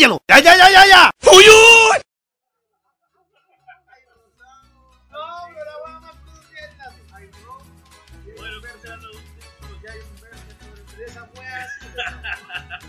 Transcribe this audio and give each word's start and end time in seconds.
píllalo. 0.00 0.22
Ya, 0.28 0.40
ya, 0.40 0.56
ya, 0.56 0.70
ya, 0.70 0.86
ya. 0.86 1.10
¡Uy, 1.32 1.44
uy! 1.44 1.98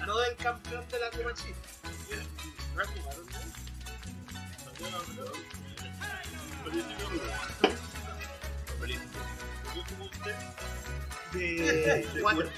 No, 0.05 0.17
del 0.19 0.35
campeón 0.37 0.87
de 0.89 0.99
la 0.99 1.09
Copa 1.11 1.33
Chile. 1.33 1.55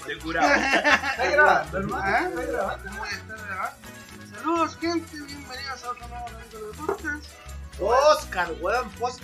De 0.06 0.18
curado. 0.18 0.48
¿Está 0.54 1.30
grabando, 1.30 1.78
hermano? 1.78 2.33
Oscar, 8.34 8.52
weón. 8.60 8.90
Post- 8.98 9.22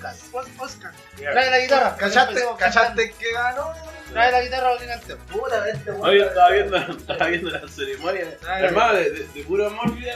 Oscar. 0.58 0.92
Trae 1.16 1.50
la 1.50 1.58
guitarra. 1.58 1.96
¿Cachaste, 1.96 2.40
cachaste 2.58 3.12
que 3.18 3.32
ganó? 3.32 3.72
Trae 4.12 4.30
la 4.32 4.42
guitarra 4.42 4.70
cantemos. 4.86 5.24
Puta, 5.26 5.68
este 5.68 5.90
weón. 5.90 6.08
Oye, 6.08 6.26
estaba 6.26 6.50
viendo, 6.50 6.76
estaba 6.76 7.26
viendo 7.26 7.50
la 7.50 7.68
ceremonia. 7.68 8.26
Hermano, 8.60 8.94
de, 8.94 9.10
de, 9.10 9.26
de 9.26 9.44
puro 9.44 9.66
amor, 9.66 9.92
vida. 9.96 10.12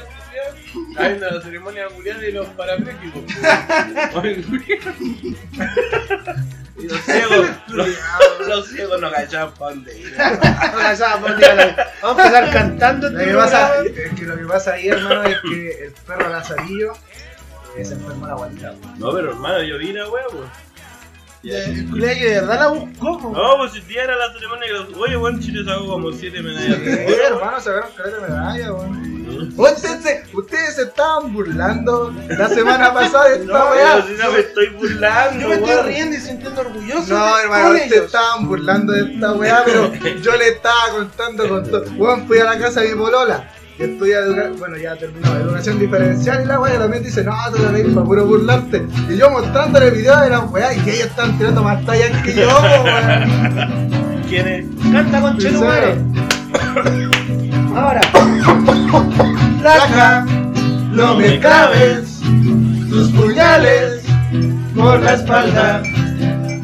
Estaba 0.91 1.09
viendo 1.09 1.31
la 1.31 1.43
ceremonia 1.43 1.89
de 2.21 2.33
los 2.33 2.47
parapléjicos. 2.49 3.23
Y 6.77 6.89
los 6.89 7.01
ciegos, 7.03 7.47
los, 7.69 7.89
los 8.49 8.69
ciegos 8.69 9.01
no 9.01 9.09
cachaban 9.13 9.55
pa' 9.55 9.71
dónde 9.71 9.97
ir. 9.97 10.13
No, 10.19 10.95
ya, 10.95 11.19
pues, 11.21 11.37
dígalo. 11.37 11.77
Vamos 12.03 12.19
a 12.19 12.27
empezar 12.27 12.53
cantando 12.53 13.11
Lo 13.11 13.19
este 13.21 13.31
que, 13.31 13.37
pasa, 13.37 13.85
es 13.85 14.15
que 14.15 14.23
lo 14.25 14.37
que 14.37 14.45
pasa 14.45 14.73
ahí, 14.73 14.89
hermano, 14.89 15.23
es 15.23 15.37
que 15.41 15.85
el 15.85 15.93
perro 15.93 16.29
Lazarillo 16.31 16.95
eh, 17.77 17.85
se 17.85 17.95
enfermó 17.95 18.27
la 18.27 18.35
guatita. 18.35 18.75
No, 18.99 19.13
pero 19.13 19.31
hermano, 19.31 19.63
yo 19.63 19.79
vi 19.79 19.93
la 19.93 20.09
wea, 20.09 20.25
pues. 20.31 20.45
El 21.47 21.91
que 21.91 22.01
de 22.31 22.41
verdad 22.41 22.59
la 22.59 22.69
buscó. 22.69 23.19
po. 23.19 23.31
No, 23.31 23.59
pues 23.59 23.73
si 23.73 23.81
día 23.83 24.05
era 24.05 24.17
la 24.17 24.33
ceremonia 24.33 24.67
que 24.67 24.73
los. 24.73 24.89
Oye, 24.97 25.17
weón, 25.19 25.41
Chile 25.41 25.63
sacó 25.63 25.87
como 25.89 26.11
7 26.11 26.41
medallas. 26.43 26.81
de 26.81 27.07
Sí, 27.07 27.15
hermano, 27.23 27.61
se 27.61 27.69
agarraron 27.69 27.95
caleta 27.97 28.17
de 28.17 28.29
medalla, 28.31 28.73
weón. 28.73 29.15
Ustedes, 29.59 30.03
se- 30.03 30.25
ustedes 30.33 30.77
se 30.77 30.83
estaban 30.85 31.33
burlando 31.35 32.15
la 32.29 32.49
semana 32.49 32.95
pasada 32.95 33.29
de 33.31 33.37
esta 33.43 33.53
No, 33.59 33.71
weá. 33.73 34.03
si 34.07 34.13
no 34.15 34.31
me 34.33 34.39
estoy 34.39 34.69
burlando, 34.71 35.41
Yo 35.41 35.49
me 35.49 35.55
estoy 35.57 35.83
riendo 35.93 36.17
y 36.17 36.21
sintiendo 36.21 36.61
orgulloso. 36.63 37.13
No, 37.15 37.39
hermano, 37.39 37.69
ustedes 37.71 37.93
ellos. 37.93 38.07
estaban 38.07 38.47
burlando 38.49 38.93
de 38.95 39.13
esta 39.15 39.33
weá, 39.33 39.63
pero 39.67 39.93
yo 40.23 40.37
le 40.37 40.49
estaba 40.49 40.89
contando 40.93 41.47
con 41.49 41.71
todo. 41.71 41.85
Weón, 41.99 42.27
fui 42.27 42.39
a 42.39 42.45
la 42.45 42.59
casa 42.59 42.81
de 42.81 42.95
mi 42.95 42.99
polola. 42.99 43.51
Que 43.77 43.85
estudia 43.87 44.19
educación, 44.19 44.59
bueno, 44.59 44.77
ya 44.77 44.97
terminó, 44.97 45.35
educación 45.35 45.81
diferencial 45.81 46.43
y 46.45 46.47
la 46.47 46.61
weá 46.61 46.79
también 46.79 47.03
dice, 47.03 47.25
no, 47.25 47.35
tú 47.53 47.77
ir 47.77 47.93
para 47.93 48.07
puro 48.07 48.25
burlarte. 48.25 48.87
Y 49.11 49.17
yo 49.17 49.31
mostrándole 49.31 49.91
videos 49.91 50.21
de 50.21 50.31
la 50.31 50.41
weá 50.41 50.75
y 50.75 50.81
que 50.81 50.95
ellos 50.95 51.07
están 51.07 51.37
tirando 51.39 51.63
más 51.63 51.85
tallas 51.85 52.11
que 52.23 52.35
yo, 52.35 52.47
weón. 52.47 54.23
¿Quién 54.29 54.49
es? 54.49 54.67
Canta 54.93 55.21
con 55.21 55.39
Chetumare. 55.39 55.97
Ahora. 57.75 58.01
Flaca, 59.61 60.25
no 60.93 61.17
me 61.17 61.41
cabes, 61.41 62.21
tus 62.89 63.11
puñales 63.11 64.05
por 64.77 65.01
la 65.01 65.15
espalda, 65.15 65.83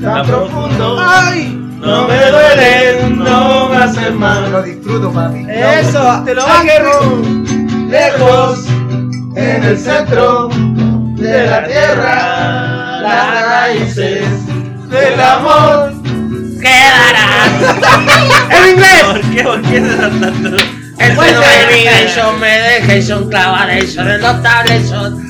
tan 0.01 0.27
profundo. 0.27 0.97
¡Ay! 1.01 1.60
No 1.81 2.07
me 2.07 2.17
duelen, 2.31 3.19
no 3.19 3.69
me 3.71 3.77
hacen 3.77 4.19
mal. 4.19 4.53
Lo 4.53 4.63
disfruto, 4.63 5.11
papi. 5.13 5.47
Eso, 5.49 6.23
te 6.25 6.35
lo 6.35 6.47
banco. 6.47 7.23
lejos, 7.89 8.67
en 9.35 9.65
el 9.65 9.79
centro 9.79 10.49
de 10.49 11.47
la 11.47 11.65
tierra, 11.67 13.01
las 13.01 13.49
raíces 13.49 14.27
del 14.91 15.21
amor. 15.21 15.93
¡En 18.51 18.71
inglés! 18.71 19.03
¿Por 19.05 19.21
qué? 19.31 19.43
¿Por 19.43 19.63
qué 19.63 19.81
se 19.81 19.91
están 19.91 20.21
dando? 20.21 20.57
El 20.99 21.17
bueno 21.17 21.41
Medication, 21.41 22.39
Medication, 22.39 23.31
Clavation, 23.31 24.09
el 24.09 24.21
Tabletion. 24.21 25.30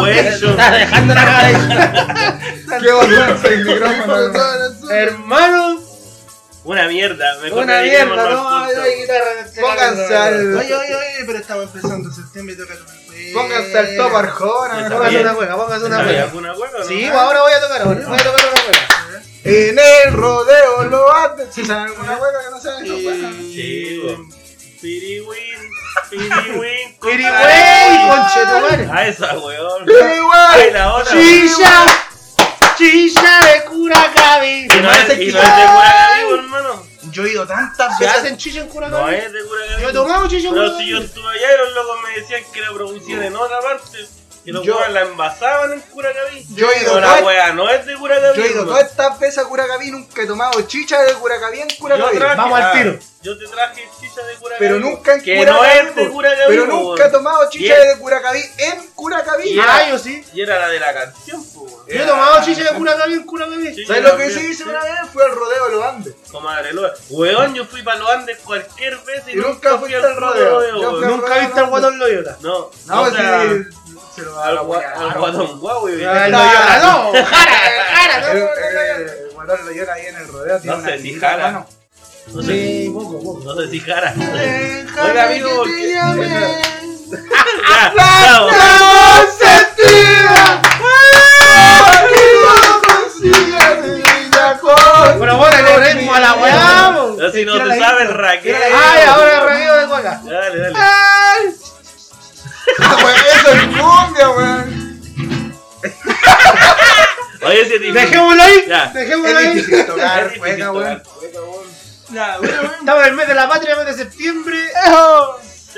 güey, 0.00 0.38
yo- 0.40 0.50
Estás 0.50 0.72
dejando 0.72 1.14
la 1.14 1.24
cabeza. 1.24 2.38
Qué 2.80 2.92
vergüenza 2.92 3.48
el 3.48 3.64
micrófono. 3.64 4.16
hermano. 4.18 4.90
Hermano, 4.90 5.80
Una 6.64 6.86
mierda. 6.88 7.38
Mejor 7.42 7.62
una 7.64 7.80
mierda, 7.80 8.14
no 8.16 8.82
hay 8.82 9.00
guitarra 9.00 9.24
Pónganse 9.60 10.16
al- 10.16 10.56
Oye, 10.56 10.74
oye, 10.74 10.94
oye, 10.94 11.24
pero 11.26 11.38
estamos 11.38 11.64
empezando 11.66 12.12
septiembre 12.12 12.54
y 12.54 12.58
toca 12.58 12.74
Pónganse 13.34 13.78
al 13.78 13.96
top 13.96 14.14
Arjona, 14.16 15.08
bien. 15.08 15.22
una 15.22 15.34
hueca, 15.34 15.56
póngase 15.56 15.84
una 15.86 15.96
¿Sabes 15.96 16.12
hueca. 16.34 16.36
o 16.36 16.40
no? 16.40 16.54
Sí, 16.86 16.98
pues 17.08 17.12
ahora 17.12 17.40
voy 17.42 17.52
a 17.52 17.60
tocar, 17.60 17.82
ahora 17.82 18.06
voy 18.06 18.18
a 18.18 18.22
tocar 18.22 18.44
una 18.50 18.62
hueca. 18.66 19.24
En 19.44 19.78
el 19.78 20.12
rodeo 20.12 20.84
lo 20.84 21.12
hacen. 21.14 21.52
Si 21.52 21.64
saben 21.64 21.84
alguna 21.92 22.16
hueca 22.18 22.38
que 22.44 22.50
no 22.50 22.60
saben, 22.60 22.88
no 22.88 22.94
hueca. 22.96 23.30
Sí. 23.40 24.02
Piriwin, 24.80 25.70
piriwin. 26.10 26.96
Conchetumare. 26.98 28.88
Ah, 28.92 29.06
esa 29.06 29.38
weón. 29.38 29.86
Ay, 30.50 30.70
la 30.72 30.94
otra. 30.94 31.12
Chicha, 31.12 31.86
chicha 32.76 33.40
de 33.46 33.64
Curacaví. 33.64 34.64
Y 34.66 34.68
no 34.68 34.92
es, 34.92 35.18
y 35.18 35.32
no 35.32 35.38
es 35.40 35.56
de 35.56 35.66
Curacaví, 35.66 36.34
hermano. 36.34 36.82
Yo 37.10 37.24
he 37.24 37.30
ido 37.32 37.46
tantas 37.46 37.96
¿Se 37.98 38.04
veces. 38.04 38.18
hacen 38.20 38.36
chicha 38.36 38.60
en 38.60 38.66
No 38.66 38.72
Curacaví? 38.72 39.16
es 39.16 39.32
de 39.32 39.42
Curacaví. 39.44 39.82
Yo 39.82 39.88
he 39.88 39.92
tomado 39.92 40.28
chicha 40.28 40.48
en 40.48 40.54
Pero 40.54 40.76
si 40.76 40.88
yo 40.88 40.98
estuve 40.98 41.28
allá 41.30 41.54
y 41.54 41.58
los 41.58 41.74
locos 41.74 41.96
me 42.04 42.20
decían 42.20 42.42
que 42.52 42.60
la 42.60 42.72
producían 42.72 43.22
en 43.22 43.36
otra 43.36 43.60
parte. 43.60 43.98
Que 44.44 44.52
los 44.52 44.64
Yo- 44.64 44.80
la 44.88 45.00
envasaban 45.02 45.72
en 45.74 45.80
Curacaví. 45.80 46.46
Yo 46.54 46.70
he 46.70 46.82
ido 46.82 46.94
Pero 46.94 47.06
la 47.06 47.20
wea 47.24 47.52
no 47.52 47.68
es 47.70 47.84
de 47.86 47.96
Curacaví. 48.08 48.38
Yo 48.38 48.44
he 48.44 48.50
ido 48.50 48.64
todas 48.66 48.84
estas 48.84 49.18
veces 49.18 49.38
a 49.38 49.44
Curacaví, 49.44 49.90
nunca 49.90 50.22
he 50.22 50.26
tomado 50.26 50.60
chicha 50.62 51.02
de 51.02 51.14
Curacaví 51.14 51.60
en 51.60 51.68
Curacaví. 51.78 52.18
Vamos 52.18 52.60
al 52.60 52.72
tiro. 52.72 52.98
Yo 53.20 53.36
te 53.36 53.46
traje 53.48 53.88
chicha 54.00 54.22
de 54.24 54.34
Curacaví. 54.36 54.58
Pero 54.60 54.78
nunca 54.78 55.14
en 55.14 55.22
Que 55.22 55.36
Curacaví. 55.38 55.58
no 55.60 55.64
es 55.90 55.94
de 55.96 56.08
Curacaví. 56.08 56.44
Pero 56.48 56.66
po, 56.66 56.72
nunca 56.72 57.06
he 57.06 57.10
tomado 57.10 57.50
chicha 57.50 57.74
de 57.78 57.98
Curacaví 57.98 58.44
en 58.58 58.86
Curacaví. 58.94 59.48
Y 59.50 59.58
Ah, 59.58 59.80
era- 59.82 59.90
yo 59.90 59.98
sí. 59.98 60.24
Y 60.32 60.40
era 60.40 60.58
la 60.60 60.68
de 60.68 60.78
la 60.80 60.94
canción, 60.94 61.44
po. 61.52 61.84
Yo 61.88 62.02
he 62.02 62.06
tomado 62.06 62.44
chicha 62.44 62.62
de 62.64 62.78
Curacaví 62.78 63.14
en 63.14 63.24
Curacaví. 63.24 63.74
Sí, 63.74 63.84
¿Sabes 63.86 64.02
lo 64.04 64.16
que 64.16 64.30
sí 64.30 64.40
hice 64.46 64.64
una 64.64 64.80
vez? 64.84 64.92
Fui 65.12 65.22
al 65.22 65.32
rodeo 65.32 65.64
de 65.68 65.72
los 65.74 65.84
Andes. 65.84 66.14
Comadre, 66.30 66.72
lo- 66.72 66.90
weón, 67.10 67.54
yo 67.54 67.64
fui 67.66 67.82
para 67.82 67.98
los 67.98 68.08
Andes 68.10 68.38
cualquier 68.44 68.96
vez 68.98 69.22
y, 69.26 69.32
Y 69.32 69.36
nunca 69.36 69.78
fui 69.78 69.92
al 69.94 70.14
rodeo. 70.16 70.58
Al 70.60 71.00
Nunca 71.08 71.38
viste 71.38 71.60
al 71.60 71.66
guatón 71.66 71.98
Loyola. 71.98 72.36
No, 72.40 72.70
No, 72.86 73.02
o 73.02 73.10
sea, 73.10 73.42
sí. 73.42 73.64
Al, 74.42 74.58
guau, 74.64 74.82
no. 76.80 77.12
Jara, 77.24 77.52
jara, 77.94 78.20
no, 78.20 78.26
El- 78.28 78.38
no, 78.40 78.46
no, 78.46 78.50
no. 78.72 78.80
el- 78.80 79.08
El 79.08 79.30
guatón 79.34 79.66
lo 79.66 79.72
llora 79.72 79.92
ahí 79.94 80.06
en 80.06 80.16
el 80.16 80.28
rodeo. 80.28 80.60
Tiene 80.60 80.76
No 80.76 80.82
una 80.82 80.90
sé. 80.90 80.98
No 82.32 82.42
sé, 82.42 82.48
Sí, 82.52 82.90
poco, 82.92 83.22
poco. 83.22 83.40
no 83.44 83.54
sé 83.60 83.68
si 83.70 83.80
jara. 83.80 84.12
Pero 95.18 95.36
bueno, 95.38 95.56
le 95.62 95.92
ritmo 95.92 96.14
a 96.14 96.20
la 96.20 96.34
weá. 96.34 96.90
si 97.32 97.44
no 97.44 97.52
te 97.62 97.78
sabes. 97.78 98.10
Raquel. 98.10 98.56
Ay, 98.56 99.02
ahora 99.06 99.34
el 99.34 99.40
de. 99.86 100.20
Dale, 100.24 100.58
dale. 100.58 100.74
Eso 102.76 103.52
es 103.52 103.66
cumbia, 103.76 104.30
weón. 104.30 104.88
Oye, 107.42 107.60
ese 107.62 107.78
tipo. 107.78 107.94
Dejémoslo 107.94 108.42
ahí. 108.42 108.64
Ya. 108.68 108.86
Dejémoslo 108.92 109.38
Es 109.38 109.46
ahí. 109.46 109.54
difícil 109.54 109.86
tocar 109.86 110.26
Es 110.26 110.38
cueca, 110.38 110.54
difícil 110.54 110.70
weón. 110.70 111.02
tocar 111.02 111.18
cueca, 111.18 111.40
weón. 111.40 111.68
Estamos 112.80 113.02
en 113.02 113.08
el 113.08 113.14
mes 113.14 113.28
de 113.28 113.34
la 113.34 113.48
patria, 113.48 113.76
mes 113.76 113.86
de 113.86 113.94
septiembre. 113.94 114.58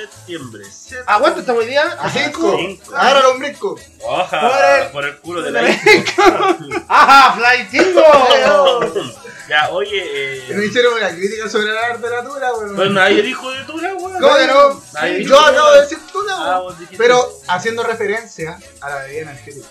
Septiembre. 0.00 0.64
¿A 1.06 1.18
cuánto 1.18 1.40
estamos 1.40 1.62
hoy 1.62 1.68
día? 1.70 1.82
A 2.00 2.08
cinco. 2.10 2.56
Cinco. 2.58 2.94
Ahora 2.96 3.20
los 3.20 3.38
brisco. 3.38 3.78
Oja, 4.02 4.40
Por 4.40 4.50
el- 4.64 4.90
por 4.92 5.04
el 5.04 5.16
culo 5.18 5.42
de 5.42 5.50
la. 5.50 5.60
¡Ajá, 6.88 7.38
Flytingo! 7.38 8.80
Ya, 9.50 9.68
oye, 9.70 10.44
Me 10.50 10.62
eh. 10.62 10.66
hicieron 10.68 10.94
una 10.94 11.08
crítica 11.10 11.48
sobre 11.48 11.72
la 11.72 11.88
temperatura, 11.94 12.52
weón. 12.54 12.76
Pues 12.76 12.90
nadie 12.92 13.20
dijo 13.20 13.50
de 13.50 13.64
Tula, 13.64 13.94
weón. 13.96 14.20
¿Cómo 14.20 14.36
que 14.36 14.46
no? 14.46 14.80
Nadie 14.94 15.24
Yo 15.24 15.40
acabo 15.40 15.56
Tula. 15.58 15.74
de 15.74 15.80
decir 15.82 15.98
tuna, 16.12 16.34
Ah, 16.38 16.60
weón. 16.60 16.74
dijiste. 16.78 16.96
Pero 16.96 17.28
haciendo 17.48 17.82
referencia 17.82 18.56
a 18.80 18.90
la 18.90 18.96
bebida 19.02 19.22
energética. 19.22 19.66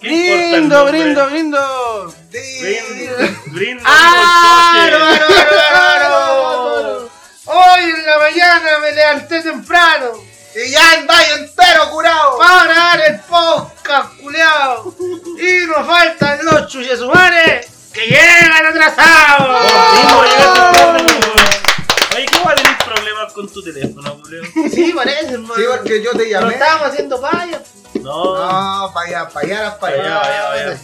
¿Qué 0.00 0.08
importa 0.08 0.42
el 0.42 0.50
Brindo, 0.50 0.76
nombre? 0.76 1.02
brindo, 1.02 1.26
brindo. 1.26 2.14
Brindo, 2.30 3.34
brindo 3.52 3.82
¡Ah! 3.86 4.88
Hoy 7.56 7.84
en 7.84 8.04
la 8.04 8.18
mañana 8.18 8.78
me 8.80 8.90
levanté 8.90 9.40
temprano 9.40 10.10
Y 10.56 10.70
ya 10.70 10.94
el 10.94 11.06
valle 11.06 11.34
entero 11.34 11.88
curado. 11.90 12.36
para 12.38 12.74
dar 12.74 13.00
el 13.00 13.20
podcast, 13.20 14.16
culeado. 14.20 14.92
Y 15.38 15.66
nos 15.66 15.86
faltan 15.86 16.44
los 16.44 16.66
chuyesumares 16.66 17.66
que 17.92 18.06
llegan 18.06 18.66
atrasados. 18.66 19.66
Oh, 19.72 20.20
weón. 20.20 21.06
Oye, 22.16 22.26
¿qué 22.26 22.38
va 22.44 22.50
a 22.52 22.84
problemas 22.84 23.32
con 23.32 23.48
tu 23.48 23.62
teléfono, 23.62 24.18
Julio. 24.20 24.42
Sí, 24.72 24.92
parece, 24.92 25.34
hermano. 25.34 25.54
Sí, 25.54 25.62
porque 25.70 26.02
yo 26.02 26.10
te 26.12 26.28
llamé. 26.28 26.54
estábamos 26.54 26.88
haciendo 26.88 27.20
payas. 27.20 27.62
No. 27.94 28.34
No, 28.36 28.92
para 28.92 29.06
allá, 29.06 29.28
para 29.28 29.94
allá, 29.94 30.20
allá. 30.20 30.78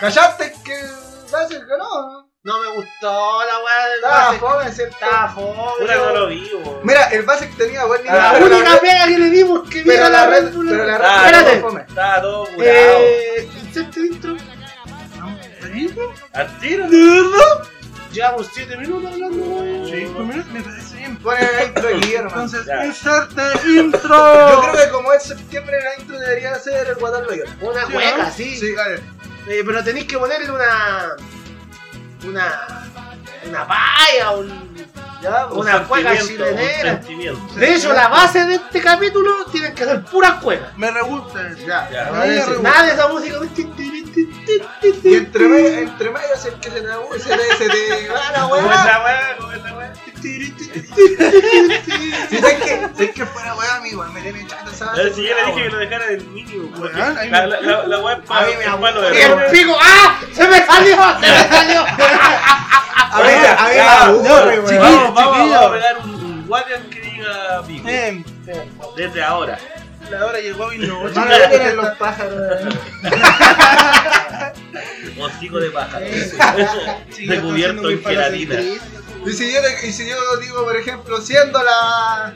¿Callaste 0.00 0.54
que 0.64 0.74
Basel 1.30 1.66
ganó? 1.66 1.84
¿no? 1.84 2.27
No 2.48 2.60
me 2.60 2.68
gustó 2.68 3.40
la 3.44 3.58
weá 3.62 3.86
del 3.88 3.94
Estaba 3.96 4.24
Basel. 4.24 4.40
fome, 4.40 4.72
¿cierto? 4.72 4.94
Estaba 4.94 5.28
fome. 5.32 5.72
Puta, 5.80 5.94
no 5.96 6.12
lo 6.14 6.26
vi, 6.28 6.50
weón. 6.54 6.78
Mira, 6.82 7.04
el 7.08 7.22
Basel 7.24 7.50
tenía 7.56 7.84
buen 7.84 8.02
nivel. 8.02 8.16
La 8.18 8.32
pero 8.32 8.46
única 8.46 8.70
red- 8.72 8.80
pega 8.80 9.06
que 9.06 9.18
le 9.18 9.30
dimos 9.30 9.68
que 9.68 9.82
Pero 9.82 9.84
viera 9.84 10.08
la 10.08 10.26
red, 10.26 10.44
Red 10.44 10.52
Bull. 10.54 10.68
pero 10.70 10.84
la 10.86 10.94
Ah, 10.94 10.98
red 10.98 11.06
espérate. 11.26 11.52
estuvo 11.52 11.68
fome. 11.70 11.80
Estaba 11.86 12.20
todo 12.22 12.46
curado. 12.46 12.62
Eh, 12.70 13.48
inserte 13.62 14.00
intro. 14.00 14.36
¿Al 16.32 16.58
tiro? 16.60 16.86
Llevamos 18.12 18.48
7 18.54 18.76
minutos 18.78 19.12
hablando, 19.12 19.36
weón. 19.44 19.86
Sí, 19.86 20.10
pues 20.14 20.46
me 20.48 20.62
parece 20.62 20.96
bien. 20.96 21.18
Pone 21.18 21.40
la 21.52 21.64
intro 21.64 21.88
aquí, 21.88 22.14
hermano. 22.14 22.42
Entonces, 22.44 22.66
Ya. 22.66 22.86
inserte 22.86 23.42
intro. 23.68 24.52
Yo 24.62 24.70
creo 24.72 24.84
que 24.86 24.90
como 24.90 25.12
es 25.12 25.22
septiembre, 25.24 25.76
la 25.82 26.00
intro 26.00 26.18
debería 26.18 26.54
ser 26.58 26.88
el 26.88 26.94
Guadalajara. 26.94 27.42
Una 27.60 27.86
Sí, 27.86 27.92
¿no? 27.92 28.30
sí. 28.34 28.56
Sí, 28.56 28.74
dale. 28.74 28.96
Eh, 29.48 29.62
pero 29.64 29.84
tenéis 29.84 30.06
que 30.06 30.18
ponerle 30.18 30.50
una. 30.50 31.16
Una. 32.24 32.68
Una 33.46 33.66
paya, 33.66 34.30
un. 34.32 34.68
Ya, 35.22 35.46
Un 35.46 35.58
Una 35.58 35.82
cueca 35.82 36.12
un 36.12 36.18
chilenera. 36.18 37.00
De 37.56 37.74
hecho, 37.74 37.92
la 37.92 38.08
base 38.08 38.44
de 38.46 38.54
este 38.54 38.80
capítulo 38.80 39.46
tienen 39.50 39.74
que 39.74 39.84
ser 39.84 40.04
puras 40.04 40.34
cuecas. 40.34 40.76
Me 40.76 40.90
re 40.90 41.02
gusta. 41.02 41.54
Ya, 41.66 41.88
Ya. 41.90 42.10
Nada 42.62 42.84
de 42.84 42.92
esa 42.92 43.08
música. 43.08 43.36
Y 45.02 45.14
entre 45.14 45.48
medio, 45.48 45.78
entre 45.78 46.10
medio 46.10 46.34
es 46.34 46.44
el 46.46 46.54
que 46.54 46.70
se 46.70 46.80
te 46.80 46.88
se 47.20 47.36
te, 47.36 47.56
se 47.56 47.68
te 47.68 48.08
va 48.08 48.32
la 48.32 48.42
¿Cómo 48.42 49.52
es 49.52 49.62
weá. 49.62 49.92
Sabes 52.40 53.10
que, 53.14 53.26
fuera 53.26 53.54
weá, 53.54 53.76
amigo, 53.76 54.04
me 54.12 54.20
esa 54.20 54.92
ver, 54.92 55.14
si 55.14 55.22
yo 55.22 55.34
le 55.34 55.46
dije 55.46 55.62
que 55.62 55.70
lo 55.70 55.78
dejara 55.78 56.06
del 56.06 56.24
mínimo. 56.26 56.70
porque 56.76 56.96
Weón, 56.96 57.18
ahí 57.18 57.30
La, 57.30 57.98
weá 58.00 58.14
es 58.16 58.24
mí 58.24 58.26
para 58.26 58.46
de 59.00 59.18
Y 59.18 59.22
el 59.22 59.50
pico. 59.50 59.76
¡Ah! 59.80 60.20
¡Se 60.32 60.48
me 60.48 60.64
salió! 60.64 60.96
¡Se 61.20 61.26
me 61.30 61.48
salió! 61.48 61.84
A 63.10 63.22
mí, 63.22 63.30
a 63.30 63.68
mí 63.68 63.74
chiquillo. 64.66 64.82
Vamos, 64.82 65.14
vamos, 65.14 65.36
chiquillo. 65.38 65.54
vamos 65.54 65.54
a 65.54 65.72
pegar 65.72 65.98
un, 66.04 66.46
guardian 66.46 66.90
que 66.90 67.00
diga 67.00 67.62
pico. 67.66 67.86
Bien. 67.86 68.24
Desde 68.96 69.22
ahora. 69.22 69.58
La 70.10 70.24
hora 70.26 70.38
llegó 70.40 70.72
y 70.72 70.78
no. 70.78 71.06
Hermano, 71.08 71.30
¿qué 71.50 71.56
quieren 71.58 71.76
los 71.76 71.90
pájaros? 71.96 72.34
Hocico 75.20 75.58
de 75.58 75.70
pájaro. 75.70 76.06
Sí, 77.10 77.26
Recubierto 77.26 77.90
en 77.90 78.02
gelatina. 78.02 78.54
Y 78.60 79.32
si 79.32 79.52
yo, 79.52 79.60
le- 79.60 79.86
y 79.88 79.92
si 79.92 80.08
yo 80.08 80.16
digo, 80.40 80.64
por 80.64 80.76
ejemplo, 80.76 81.20
siendo 81.20 81.60
la 81.62 82.32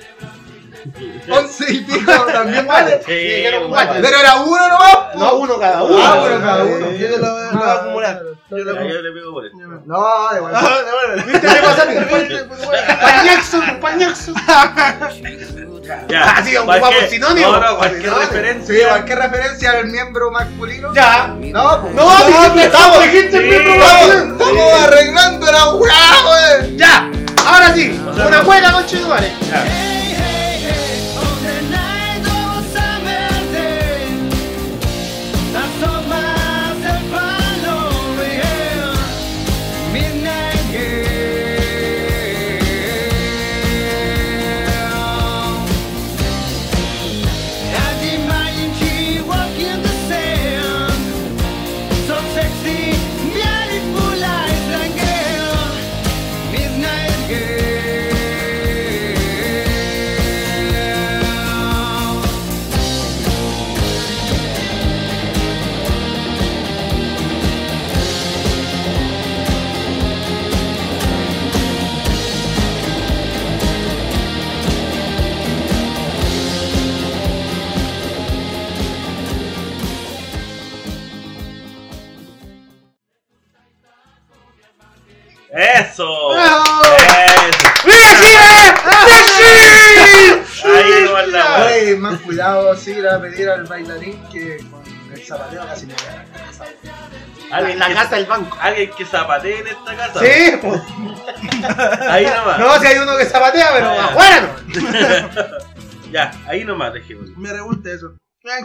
11 1.30 1.72
y 1.72 1.80
pico, 1.82 2.12
también 2.26 2.66
vale. 2.66 3.00
Sí, 3.06 3.44
bueno. 3.68 3.92
Pero 4.02 4.18
era 4.18 4.36
uno 4.42 4.68
nomás. 4.68 5.14
No, 5.14 5.34
uno 5.36 5.58
cada 5.58 5.82
uno. 5.84 5.96
Ah, 6.04 6.18
bueno, 6.20 6.40
cada 6.40 6.64
uno. 6.64 6.90
Yo 6.92 7.08
te 7.10 7.18
lo 7.18 7.32
voy 7.32 7.42
a- 7.62 7.72
acumular. 7.72 8.22
Yo 8.50 8.56
le 8.58 9.12
pego 9.12 9.32
por 9.32 9.46
eso. 9.46 9.56
No, 9.56 10.28
de 10.34 10.40
bueno. 10.40 10.58
¿Viste 11.26 11.46
qué 11.46 11.62
pasa? 11.62 11.86
Pañaxo, 13.00 13.62
pañaxo. 13.80 14.34
Ya. 16.08 16.36
Sí, 16.44 16.56
ocupamos 16.56 16.80
cualquier- 16.88 17.10
sinónimo. 17.10 17.52
No, 17.52 17.60
no, 17.60 17.76
cualquier 17.78 18.02
Sí, 18.12 18.18
referencia. 18.20 18.88
cualquier 18.88 19.18
referencia 19.18 19.70
al 19.70 19.86
miembro 19.86 20.30
masculino. 20.30 20.94
Ya. 20.94 21.34
No, 21.38 21.82
pues. 21.82 21.94
No, 21.94 22.26
dijiste, 22.26 22.64
estamos, 22.64 23.00
dijiste 23.02 23.38
Sí. 23.38 23.44
miembro 23.44 23.72
Estamos, 23.74 24.06
masculino. 24.08 24.32
estamos 24.44 24.82
arreglando 24.82 25.52
la 25.52 25.70
weá. 25.74 26.66
Ya. 26.76 27.10
Ahora 27.46 27.74
sí. 27.74 28.00
Una 28.26 28.42
con 28.72 28.86
Chidumare. 28.86 29.32
Ya. 29.50 29.91
Ahí 90.64 91.04
no 91.04 91.12
weá. 91.14 91.64
Oye, 91.66 91.96
más 91.96 92.20
cuidado, 92.20 92.76
sí, 92.76 92.94
le 92.94 93.02
voy 93.02 93.08
a 93.10 93.20
pedir 93.20 93.48
al 93.50 93.64
bailarín 93.64 94.22
que 94.30 94.58
con 94.70 94.82
el 95.12 95.24
zapateo 95.24 95.66
casi 95.66 95.86
me 95.86 95.94
gana. 95.94 96.24
Alguien 97.50 97.72
En 97.74 97.78
la 97.80 97.88
que- 97.88 97.94
casa 97.94 98.16
del 98.16 98.26
banco. 98.26 98.56
Alguien 98.60 98.90
que 98.96 99.04
zapatee 99.04 99.58
en 99.60 99.66
esta 99.68 99.96
casa. 99.96 100.20
Sí, 100.20 100.52
pues. 100.62 100.80
Ahí 102.08 102.24
nomás. 102.26 102.58
No, 102.58 102.78
si 102.80 102.86
hay 102.86 102.98
uno 102.98 103.16
que 103.16 103.24
zapatea, 103.26 103.70
pero 103.74 103.86
Ah, 103.90 103.94
ya. 103.96 104.04
afuera 104.06 104.40
no. 104.40 105.72
Ya, 106.12 106.30
ahí 106.46 106.62
nomás 106.62 106.92
dejémoslo. 106.92 107.34
Me 107.38 107.50
re 107.50 107.60
gusta 107.62 107.90
eso. 107.90 108.12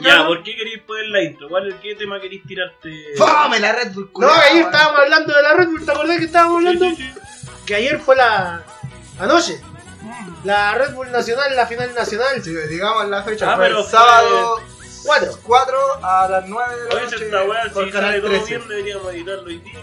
Ya, 0.01 0.25
¿por 0.25 0.43
qué 0.43 0.53
queréis 0.53 0.79
poner 0.81 1.05
la 1.07 1.22
intro? 1.24 1.48
¿Cuál, 1.48 1.79
¿Qué 1.81 1.96
tema 1.96 2.19
queréis 2.19 2.43
tirarte? 2.46 2.91
¡Fome 3.17 3.57
la 3.62 3.72
Red 3.72 3.93
Bull! 3.93 4.12
No, 4.19 4.29
ayer 4.29 4.65
estábamos 4.65 5.00
hablando 5.00 5.34
de 5.34 5.41
la 5.43 5.53
Red 5.53 5.67
Bull, 5.67 5.86
¿te 5.86 5.91
acordás 5.91 6.17
que 6.17 6.25
estábamos 6.25 6.62
Sí, 6.62 6.67
hablando? 6.67 6.96
sí, 6.98 7.03
sí. 7.03 7.50
Que 7.65 7.75
ayer 7.75 8.00
fue 8.01 8.17
la. 8.17 8.63
Anoche. 9.17 9.62
La 10.43 10.73
Red 10.75 10.93
Bull 10.93 11.11
Nacional, 11.11 11.55
la 11.55 11.65
final 11.67 11.93
nacional. 11.93 12.41
Sí, 12.43 12.53
digamos 12.69 13.07
la 13.09 13.23
fecha, 13.23 13.51
Ah, 13.51 13.55
fue 13.55 13.65
pero 13.67 13.79
el 13.79 13.85
sábado 13.85 14.61
4. 15.05 15.39
4 15.43 15.77
a 16.03 16.27
las 16.29 16.47
9 16.47 16.75
de 16.75 16.83
la 16.89 16.95
Oye, 16.95 17.03
noche 17.11 17.25
esta 17.25 17.43
weá, 17.43 17.63
por 17.73 17.85
si 17.85 17.91
Canal 17.91 18.09
sale 18.09 18.21
todo 18.21 18.29
13. 18.31 18.45
bien, 18.57 18.67
deberíamos 18.67 19.13
editarlo 19.13 19.43
hoy 19.43 19.57
día. 19.59 19.79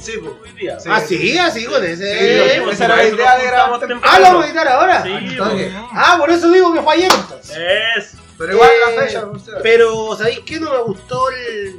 Sí, 0.00 0.12
pues. 0.18 0.34
Hoy 0.42 0.50
día. 0.58 0.80
Sí. 0.80 0.88
Así, 0.90 1.38
así 1.38 1.64
con 1.66 1.84
ese. 1.84 2.18
Sí, 2.18 2.18
Sí, 2.50 2.50
esa 2.56 2.64
pues, 2.64 2.80
era 2.80 2.96
la 2.96 3.04
idea 3.04 3.38
de 3.38 3.46
grabar. 3.46 3.80
Ah, 4.02 4.18
lo 4.18 4.24
vamos 4.24 4.44
a 4.44 4.46
editar 4.46 4.68
ahora. 4.68 5.02
Sí, 5.02 5.12
Al 5.12 5.36
pues. 5.50 5.72
Ah, 5.92 6.16
por 6.18 6.30
eso 6.30 6.50
digo 6.50 6.72
que 6.72 6.82
fue 6.82 6.94
ayer 6.94 7.12
entonces. 7.12 7.56
Es. 7.96 8.12
Pero 8.38 8.52
igual 8.54 8.70
Eh, 8.70 8.80
la 8.96 9.02
fecha, 9.02 9.20
no 9.22 9.38
sé. 9.38 9.52
Pero, 9.62 10.16
¿sabéis 10.16 10.40
qué? 10.46 10.58
No 10.58 10.70
me 10.72 10.78
gustó 10.82 11.28
el. 11.30 11.76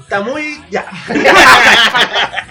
Está 0.00 0.20
muy. 0.20 0.60
Ya. 0.70 0.86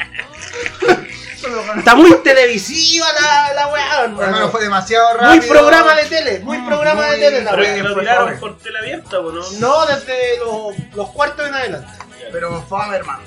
Está 1.78 1.96
muy 1.96 2.12
televisiva 2.24 3.06
la, 3.22 3.54
la 3.54 3.68
weá, 3.68 4.02
Hermano, 4.04 4.22
hermano. 4.24 4.50
fue 4.50 4.62
demasiado 4.62 5.14
rápido. 5.18 5.36
Muy 5.36 5.48
programa 5.48 5.96
de 5.96 6.06
tele, 6.06 6.40
muy 6.40 6.58
programa 6.66 7.06
de 7.12 7.18
tele 7.18 7.42
la 7.44 7.52
Pero 7.52 7.64
es 7.64 7.68
weá. 7.70 7.76
que 7.78 7.84
lo 7.90 8.00
tiraron 8.00 8.40
por 8.40 8.58
tele 8.58 8.80
abierta, 8.80 9.20
¿o 9.20 9.32
no? 9.32 9.44
No, 9.60 9.86
desde 9.86 10.38
los, 10.40 10.96
los 10.96 11.10
cuartos 11.12 11.48
en 11.48 11.54
adelante. 11.54 11.88
Pero 12.32 12.62
fome, 12.68 12.96
hermano. 12.96 13.24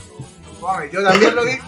Fome. 0.60 0.90
Yo 0.92 1.02
también 1.02 1.34
lo 1.34 1.44
vi. 1.44 1.58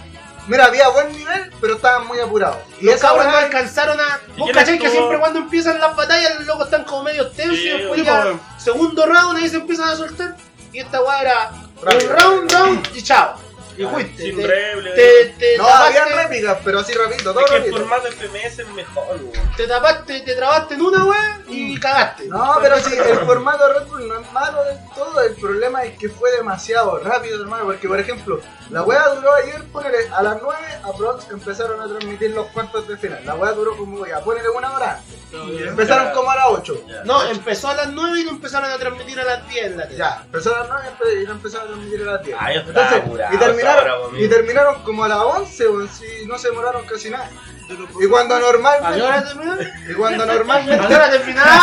Mira, 0.48 0.64
había 0.64 0.88
buen 0.88 1.12
nivel, 1.12 1.52
pero 1.60 1.76
estaban 1.76 2.06
muy 2.08 2.18
apurados. 2.18 2.56
Y 2.80 2.86
Los 2.86 3.00
cabros 3.00 3.24
no 3.26 3.36
alcanzaron 3.36 4.00
a. 4.00 4.18
¿Y 4.36 4.40
Vos 4.40 4.50
cachai 4.52 4.78
que 4.78 4.88
siempre 4.90 5.18
cuando 5.20 5.38
empiezan 5.38 5.78
las 5.78 5.94
batallas 5.94 6.34
los 6.38 6.46
locos 6.46 6.64
están 6.64 6.82
como 6.84 7.04
medio 7.04 7.28
tensos 7.28 7.56
Sí, 7.56 7.68
y 7.68 7.78
después 7.78 8.04
ya 8.04 8.32
segundo 8.58 9.06
round 9.06 9.36
ahí 9.38 9.48
se 9.48 9.56
empiezan 9.56 9.90
a 9.90 9.96
soltar. 9.96 10.34
Y 10.72 10.80
esta 10.80 11.00
weá 11.02 11.20
era 11.20 11.50
Rápido. 11.82 12.10
un 12.10 12.16
round, 12.18 12.52
round 12.52 12.88
y 12.96 13.02
chao. 13.02 13.34
Y 13.80 13.84
Ah, 13.84 13.88
fuiste. 13.90 14.22
Sin 14.22 14.36
te- 14.36 14.46
reble. 14.46 14.90
te, 14.92 15.24
te 15.38 15.56
No, 15.56 15.64
tapaste, 15.64 15.98
había 15.98 16.22
réplicas, 16.22 16.58
pero 16.64 16.80
así 16.80 16.92
rapidito, 16.92 17.32
todo 17.32 17.44
Es 17.46 17.50
que 17.50 17.56
el 17.56 17.70
formato 17.70 18.08
FMS 18.08 18.58
es 18.62 18.68
mejor, 18.68 19.06
weón. 19.16 19.32
te 19.56 19.66
tapaste, 19.66 20.20
te 20.20 20.34
trabaste 20.34 20.74
en 20.74 20.82
una 20.82 21.04
weá 21.06 21.40
y 21.48 21.80
cagaste. 21.80 22.26
No, 22.26 22.58
pero 22.60 22.78
sí, 22.80 22.94
el 22.94 23.18
formato 23.20 23.72
Red 23.72 23.86
Bull 23.86 24.06
no 24.08 24.20
es 24.20 24.32
malo 24.32 24.62
del 24.64 24.76
todo. 24.94 25.20
El 25.22 25.34
problema 25.36 25.82
es 25.84 25.96
que 25.98 26.08
fue 26.10 26.30
demasiado 26.32 26.98
rápido, 26.98 27.40
hermano. 27.40 27.64
Porque, 27.64 27.88
por 27.88 27.98
ejemplo, 27.98 28.40
la 28.70 28.82
weá 28.82 29.08
duró 29.14 29.32
ayer, 29.34 29.64
ponele, 29.72 29.96
a 30.12 30.22
las 30.22 30.42
9 30.42 30.58
aprox 30.84 31.30
empezaron 31.30 31.80
a 31.80 31.86
transmitir 31.88 32.30
los 32.32 32.48
cuartos 32.48 32.86
de 32.86 32.98
final. 32.98 33.24
La 33.24 33.34
weá 33.34 33.52
duró 33.52 33.76
como, 33.78 34.06
ya, 34.06 34.20
ponele 34.20 34.48
una 34.50 34.72
hora. 34.72 35.00
antes. 35.32 35.66
Empezaron 35.68 36.06
Ya. 36.08 36.12
como 36.12 36.30
a 36.30 36.36
las 36.36 36.46
8. 36.48 36.82
Ya. 36.88 37.04
No, 37.04 37.22
empezó 37.30 37.68
a 37.68 37.74
las 37.74 37.88
9 37.90 38.18
y 38.20 38.24
lo 38.24 38.30
empezaron 38.32 38.68
a 38.70 38.76
transmitir 38.78 39.18
a 39.20 39.24
las 39.24 39.48
10 39.48 39.66
en 39.66 39.76
la 39.76 39.84
tele. 39.84 39.96
Ya, 39.98 40.22
empezaron 40.24 40.58
a 40.72 40.74
las 40.74 40.92
9 40.98 41.22
y 41.22 41.26
lo 41.26 41.32
empezaron 41.32 41.66
a 41.66 41.70
transmitir 41.70 42.02
a 42.08 42.12
las 42.12 42.22
10. 42.24 42.36
Ah, 42.40 42.52
yo 42.52 42.60
estaba 42.60 42.80
Entonces, 42.86 42.98
apurado 43.04 43.32
y 43.32 43.36
terminaron, 43.76 44.20
y 44.20 44.28
terminaron 44.28 44.82
como 44.84 45.04
a 45.04 45.08
las 45.08 45.18
11, 45.18 45.68
weón, 45.68 45.88
si 45.88 46.26
no 46.26 46.38
se 46.38 46.48
demoraron 46.48 46.84
casi 46.86 47.10
nada. 47.10 47.30
Y 48.00 48.06
cuando 48.08 48.34
¿A 48.34 48.38
qué 48.38 48.44
normalmente, 48.44 49.02
hora 49.02 49.24
terminaron? 49.24 49.66
y 49.88 49.94
cuando 49.94 50.24
¿A 50.24 50.26
qué 50.26 50.32
normalmente, 50.34 50.94
hora 50.94 51.10
terminaron? 51.10 51.54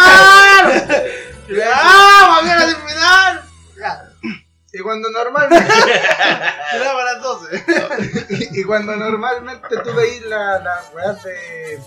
¡Ya! 1.50 2.38
¿A 2.38 2.42
qué 2.44 2.50
hora 2.52 2.66
terminaron? 2.68 3.48
Y 4.74 4.80
cuando 4.80 5.10
normalmente, 5.10 5.74
a 5.74 7.04
las 7.04 7.22
12. 7.22 7.64
y, 8.30 8.60
y 8.60 8.64
cuando 8.64 8.96
normalmente 8.96 9.68
tú 9.84 9.94
veis 9.94 10.22
la, 10.26 10.60
la 10.60 10.84
weas 10.94 11.24
de, 11.24 11.80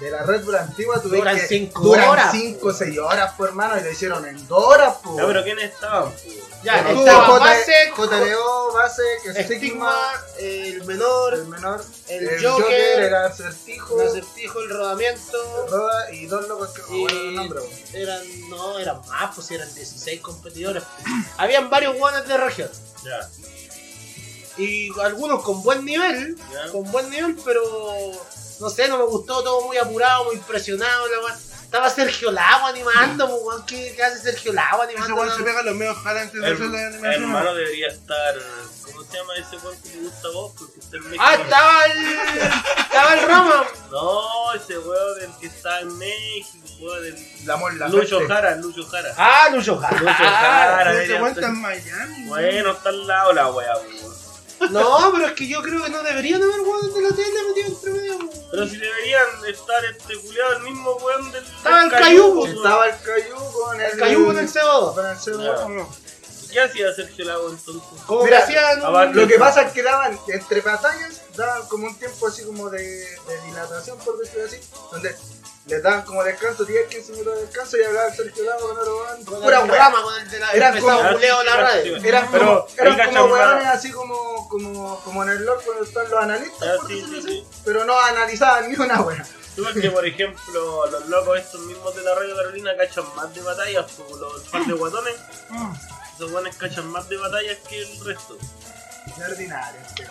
de 0.00 0.10
la 0.10 0.22
Red 0.24 0.42
Bull 0.44 0.56
antigua, 0.56 1.00
tú 1.00 1.08
veis 1.10 1.22
Duran 1.22 1.36
que 1.36 1.46
cinco 1.46 1.82
duran 1.82 2.08
horas. 2.08 2.30
5 2.32 2.66
o 2.66 2.72
6 2.72 2.98
horas, 2.98 3.32
por 3.34 3.48
hermano, 3.48 3.78
y 3.78 3.84
lo 3.84 3.90
hicieron 3.90 4.26
en 4.26 4.48
2 4.48 4.64
horas, 4.64 4.96
pues. 5.04 5.24
Pero 5.24 5.44
¿quiénes 5.44 5.72
estaban? 5.72 6.10
po? 6.10 6.16
Ya, 6.64 6.76
estaba 6.78 7.26
J- 7.26 7.38
base, 7.40 7.72
JDO, 7.96 8.72
base, 8.72 9.02
Estigma, 9.24 9.42
Stigma, 9.56 10.12
el 10.38 10.84
menor, 10.84 11.34
el 11.34 11.46
menor, 11.46 11.84
el 12.08 12.28
el, 12.28 12.44
Joker, 12.46 12.62
Joker, 12.64 13.02
el 13.02 13.14
acertijo, 13.14 14.00
el 14.00 14.08
acertijo, 14.08 14.60
el 14.60 14.70
rodamiento. 14.70 15.66
Roda 15.68 16.12
y 16.12 16.26
dos 16.26 16.46
locos 16.46 16.70
que 16.70 16.82
Y 16.94 17.06
eran, 17.94 18.48
no, 18.50 18.78
eran 18.78 19.00
más, 19.08 19.34
pues 19.34 19.50
eran 19.50 19.74
16 19.74 20.20
competidores. 20.20 20.84
Habían 21.36 21.68
varios 21.68 21.96
guanes 21.96 22.28
de 22.28 22.36
región. 22.36 22.70
Ya, 23.04 23.28
Y 24.56 24.90
algunos 25.00 25.42
con 25.42 25.62
buen 25.64 25.84
nivel, 25.84 26.36
ya. 26.52 26.70
con 26.70 26.88
buen 26.92 27.10
nivel, 27.10 27.36
pero 27.44 27.62
no 28.60 28.70
sé, 28.70 28.86
no 28.86 28.98
me 28.98 29.04
gustó, 29.04 29.42
todo 29.42 29.62
muy 29.62 29.78
apurado, 29.78 30.24
muy 30.26 30.36
presionado. 30.36 31.06
La 31.08 31.24
wea. 31.24 31.38
Estaba 31.72 31.88
Sergio 31.88 32.30
Lago 32.30 32.66
animando, 32.66 33.24
weón, 33.36 33.64
¿qué, 33.64 33.94
qué 33.96 34.02
hace 34.04 34.18
Sergio 34.18 34.52
Lago 34.52 34.82
Ese 34.82 34.92
animando? 34.92 35.16
weón 35.22 35.34
se 35.34 35.42
pega 35.42 35.62
los 35.62 35.74
medios 35.74 35.96
jala 35.96 36.20
antes 36.20 36.38
de 36.38 36.46
hacer 36.46 36.66
la 36.66 36.86
animación. 36.88 37.22
hermano 37.22 37.54
debería 37.54 37.88
estar. 37.88 38.34
¿Cómo 38.84 39.02
se 39.04 39.16
llama 39.16 39.32
ese 39.38 39.56
weón 39.56 39.80
que 39.82 39.88
te 39.88 39.98
gusta 40.00 40.28
a 40.28 40.30
vos? 40.32 40.52
Porque 40.58 40.80
está 40.80 40.96
en 40.98 41.02
México. 41.04 41.24
Ah, 41.26 41.34
estaba 41.34 41.84
el. 41.86 42.04
estaba 42.78 43.14
el 43.14 43.20
Roma. 43.22 43.64
No, 43.90 44.52
ese 44.52 44.78
weón 44.80 45.18
del 45.18 45.30
que 45.40 45.46
está 45.46 45.80
en 45.80 45.96
México, 45.96 46.68
weón. 46.80 47.02
del- 47.04 47.46
La 47.46 47.56
Mon 47.56 47.78
Lucho 47.78 48.20
Laferte. 48.20 48.26
Jara, 48.34 48.56
Lucho 48.56 48.86
Jara. 48.86 49.14
Ah, 49.16 49.48
Lucho 49.50 49.78
Jara. 49.78 49.98
Lucho 49.98 50.12
Jara. 50.12 50.82
Ese 50.82 50.92
debería 50.92 51.22
weón 51.22 51.34
está 51.34 51.46
en 51.46 51.60
Miami. 51.62 52.24
Bueno, 52.26 52.70
está 52.72 52.88
al 52.90 53.06
lado 53.06 53.32
la 53.32 53.50
wea, 53.50 53.74
weón. 53.78 54.21
No, 54.70 55.10
pero 55.12 55.26
es 55.26 55.32
que 55.32 55.48
yo 55.48 55.62
creo 55.62 55.82
que 55.82 55.90
no 55.90 56.02
deberían 56.02 56.42
haber 56.42 56.60
guanes 56.62 56.94
de 56.94 57.00
la 57.02 57.08
tele 57.10 57.42
metido 57.48 57.66
entre 57.68 57.90
medio. 57.92 58.16
weón. 58.16 58.30
Pero 58.50 58.66
si 58.68 58.76
deberían 58.76 59.26
estar 59.48 59.84
este 59.84 60.18
culiado, 60.20 60.52
el 60.56 60.62
mismo 60.62 60.92
weón 60.96 61.32
del. 61.32 61.44
Estaba 61.44 61.84
el 61.84 61.90
Cayuco. 61.90 62.40
weón. 62.42 62.56
Estaba 62.56 62.86
el 62.86 62.96
Cayu 63.00 63.36
con 63.52 63.80
el... 63.80 63.98
Cayú 63.98 64.26
con 64.26 64.38
el 64.38 64.48
CO2. 64.48 64.94
con 64.94 65.06
el 65.06 65.16
CO2. 65.16 65.86
Ya. 65.86 65.86
¿Qué 66.52 66.60
hacía 66.60 66.92
Sergio 66.94 67.24
Lago 67.24 67.48
entonces? 67.50 67.82
Como 68.06 68.24
Mira, 68.24 68.36
que 68.46 68.58
hacían. 68.58 68.84
un- 68.84 69.16
Lo 69.16 69.26
que 69.26 69.38
pasa 69.38 69.62
es 69.62 69.72
que 69.72 69.82
daban, 69.82 70.18
entre 70.28 70.60
batallas, 70.60 71.22
daban 71.34 71.66
como 71.68 71.86
un 71.86 71.98
tiempo 71.98 72.26
así 72.26 72.44
como 72.44 72.68
de, 72.68 72.82
de 72.82 73.40
dilatación, 73.46 73.96
por 74.00 74.18
decirlo 74.18 74.44
así, 74.44 74.58
donde 74.90 75.16
les 75.66 75.82
daban 75.82 76.02
como 76.02 76.24
descanso, 76.24 76.64
10, 76.64 76.88
15 76.88 77.12
minutos 77.12 77.34
de 77.36 77.40
descanso 77.46 77.76
y 77.78 77.84
hablaba 77.84 78.08
el 78.08 78.14
Sergio 78.14 78.44
Lago 78.44 78.68
con 78.68 79.24
Con 79.24 79.42
pura. 79.42 79.60
Rama, 79.60 80.02
con 80.02 80.20
el 80.20 80.30
de 80.30 80.38
la. 80.40 80.50
Eran 80.52 80.80
como- 80.80 80.92
la 81.44 81.56
radio. 81.56 81.96
Eran 82.04 82.28
Pero 82.32 82.66
como, 82.66 82.68
eran 82.94 83.14
como 83.14 83.24
weones 83.34 83.66
así 83.68 83.90
como, 83.92 84.48
como, 84.48 85.00
como 85.04 85.22
en 85.22 85.28
el 85.30 85.44
lore 85.44 85.64
cuando 85.64 85.84
están 85.84 86.10
los 86.10 86.20
analistas, 86.22 86.68
Ah, 86.68 86.76
por 86.80 86.88
sí, 86.88 86.94
decirlo 86.94 87.22
sí, 87.22 87.26
así, 87.28 87.46
sí. 87.52 87.60
pero 87.64 87.84
no 87.84 87.98
analizaban 88.00 88.70
ni 88.70 88.76
una 88.76 89.00
wea. 89.02 89.24
Tú 89.54 89.64
ves 89.66 89.74
que, 89.80 89.90
por 89.90 90.04
ejemplo, 90.06 90.86
los 90.86 91.08
locos 91.08 91.38
estos 91.38 91.60
mismos 91.62 91.94
de 91.94 92.02
la 92.02 92.14
Radio 92.14 92.34
Carolina 92.34 92.76
cachan 92.76 93.04
más 93.14 93.34
de 93.34 93.42
batallas, 93.42 93.92
como 93.92 94.16
los 94.16 94.42
par 94.44 94.64
de 94.64 94.72
guatones. 94.72 95.14
Esos 96.14 96.30
guanes 96.32 96.56
cachan 96.56 96.86
más 96.90 97.08
de 97.08 97.16
batallas 97.18 97.58
que 97.68 97.82
el 97.82 98.04
resto. 98.04 98.36
Qué 99.16 99.24
ordinario 99.24 99.80
este. 99.86 100.06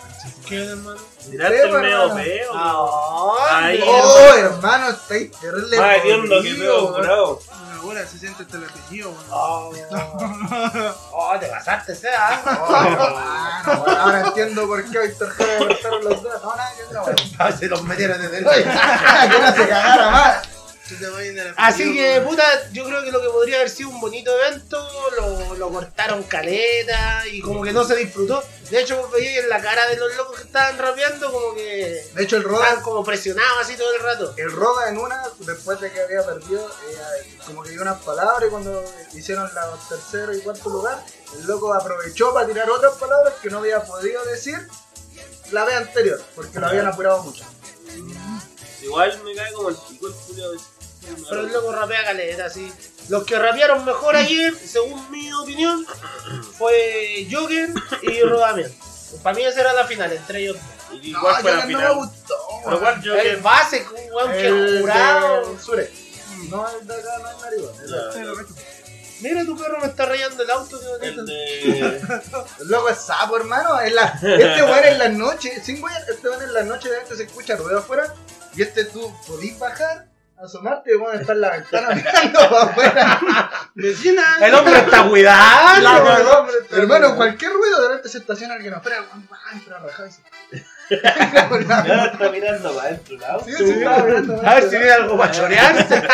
¿Qué, 0.46 0.64
hermano? 0.64 1.00
Tiraste 1.30 1.56
Sí, 1.56 1.62
el 1.62 1.72
medio 1.72 2.14
feo. 2.14 2.50
Ah, 2.54 3.70
no. 3.78 3.86
Oh, 3.86 4.34
hermano, 4.36 4.88
estáis 4.90 5.30
terrible. 5.32 5.78
Más 5.78 5.96
hediondo 5.96 6.28
que 6.42 6.48
podrido, 6.50 6.58
feo 6.58 6.84
weón. 6.84 6.94
curado. 6.94 7.38
Ahora 7.82 8.06
se 8.06 8.18
siente 8.18 8.42
hasta 8.44 8.56
el 8.58 8.64
apellido, 8.64 9.10
weón. 9.10 9.24
Oh, 9.30 9.72
oh, 11.12 11.38
te 11.40 11.46
pasaste, 11.46 11.94
sea. 11.94 12.42
Oh, 12.60 12.76
hermano, 12.84 13.82
weón, 13.84 13.98
ahora 13.98 14.20
entiendo 14.26 14.66
por 14.66 14.84
qué 14.90 14.98
Víctor 14.98 15.30
Jara 15.30 15.58
cortaron 15.58 16.04
los 16.04 16.22
dedos. 16.22 16.42
No, 16.42 16.56
nada, 16.56 16.70
que 16.76 16.94
no, 16.94 17.02
weón. 17.02 17.58
Se 17.58 17.66
los 17.68 17.82
metieron 17.84 18.20
desde 18.20 18.38
el 18.38 18.44
Que 18.44 18.64
no 19.38 19.52
se 19.54 19.68
cagara 19.68 20.10
más. 20.10 20.48
Así 21.56 21.92
que, 21.92 22.18
weón. 22.18 22.30
puta, 22.30 22.70
yo 22.72 22.84
creo 22.84 23.04
que 23.04 23.12
lo 23.12 23.20
que 23.20 23.28
podría 23.28 23.56
haber 23.56 23.70
sido 23.70 23.90
un 23.90 24.00
bonito 24.00 24.30
evento, 24.36 24.88
lo, 25.16 25.54
lo 25.54 25.70
cortaron 25.70 26.22
caleta 26.24 27.26
y 27.28 27.40
como 27.40 27.62
que 27.62 27.72
no 27.72 27.84
se 27.84 27.96
disfrutó. 27.96 28.42
De 28.70 28.80
hecho, 28.80 28.96
vos 28.96 29.10
en 29.18 29.48
la 29.48 29.60
cara 29.60 29.86
de 29.88 29.96
los 29.96 30.16
locos 30.16 30.36
que 30.38 30.44
estaban 30.44 30.78
rapeando 30.78 31.30
como 31.30 31.54
que 31.54 32.04
De 32.14 32.22
hecho, 32.22 32.36
el 32.36 32.42
Roda, 32.42 32.64
estaban 32.64 32.82
como 32.82 33.04
presionados 33.04 33.58
así 33.60 33.76
todo 33.76 33.94
el 33.94 34.02
rato. 34.02 34.34
el 34.36 34.50
Roda 34.50 34.88
en 34.88 34.98
una, 34.98 35.22
después 35.40 35.78
de 35.80 35.92
que 35.92 36.00
había 36.00 36.24
perdido, 36.24 36.68
eh, 36.88 37.36
como 37.46 37.62
que 37.62 37.70
dio 37.70 37.82
unas 37.82 38.00
palabras 38.02 38.48
y 38.48 38.50
cuando 38.50 38.84
hicieron 39.12 39.52
la 39.54 39.76
tercero 39.88 40.34
y 40.34 40.40
cuarto 40.40 40.70
lugar, 40.70 41.04
el 41.38 41.46
loco 41.46 41.72
aprovechó 41.74 42.32
para 42.32 42.46
tirar 42.46 42.70
otras 42.70 42.94
palabras 42.94 43.34
que 43.42 43.50
no 43.50 43.58
había 43.58 43.82
podido 43.84 44.24
decir 44.24 44.58
la 45.50 45.64
vez 45.64 45.76
anterior, 45.76 46.22
porque 46.34 46.58
lo 46.58 46.66
habían 46.66 46.86
apurado 46.86 47.22
mucho. 47.22 47.44
Igual 48.82 49.22
me 49.24 49.34
cae 49.34 49.52
como 49.52 49.68
el 49.70 49.76
pico 49.88 50.08
el 50.08 50.14
culiao 50.14 50.54
ese. 50.54 50.64
Pero 51.28 51.40
el 51.40 51.52
loco 51.52 51.72
rapea 51.72 52.04
caleta, 52.04 52.46
así. 52.46 52.72
Los 53.08 53.24
que 53.24 53.38
rapearon 53.38 53.84
mejor 53.84 54.14
ayer, 54.14 54.54
según 54.56 55.10
mi 55.10 55.32
opinión, 55.32 55.84
fue 56.56 57.26
Joker 57.30 57.70
y 58.02 58.20
Rodamiento. 58.22 58.74
Para 59.22 59.36
mí 59.36 59.42
esa 59.44 59.60
era 59.60 59.72
la 59.72 59.86
final, 59.86 60.12
entre 60.12 60.40
ellos 60.40 60.56
dos. 60.56 61.00
¿Y 61.02 61.10
No, 61.10 61.20
cuál 61.20 61.42
fue 61.42 61.50
la 61.52 61.66
no 61.66 61.78
me 61.78 61.94
gustó. 61.94 62.34
Pero 62.64 62.80
cuál 62.80 63.06
El 63.26 63.36
base, 63.38 63.86
un 63.90 64.14
weón 64.14 64.32
que 64.32 64.46
El 64.46 64.80
jurado. 64.80 65.58
Sure. 65.58 65.90
No, 66.48 66.66
el 66.68 66.86
de 66.86 66.94
acá 66.94 67.18
no 67.18 67.30
es 67.30 67.40
narigón. 67.42 67.74
Sí. 68.46 68.54
Mira, 69.20 69.44
tu 69.44 69.56
perro 69.56 69.78
me 69.78 69.86
está 69.86 70.06
rayando 70.06 70.42
el 70.42 70.50
auto. 70.50 70.80
bonito. 70.80 71.20
El 71.20 71.26
de. 71.26 72.00
Loco 72.64 72.88
es 72.88 72.98
sapo, 72.98 73.36
hermano. 73.36 73.80
En 73.80 73.94
la, 73.94 74.18
este 74.22 74.62
weón 74.62 74.84
en 74.84 74.98
las 74.98 75.12
noches, 75.12 75.64
sin 75.64 75.82
weón, 75.82 75.96
este 76.08 76.28
weón 76.28 76.42
en 76.42 76.54
las 76.54 76.66
noches 76.66 76.90
de 76.90 76.96
repente 76.96 77.16
se 77.16 77.22
escucha 77.24 77.56
ruido 77.56 77.78
afuera. 77.78 78.14
Y 78.54 78.62
este 78.62 78.84
tú 78.84 79.12
podís 79.26 79.58
bajar, 79.58 80.08
asomarte 80.42 80.92
y 80.92 80.96
weón 80.96 81.20
está 81.20 81.32
en 81.32 81.40
la 81.40 81.50
ventana 81.50 81.94
mirando 81.94 82.38
para 82.50 82.62
afuera. 82.70 83.50
Vecina. 83.74 84.22
El 84.40 84.54
hombre 84.54 84.78
está 84.78 85.08
cuidando. 85.08 85.82
La 85.82 86.02
weón. 86.02 86.26
weón, 86.26 86.48
hermano, 86.72 87.16
cualquier 87.16 87.52
ruido 87.52 87.82
de 87.82 87.88
repente 87.88 88.08
se 88.08 88.18
estaciona 88.18 88.54
alguien 88.54 88.74
afuera, 88.74 88.98
el 88.98 89.04
weón 89.04 89.28
va 89.32 89.38
a 89.48 89.52
entrar 89.52 89.80
a 89.80 89.84
bajar 89.86 90.06
y 90.08 90.10
se. 90.12 90.22
Ya 91.02 92.04
está 92.06 92.30
mirando 92.30 92.74
para 92.74 92.88
adentro, 92.88 93.16
¿no? 93.16 93.44
Sí, 93.44 93.52
sí, 93.56 93.70
estaba 93.70 94.04
mirando, 94.04 94.42
A 94.46 94.54
ver 94.54 94.64
si 94.64 94.76
viene 94.76 94.90
algo 94.90 95.16
para 95.18 95.32
chorearse. 95.32 96.02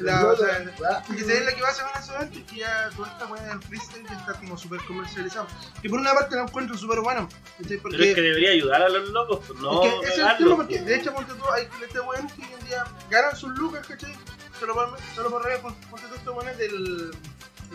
La, 0.00 0.26
o 0.26 0.34
sea, 0.34 0.64
Ah, 0.90 1.02
y 1.10 1.16
que 1.16 1.24
se 1.24 1.44
la 1.44 1.52
que 1.52 1.60
pasa 1.60 1.84
con 1.84 2.02
eso 2.02 2.16
antes, 2.16 2.42
que 2.44 2.56
ya 2.56 2.88
toda 2.96 3.08
esta 3.12 3.26
weá 3.26 3.42
del 3.42 3.60
freestyle 3.62 4.06
ya 4.08 4.14
está 4.16 4.32
como 4.32 4.56
súper 4.56 4.80
comercializado. 4.86 5.46
Y 5.82 5.88
por 5.90 6.00
una 6.00 6.14
parte 6.14 6.36
lo 6.36 6.42
encuentro 6.42 6.76
súper 6.76 7.00
bueno, 7.00 7.28
¿cachai? 7.58 7.76
Porque 7.76 7.98
Pero 7.98 8.08
es 8.08 8.14
que 8.14 8.22
debería 8.22 8.50
ayudar 8.52 8.82
a 8.82 8.88
los 8.88 9.10
locos, 9.10 9.40
pues 9.46 9.60
no 9.60 9.84
es 9.84 9.92
que 9.92 10.06
ese 10.06 10.22
es 10.22 10.28
el 10.28 10.36
tema, 10.38 10.56
porque 10.56 10.76
pues. 10.76 10.86
de 10.86 10.94
hecho, 10.96 11.12
ponte 11.14 11.34
tú, 11.34 11.44
hay 11.52 11.68
este 11.82 12.00
weón 12.00 12.26
que 12.28 12.42
hoy 12.42 12.48
en 12.58 12.66
día 12.66 12.84
ganan 13.10 13.36
sus 13.36 13.50
lucas, 13.58 13.86
¿cachai? 13.86 14.14
Solo 14.58 14.74
por, 14.74 14.96
solo 15.14 15.30
por 15.30 15.44
reír, 15.44 15.60
ponte 15.60 16.06
tú 16.08 16.14
estos 16.14 16.34
weones 16.34 16.56
del. 16.56 17.10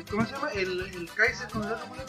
¿Cómo 0.09 0.25
se 0.25 0.31
llama? 0.33 0.49
El, 0.51 0.81
el 0.81 1.09
Kaiser 1.13 1.47
con 1.49 1.63
el 1.63 1.71
otro 1.71 1.85
weón. 1.87 2.05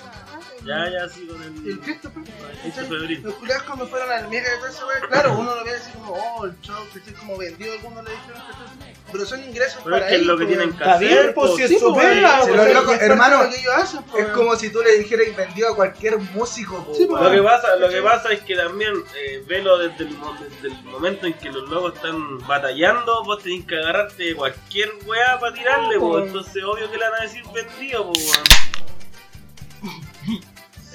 Ya, 0.65 0.91
ya, 0.91 1.09
sí, 1.09 1.27
con 1.27 1.43
el. 1.43 1.69
El 1.69 1.81
Christopher. 1.81 2.23
el 2.65 2.73
Christopher. 2.73 3.21
Los 3.23 3.35
culiados 3.35 3.63
cuando 3.63 3.87
fueron 3.87 4.11
al 4.11 4.29
mega 4.29 4.49
y 4.55 4.59
todo 4.59 4.69
ese 4.69 4.85
weón, 4.85 5.09
claro, 5.09 5.39
uno 5.39 5.55
lo 5.55 5.65
ve 5.65 5.71
así 5.71 5.93
como, 5.93 6.13
oh, 6.13 6.47
el 6.47 6.61
show, 6.63 6.85
que 6.93 7.15
como 7.15 7.39
vendido, 7.39 7.73
algunos 7.75 8.05
le 8.05 8.11
dijeron, 8.11 8.43
¿cachai? 8.43 8.96
Pero 9.17 9.29
son 9.29 9.45
ingresos 9.45 9.81
Pero 9.85 9.97
es 9.97 10.03
para 10.03 10.11
que 10.11 10.17
es 10.17 10.23
lo 10.27 10.37
que 10.37 10.45
pues, 10.45 10.57
tienen 10.57 10.77
que 10.77 10.83
Está 10.85 10.95
hacer. 10.95 11.09
bien, 11.09 11.33
pues, 11.35 11.51
pues, 11.51 11.57
si 11.57 11.63
es 11.63 11.69
sí, 11.71 11.79
su 11.79 11.93
pues, 11.95 12.07
pega, 12.07 12.43
Si 12.45 12.51
o 12.51 12.57
los 12.57 12.65
sea, 12.67 12.75
locos- 12.75 12.91
y 12.91 12.93
es 12.95 12.99
parte 12.99 13.05
hermano, 13.13 13.39
de 13.39 13.45
lo 13.45 13.51
que 13.51 13.59
ellos 13.61 13.75
hacen, 13.75 14.03
pues, 14.05 14.25
Es 14.27 14.33
como 14.33 14.57
si 14.57 14.71
tú 14.71 14.83
le 14.83 14.99
dijeras 14.99 15.37
vendido 15.37 15.69
a 15.73 15.77
cualquier 15.77 16.19
músico, 16.19 16.85
po, 16.85 16.95
Sí, 16.95 17.07
pues, 17.07 17.23
Lo 17.23 17.31
que 17.31 17.43
pasa, 17.43 17.77
lo 17.77 17.89
que 17.89 18.03
pasa 18.03 18.33
es 18.33 18.41
que 18.43 18.55
también 18.57 18.93
eh, 19.17 19.43
velo 19.47 19.79
desde 19.79 20.05
el, 20.05 20.11
mo- 20.19 20.37
desde 20.41 20.69
el 20.69 20.83
momento 20.85 21.27
en 21.27 21.33
que 21.35 21.51
los 21.51 21.69
locos 21.69 21.95
están 21.95 22.39
batallando, 22.47 23.25
vos 23.25 23.43
tenés 23.43 23.65
que 23.67 23.77
agarrarte 23.79 24.23
de 24.23 24.35
cualquier 24.35 24.91
weá 25.07 25.39
para 25.41 25.55
tirarle, 25.55 25.99
pues. 25.99 26.27
Entonces 26.27 26.63
obvio 26.65 26.91
que 26.91 26.99
le 26.99 27.09
van 27.09 27.21
a 27.21 27.23
decir 27.25 27.43
vendido, 27.55 28.07
pues 28.13 28.25
weón. 28.25 28.45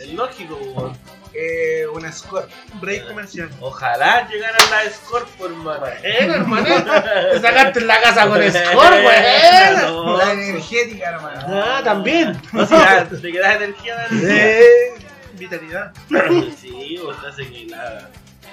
Es 0.02 0.14
lógico, 0.14 0.56
weón. 0.56 0.98
Eh, 1.34 1.86
un 1.94 2.12
score. 2.12 2.48
break 2.82 3.08
comercial. 3.08 3.50
Ojalá 3.62 4.28
llegaran 4.28 4.62
las 4.70 4.96
Scorp, 4.96 5.28
hermano. 5.40 5.80
Bueno, 5.80 6.34
hermano. 6.34 6.84
Te 7.32 7.40
sacaste 7.40 7.80
en 7.80 7.88
la 7.88 8.02
casa 8.02 8.28
con 8.28 8.42
score. 8.42 9.02
No, 9.82 10.18
La 10.18 10.32
energética, 10.34 11.10
hermano. 11.12 11.42
Ah, 11.48 11.82
también. 11.84 12.38
no, 12.52 12.66
si 12.66 12.74
ya 12.74 13.08
te 13.08 13.32
quedas 13.32 13.56
energía. 13.56 14.08
Eh, 14.12 14.94
Vitalidad. 15.34 15.94
Sí, 16.60 17.00
hace 17.28 17.50
que 17.50 17.66
la. 17.68 18.10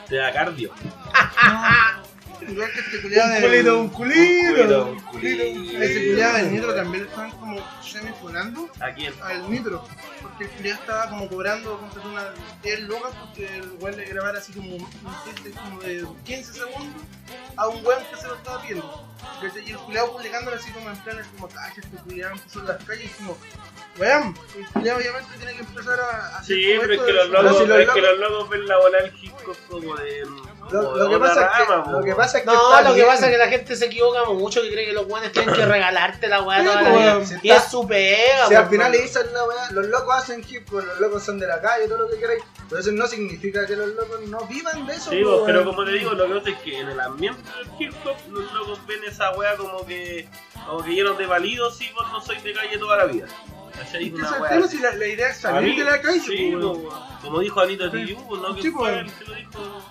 te 0.08 0.16
da 0.16 0.32
cardio. 0.32 0.70
Igual 2.46 2.72
que 2.72 2.80
este 2.80 3.02
culiado 3.02 3.28
Un 3.28 3.34
del- 3.34 3.42
culito, 3.50 3.80
un 3.80 3.88
culito. 3.88 4.86
Un 4.86 5.00
culito, 5.00 5.48
un 5.50 5.56
culito. 5.64 5.82
Ese 5.82 6.06
culiado 6.08 6.36
del 6.38 6.52
Nitro 6.52 6.74
también 6.74 7.04
lo 7.04 7.10
estaban 7.10 7.30
como 7.32 7.82
semi-funando 7.82 8.70
¿A 8.80 8.92
quién? 8.94 9.12
al 9.22 9.50
Nitro. 9.50 9.84
Porque 10.22 10.44
el 10.44 10.50
culiado 10.50 10.80
estaba 10.80 11.08
como 11.10 11.28
cobrando 11.28 11.78
como 11.78 11.92
que 11.92 11.98
unas 12.08 12.26
10 12.62 12.80
lucas 12.82 13.12
porque 13.20 13.46
el 13.56 13.70
weón 13.80 13.96
le 13.96 14.04
grabara 14.06 14.38
así 14.38 14.52
como 14.52 14.76
un 14.76 14.86
chiste 15.24 15.50
como 15.52 15.80
de 15.80 16.06
15 16.24 16.52
segundos 16.52 17.02
a 17.56 17.68
un 17.68 17.84
weón 17.84 18.02
que 18.10 18.16
se 18.20 18.26
lo 18.26 18.34
estaba 18.36 18.62
viendo. 18.62 19.04
Y 19.66 19.70
el 19.70 19.76
culiado 19.78 20.12
publicándolo 20.12 20.56
así 20.56 20.70
como 20.70 20.90
en 20.90 20.96
plan, 20.98 21.18
así 21.18 21.28
como, 21.36 21.48
cacha, 21.48 21.80
este 21.82 21.96
culiado 21.98 22.34
empezó 22.34 22.60
en 22.60 22.66
las 22.66 22.84
calles 22.84 23.10
y 23.10 23.14
como, 23.14 23.36
weón, 23.98 24.34
el 24.56 24.66
culiado 24.68 24.98
obviamente 24.98 25.30
tiene 25.38 25.52
que 25.54 25.60
empezar 25.60 26.00
a 26.00 26.38
hacer 26.38 26.56
Sí, 26.56 26.76
pero 26.80 26.94
es 26.94 27.00
que 27.02 27.12
los 27.12 27.28
locos, 27.28 27.60
es 27.60 27.90
que 27.90 28.00
los 28.00 28.48
ven 28.48 28.66
la 28.66 28.78
bola 28.78 28.98
del 28.98 29.12
hip 29.22 29.32
hop 29.46 29.56
como 29.68 29.96
de. 29.96 30.24
Lo, 30.70 30.82
como 30.84 30.96
lo 30.96 31.04
de 31.04 31.10
que 31.14 31.18
pasa 31.18 31.46
es 31.46 31.66
que, 31.66 31.90
lo 31.92 32.00
que 32.04 32.14
pasa 32.14 32.38
es 32.38 32.44
que 32.44 32.50
No, 32.50 32.76
está 32.76 32.90
lo 32.90 32.94
que 32.94 33.04
pasa 33.04 33.24
es 33.26 33.32
que 33.32 33.38
la 33.38 33.48
gente 33.48 33.74
se 33.74 33.86
equivoca 33.86 34.24
mucho 34.26 34.62
y 34.62 34.70
cree 34.70 34.84
que 34.84 34.92
los 34.92 35.06
guanes 35.06 35.32
tienen 35.32 35.54
que 35.54 35.64
regalarte 35.64 36.28
la 36.28 36.42
weá 36.42 36.60
Sí, 36.60 36.66
toda 36.66 36.82
la 36.82 36.90
pues, 36.90 37.00
vida. 37.00 37.26
si 37.40 37.46
Y 37.46 37.50
está- 37.50 37.64
es 37.64 37.70
su 37.70 37.86
pega, 37.88 38.48
Si 38.48 38.54
al 38.54 38.64
pues, 38.64 38.70
final 38.78 38.92
le 38.92 38.98
dicen 38.98 39.32
la 39.32 39.44
weá, 39.44 39.70
los 39.70 39.86
locos 39.86 40.14
hacen 40.14 40.44
hip 40.46 40.68
hop, 40.70 40.84
los 40.84 41.00
locos 41.00 41.22
son 41.22 41.38
de 41.38 41.46
la 41.46 41.58
calle, 41.62 41.88
todo 41.88 41.98
lo 42.00 42.10
que 42.10 42.18
queráis. 42.18 42.42
Pero 42.68 42.82
eso 42.82 42.92
no 42.92 43.06
significa 43.06 43.64
que 43.66 43.76
los 43.76 43.88
locos 43.94 44.20
no 44.28 44.40
vivan 44.42 44.86
de 44.86 44.94
eso. 44.94 45.10
Sí, 45.10 45.22
po, 45.24 45.30
pues, 45.38 45.42
pero 45.46 45.64
como 45.64 45.84
te 45.86 45.92
digo, 45.92 46.12
lo 46.12 46.26
que 46.26 46.34
pasa 46.34 46.50
es 46.50 46.58
que 46.58 46.80
en 46.80 46.88
el 46.90 47.00
ambiente 47.00 47.40
del 47.56 47.68
hip 47.80 47.94
hop 48.04 48.16
los 48.30 48.52
locos 48.52 48.86
ven 48.86 49.04
esa 49.04 49.30
wea 49.32 49.56
como 49.56 49.86
que 49.86 50.28
como 50.66 50.84
que 50.84 50.90
llenos 50.90 51.16
de 51.16 51.24
validos 51.24 51.80
y 51.80 51.90
vos 51.92 52.06
no 52.12 52.20
sois 52.20 52.42
de 52.44 52.52
calle 52.52 52.76
toda 52.76 52.98
la 52.98 53.04
vida. 53.06 53.26
Es 53.82 53.88
que 53.90 54.10
Una 54.14 54.32
wea 54.38 54.68
si 54.68 54.78
la, 54.78 54.92
la 54.92 55.06
idea 55.06 55.28
es 55.30 55.36
salir 55.38 55.70
mí- 55.70 55.78
de 55.78 55.84
la 55.84 56.00
calle, 56.00 56.20
sí, 56.20 56.52
pues, 56.52 56.78
como 57.22 57.40
dijo 57.40 57.60
Anita 57.60 57.84
¿no? 57.86 57.92
Sí, 57.92 58.62
Que 58.62 58.70
fue 58.70 59.02
pues. 59.04 59.28
lo 59.28 59.34
dijo. 59.34 59.82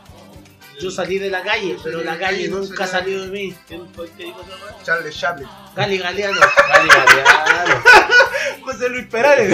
Yo 0.80 0.92
salí 0.92 1.18
de 1.18 1.32
la 1.32 1.42
calle, 1.42 1.76
pero 1.84 2.04
la 2.04 2.20
calle 2.20 2.48
no 2.50 2.60
nunca 2.60 2.86
salí. 2.86 3.12
salió 3.12 3.22
de 3.24 3.28
mí. 3.30 3.56
¿Quién 3.68 3.88
fue 3.96 4.06
el 4.06 4.12
que 4.12 4.24
dijo 4.26 4.42
esa 4.42 4.64
wea? 4.64 4.84
Charles 4.84 5.20
Chaplin. 5.20 5.50
Gali 5.76 5.98
Galeano. 5.98 6.40
Gali 6.40 6.88
Galeano. 6.90 7.84
José 8.64 8.90
Luis 8.90 9.08
Perales. 9.08 9.50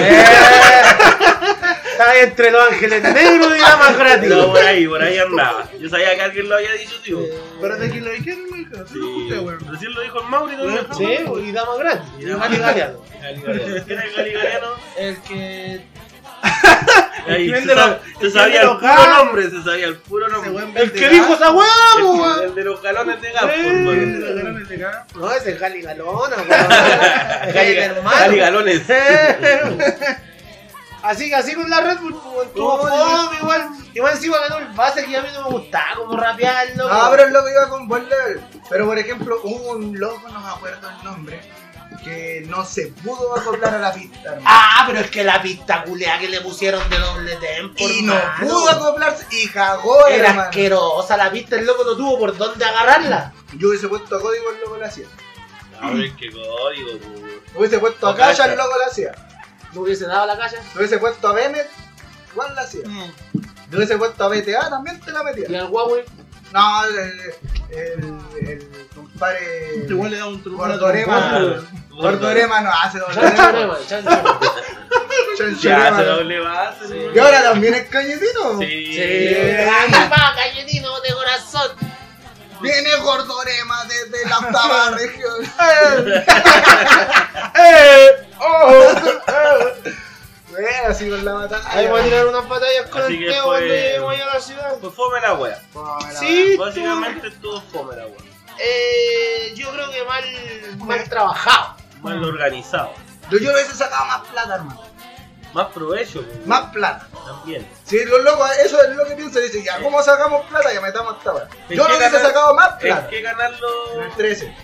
Estaba 1.93 2.15
entre 2.17 2.49
los 2.49 2.71
ángeles 2.71 3.03
negros 3.03 3.55
y 3.55 3.61
la 3.61 3.77
más 3.77 3.97
gratis. 3.97 4.29
No, 4.29 4.47
por 4.51 4.63
ahí, 4.63 4.87
por 4.87 5.01
ahí 5.01 5.17
andaba. 5.19 5.69
Yo 5.79 5.89
sabía 5.89 6.15
que 6.15 6.21
alguien 6.21 6.49
lo 6.49 6.55
había 6.55 6.73
dicho, 6.73 6.99
tío. 7.03 7.19
Pero 7.61 7.77
de 7.77 7.89
quién 7.91 8.03
lo 8.03 8.11
dijeron, 8.11 8.49
lo 8.49 8.57
dijeron. 8.57 8.87
Sí, 8.87 9.29
lo 9.29 9.71
recién 9.71 9.91
dijo 10.03 10.21
el 10.21 10.27
Mauri 10.27 10.55
también. 10.55 10.87
Sí, 10.97 11.47
y 11.47 11.51
dama 11.51 11.75
gratis. 11.77 12.09
Y 12.19 12.25
Galeano. 12.25 13.05
Galeano. 13.21 13.85
¿Quién 13.85 13.99
es 13.99 14.15
Gali 14.15 14.31
Galeano? 14.33 14.67
El 14.97 15.21
que. 15.21 15.85
Ahí, 17.27 17.49
¿Quién 17.49 17.63
se, 17.63 17.75
se 18.19 18.31
sabía 18.31 18.61
el 18.61 18.67
los 18.67 18.77
puro 18.79 19.07
nombre, 19.17 19.49
se 19.49 19.63
sabía 19.63 19.87
el 19.87 19.95
puro 19.97 20.27
nombre. 20.27 20.81
El 20.81 20.91
que 20.91 21.09
dijo 21.09 21.35
esa 21.35 21.51
weá, 21.51 21.67
po, 22.01 22.35
El, 22.41 22.49
el 22.49 22.55
de 22.55 22.63
los 22.65 22.81
galones 22.81 23.21
de 23.21 23.31
gas, 23.31 23.43
El 23.55 23.85
de 23.85 24.19
los 24.19 24.35
galones 24.35 24.67
de 24.67 24.77
gas. 24.77 25.15
No, 25.15 25.31
ese 25.31 25.51
es 25.51 25.59
Gali 25.59 25.81
Galona, 25.81 26.35
weón. 26.35 27.53
Gali 27.53 28.37
Galones. 28.37 28.81
Así 31.03 31.27
que 31.29 31.35
así 31.35 31.53
con 31.53 31.69
la 31.69 31.81
Red 31.81 31.99
Bull, 31.99 32.15
estuvo 32.45 32.77
fome 32.87 33.37
igual. 33.41 33.69
Igual 33.93 34.13
encima 34.15 34.37
ganó 34.39 34.57
el 34.59 34.67
base 34.69 35.05
que 35.05 35.17
a 35.17 35.21
mí 35.21 35.27
no 35.33 35.49
me 35.49 35.57
gustaba 35.57 35.95
como 35.97 36.17
rapearlo. 36.17 36.87
Ah, 36.89 37.09
pero 37.11 37.23
el 37.25 37.33
loco 37.33 37.49
iba 37.49 37.69
con 37.69 37.87
buen 37.87 38.07
level. 38.09 38.41
Pero 38.69 38.85
por 38.85 38.97
ejemplo, 38.97 39.39
hubo 39.43 39.71
un 39.73 39.99
loco, 39.99 40.27
no 40.29 40.39
me 40.39 40.47
acuerdo 40.49 40.89
el 40.89 41.03
nombre, 41.03 41.41
que 42.03 42.43
no 42.47 42.65
se 42.65 42.87
pudo 42.87 43.37
acoplar 43.37 43.75
a 43.75 43.79
la 43.79 43.93
pista, 43.93 44.29
hermano. 44.31 44.45
Ah, 44.49 44.83
pero 44.87 44.99
es 45.01 45.11
que 45.11 45.23
la 45.23 45.41
pista 45.41 45.83
culea 45.83 46.17
que 46.19 46.29
le 46.29 46.39
pusieron 46.41 46.89
de 46.89 46.97
doble 46.97 47.35
tempo. 47.35 47.75
y 47.89 48.01
no 48.03 48.15
pudo 48.39 48.69
acoplarse 48.69 49.25
y 49.29 49.47
cagó, 49.49 50.07
Era 50.07 50.29
hermano. 50.29 50.41
asquerosa 50.49 51.17
la 51.17 51.29
pista, 51.31 51.57
el 51.57 51.65
loco 51.65 51.83
no 51.83 51.95
tuvo 51.97 52.17
por 52.17 52.37
dónde 52.37 52.63
agarrarla. 52.65 53.33
Yo 53.57 53.67
hubiese 53.69 53.87
puesto 53.89 54.15
a 54.15 54.21
código, 54.21 54.49
el 54.51 54.61
loco 54.61 54.77
lo 54.77 54.85
hacía. 54.85 55.05
A 55.81 55.89
ver 55.91 56.15
qué 56.15 56.31
código, 56.31 56.91
pues. 56.97 57.33
Hubiese 57.55 57.77
puesto 57.79 58.07
a 58.07 58.11
O 58.11 58.15
Calla, 58.15 58.37
Calla. 58.37 58.51
el 58.53 58.57
loco 58.57 58.77
lo 58.79 58.85
hacía. 58.89 59.11
No 59.73 59.81
hubiese 59.81 60.05
dado 60.05 60.25
la 60.27 60.37
calle. 60.37 60.57
Lo 60.73 60.79
hubiese 60.79 60.97
puesto 60.99 61.27
a 61.27 61.33
Bennett, 61.33 61.69
igual 62.31 62.53
lo 62.55 62.61
hacía. 62.61 62.81
Mm. 62.85 63.11
Lo 63.71 63.77
hubiese 63.77 63.97
puesto 63.97 64.23
a 64.23 64.27
BTA, 64.27 64.69
también 64.69 64.99
te 65.01 65.11
la 65.11 65.23
metía. 65.23 65.49
Y 65.49 65.55
al 65.55 65.69
Huawei. 65.69 66.03
No, 66.51 66.85
el, 66.85 66.95
el, 67.71 68.47
el 68.47 68.87
compadre. 68.93 69.79
Este 69.81 69.93
weón 69.95 70.11
le 70.11 70.17
da 70.17 70.27
un 70.27 70.43
truco. 70.43 70.57
Gordorema. 70.57 71.63
Gordorema 71.89 72.61
no 72.61 72.69
hace 72.71 72.99
doble. 72.99 73.21
Rema, 73.21 73.77
chancho. 73.87 74.11
Ya 75.61 75.95
se 75.95 76.03
doble 76.03 76.39
base, 76.39 76.87
¿no? 76.89 77.13
Y 77.15 77.19
ahora 77.19 77.41
también 77.41 77.73
es 77.73 77.89
cañetino. 77.89 78.59
Sí. 78.59 78.85
Sí. 78.93 79.01
Ahí 79.01 79.91
va, 79.91 80.33
galletino 80.35 81.01
de 81.01 81.13
corazón. 81.13 81.71
Viene 82.61 82.95
Gordorema 82.97 83.85
desde 83.85 84.29
la 84.29 84.37
octava 84.37 84.91
región. 84.91 85.33
batallas 92.59 92.89
con 92.89 93.01
Así 93.01 93.13
el 93.23 93.31
Teo 93.31 93.43
fue- 93.43 93.51
cuando 93.57 93.65
lleguemos 93.73 94.13
allá 94.13 94.23
a 94.31 94.33
la 94.35 94.39
ciudad. 94.41 94.77
Pues 94.79 94.93
fome 94.93 95.21
la 95.21 95.33
wea. 95.33 95.61
Sí, 96.19 96.57
Básicamente 96.57 97.27
estuvo 97.27 97.61
fome 97.71 97.95
la 97.95 98.05
wea. 98.07 98.17
Eh, 98.59 99.53
yo 99.55 99.71
creo 99.71 99.89
que 99.91 100.03
mal, 100.05 100.23
mal 100.79 101.09
trabajado. 101.09 101.75
Mal 102.01 102.23
organizado. 102.23 102.93
Yo, 103.29 103.37
yo 103.39 103.51
hubiese 103.51 103.73
sacado 103.75 104.05
más 104.05 104.21
plata, 104.27 104.55
hermano. 104.55 104.81
Más 105.53 105.67
provecho, 105.67 106.23
pues, 106.23 106.45
Más 106.47 106.71
plata. 106.71 107.07
también. 107.25 107.67
Si 107.85 108.03
los 108.05 108.23
locos, 108.23 108.49
eso 108.65 108.81
es 108.81 108.95
lo 108.95 109.05
que 109.05 109.15
piensan. 109.15 109.43
Dicen, 109.43 109.63
ya, 109.63 109.79
¿cómo 109.81 110.01
sacamos 110.01 110.45
plata? 110.47 110.73
Ya 110.73 110.81
metamos 110.81 111.17
esta. 111.17 111.47
¿En 111.69 111.77
Yo 111.77 111.87
no 111.87 111.95
hubiese 111.95 112.19
sacado 112.19 112.53
más 112.55 112.73
Hay 112.73 112.79
plata. 112.79 113.07
que 113.07 113.21
ganarlo. 113.21 113.67
En 113.95 114.01
el 114.03 114.11
13. 114.15 114.55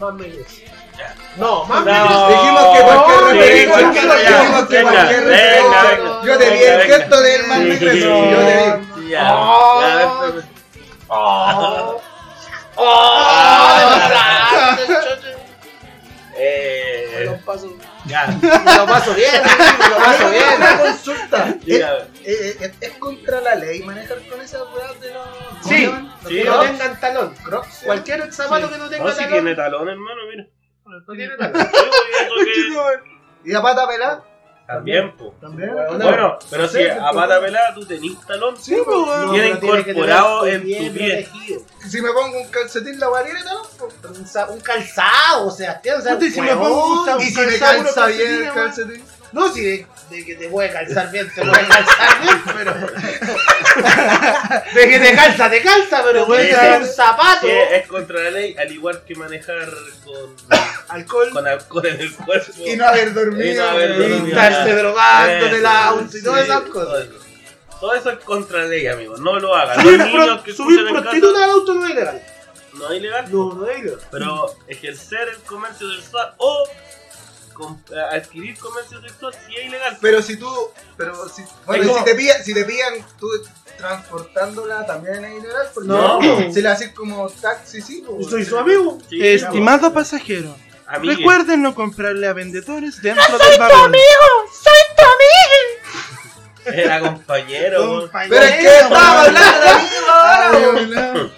Más 0.00 0.14
medios. 0.14 0.46
No, 1.36 1.64
más 1.66 1.84
No. 1.84 2.28
Dijimos 2.28 2.76
que 2.76 2.82
cualquier 2.82 3.18
sí, 3.18 3.66
referencia. 3.66 4.22
ya. 4.22 4.40
Dijimos 4.40 4.68
que 4.68 4.82
cualquier 4.82 5.24
referencia. 5.24 6.20
Yo 6.24 6.38
te 6.38 6.50
vi 6.50 6.62
el 6.62 6.80
gesto 6.82 7.20
del 7.20 7.40
Sí, 7.42 7.48
negro. 7.48 7.92
sí, 7.92 8.00
Yo 8.00 8.38
te 8.38 8.56
vi. 8.56 9.02
sí, 9.04 9.08
ya. 9.10 9.34
Oh. 9.34 9.82
¡Oh! 11.10 12.00
¡Oh! 12.76 13.98
Eh. 16.40 17.22
lo 17.24 17.36
paso, 17.38 17.68
Ya. 18.06 18.26
lo 18.28 18.86
paso 18.86 19.12
bien, 19.14 19.42
lo 19.90 19.96
paso 19.96 20.30
bien. 20.30 20.44
Una 20.56 20.78
consulta. 20.78 21.48
¿Es, 21.48 21.64
Diga. 21.64 21.92
eh, 22.24 22.56
eh, 22.60 22.72
¿Es 22.80 22.92
contra 22.98 23.40
la 23.40 23.56
ley 23.56 23.82
manejar 23.82 24.18
con 24.28 24.40
esas 24.40 24.62
weas 24.72 25.00
de 25.00 25.12
los. 25.14 25.26
¿cómo 25.26 25.62
Sí. 25.68 25.90
Sí. 26.28 26.34
Que 26.34 26.44
no 26.44 26.60
tengan 26.60 27.00
talón. 27.00 27.34
Crocs, 27.44 27.68
¿sí? 27.74 27.86
Cualquier 27.86 28.32
zapato 28.32 28.70
que 28.70 28.78
no 28.78 28.88
tenga 28.88 29.04
No, 29.04 29.10
si 29.10 29.16
talón. 29.16 29.32
tiene 29.32 29.54
talón, 29.56 29.88
hermano, 29.88 30.20
mira. 30.30 30.44
Y 31.16 31.20
eso 31.22 32.84
que- 33.04 33.50
¿Y 33.50 33.54
a 33.54 33.62
pata 33.62 33.86
pelada? 33.86 34.24
También, 34.66 35.16
po. 35.16 35.34
También. 35.40 35.72
Bueno, 35.72 36.04
Bueno, 36.04 36.38
pero 36.50 36.68
si 36.68 36.76
Sí, 36.78 36.88
a 36.88 37.10
pata 37.12 37.40
pelada 37.40 37.72
tú 37.74 37.86
tenés 37.86 38.20
talón, 38.26 38.54
Sí, 38.58 38.76
pues, 38.84 38.98
weón. 38.98 39.32
Viene 39.32 39.48
incorporado 39.48 40.46
en 40.46 40.60
tu 40.60 40.92
pie. 40.94 41.28
Si 41.88 42.02
me 42.02 42.12
pongo 42.12 42.38
un 42.38 42.48
calcetín, 42.48 43.00
la 43.00 43.06
guardiana 43.06 43.44
talón, 43.44 43.66
pues. 43.78 44.36
Un, 44.50 44.60
calzado, 44.60 45.50
Sebastián. 45.50 46.00
O 46.00 46.02
sea, 46.02 46.18
y 46.20 46.30
si 46.30 46.40
me 46.42 46.54
pongo 46.54 47.02
un 47.02 47.20
Y 47.22 47.24
si 47.24 47.40
me 47.40 47.58
calzado, 47.58 48.08
bien 48.08 48.42
el 48.44 48.52
calcetín. 48.52 49.04
No, 49.32 49.52
si 49.52 49.62
de, 49.62 49.86
de 50.10 50.24
que 50.24 50.34
te 50.36 50.48
puede 50.48 50.72
calzar 50.72 51.10
bien, 51.10 51.30
te 51.34 51.42
puede 51.42 51.66
calzar 51.66 52.20
bien, 52.22 52.42
pero. 52.56 52.74
de 54.74 54.88
que 54.88 54.98
te 54.98 55.14
calza, 55.14 55.50
te 55.50 55.62
calza, 55.62 56.02
pero 56.04 56.26
puede 56.26 56.48
Sí, 56.48 56.54
sí. 56.58 56.66
un 56.80 56.86
zapato. 56.86 57.46
que 57.46 57.76
es 57.76 57.86
contra 57.86 58.20
la 58.22 58.30
ley, 58.30 58.56
al 58.58 58.72
igual 58.72 59.02
que 59.06 59.14
manejar 59.14 59.68
con 60.04 60.34
Alcohol. 60.88 61.30
con 61.32 61.46
alcohol 61.46 61.86
en 61.86 62.00
el 62.00 62.14
cuerpo. 62.14 62.52
Y 62.64 62.76
no 62.76 62.86
haber 62.86 63.12
dormido. 63.12 63.52
Y 63.52 63.54
no 63.54 63.64
haber. 63.64 63.90
Y 64.00 64.28
estarse 64.30 64.74
drogando 64.74 65.46
Eso, 65.46 65.54
del 65.54 65.66
auto 65.66 66.04
y 66.04 66.18
sí, 66.18 66.24
todas 66.24 66.44
esas 66.44 66.62
cosas. 66.62 67.06
Todo 67.80 67.94
eso 67.94 68.10
es 68.10 68.18
contra 68.24 68.64
ley, 68.64 68.86
amigos. 68.88 69.20
No 69.20 69.38
lo 69.38 69.54
hagan. 69.54 69.80
Subir, 69.80 69.98
niños 70.04 70.40
que 70.42 70.52
pro- 70.52 70.64
subir 70.64 70.80
en 70.80 70.88
prostituta 70.94 71.44
al 71.44 71.50
auto 71.50 71.74
no 71.74 71.84
es 71.84 71.90
ilegal. 71.92 72.22
no 72.74 72.90
es 72.92 72.98
ilegal. 72.98 73.24
No, 73.30 73.54
no 73.54 73.66
es 73.70 73.78
ilegal. 73.78 74.00
Pero 74.10 74.56
ejercer 74.66 75.28
el 75.28 75.36
comercio 75.42 75.88
sexual 75.94 76.34
o 76.38 76.64
com- 76.64 76.74
eh, 76.74 76.97
adquirir 78.12 78.58
comercio 78.58 79.00
sexual 79.00 79.34
sí 79.46 79.54
es 79.56 79.66
ilegal. 79.66 79.98
Pero 80.00 80.22
si 80.22 80.36
tú. 80.36 80.48
Pero 80.96 81.28
si. 81.28 81.42
Bueno, 81.66 81.98
si 81.98 82.04
te 82.04 82.14
pillan, 82.14 82.44
si 82.44 82.54
te 82.54 82.64
pillan 82.64 82.94
tú 83.18 83.28
transportándola 83.76 84.84
también 84.86 85.24
es 85.24 85.38
ilegal. 85.42 85.68
Porque 85.74 85.88
No. 85.88 86.20
Si 86.52 86.60
la 86.62 86.72
haces 86.72 86.92
como 86.92 87.28
taxi, 87.28 87.80
sí. 87.82 88.04
pues, 88.06 88.24
Yo 88.24 88.30
soy 88.30 88.44
su 88.44 88.58
amigo. 88.58 88.98
Sí, 89.08 89.26
Estimado 89.26 89.92
pasajero, 89.92 90.54
Amigue. 90.86 91.16
recuerden 91.16 91.62
no 91.62 91.74
comprarle 91.74 92.26
a 92.26 92.32
vendedores 92.32 93.00
dentro 93.02 93.38
del 93.38 93.58
vagón. 93.58 93.92
Era 96.66 97.00
compañero. 97.00 97.90
weón. 97.92 98.10
Pero 98.28 98.42
es 98.44 98.54
que 98.56 98.66
estaba 98.78 99.22
hablando 99.22 99.60
de 99.60 99.68
amigo 99.70 100.10
ahora, 100.10 100.50
weón. 100.58 101.32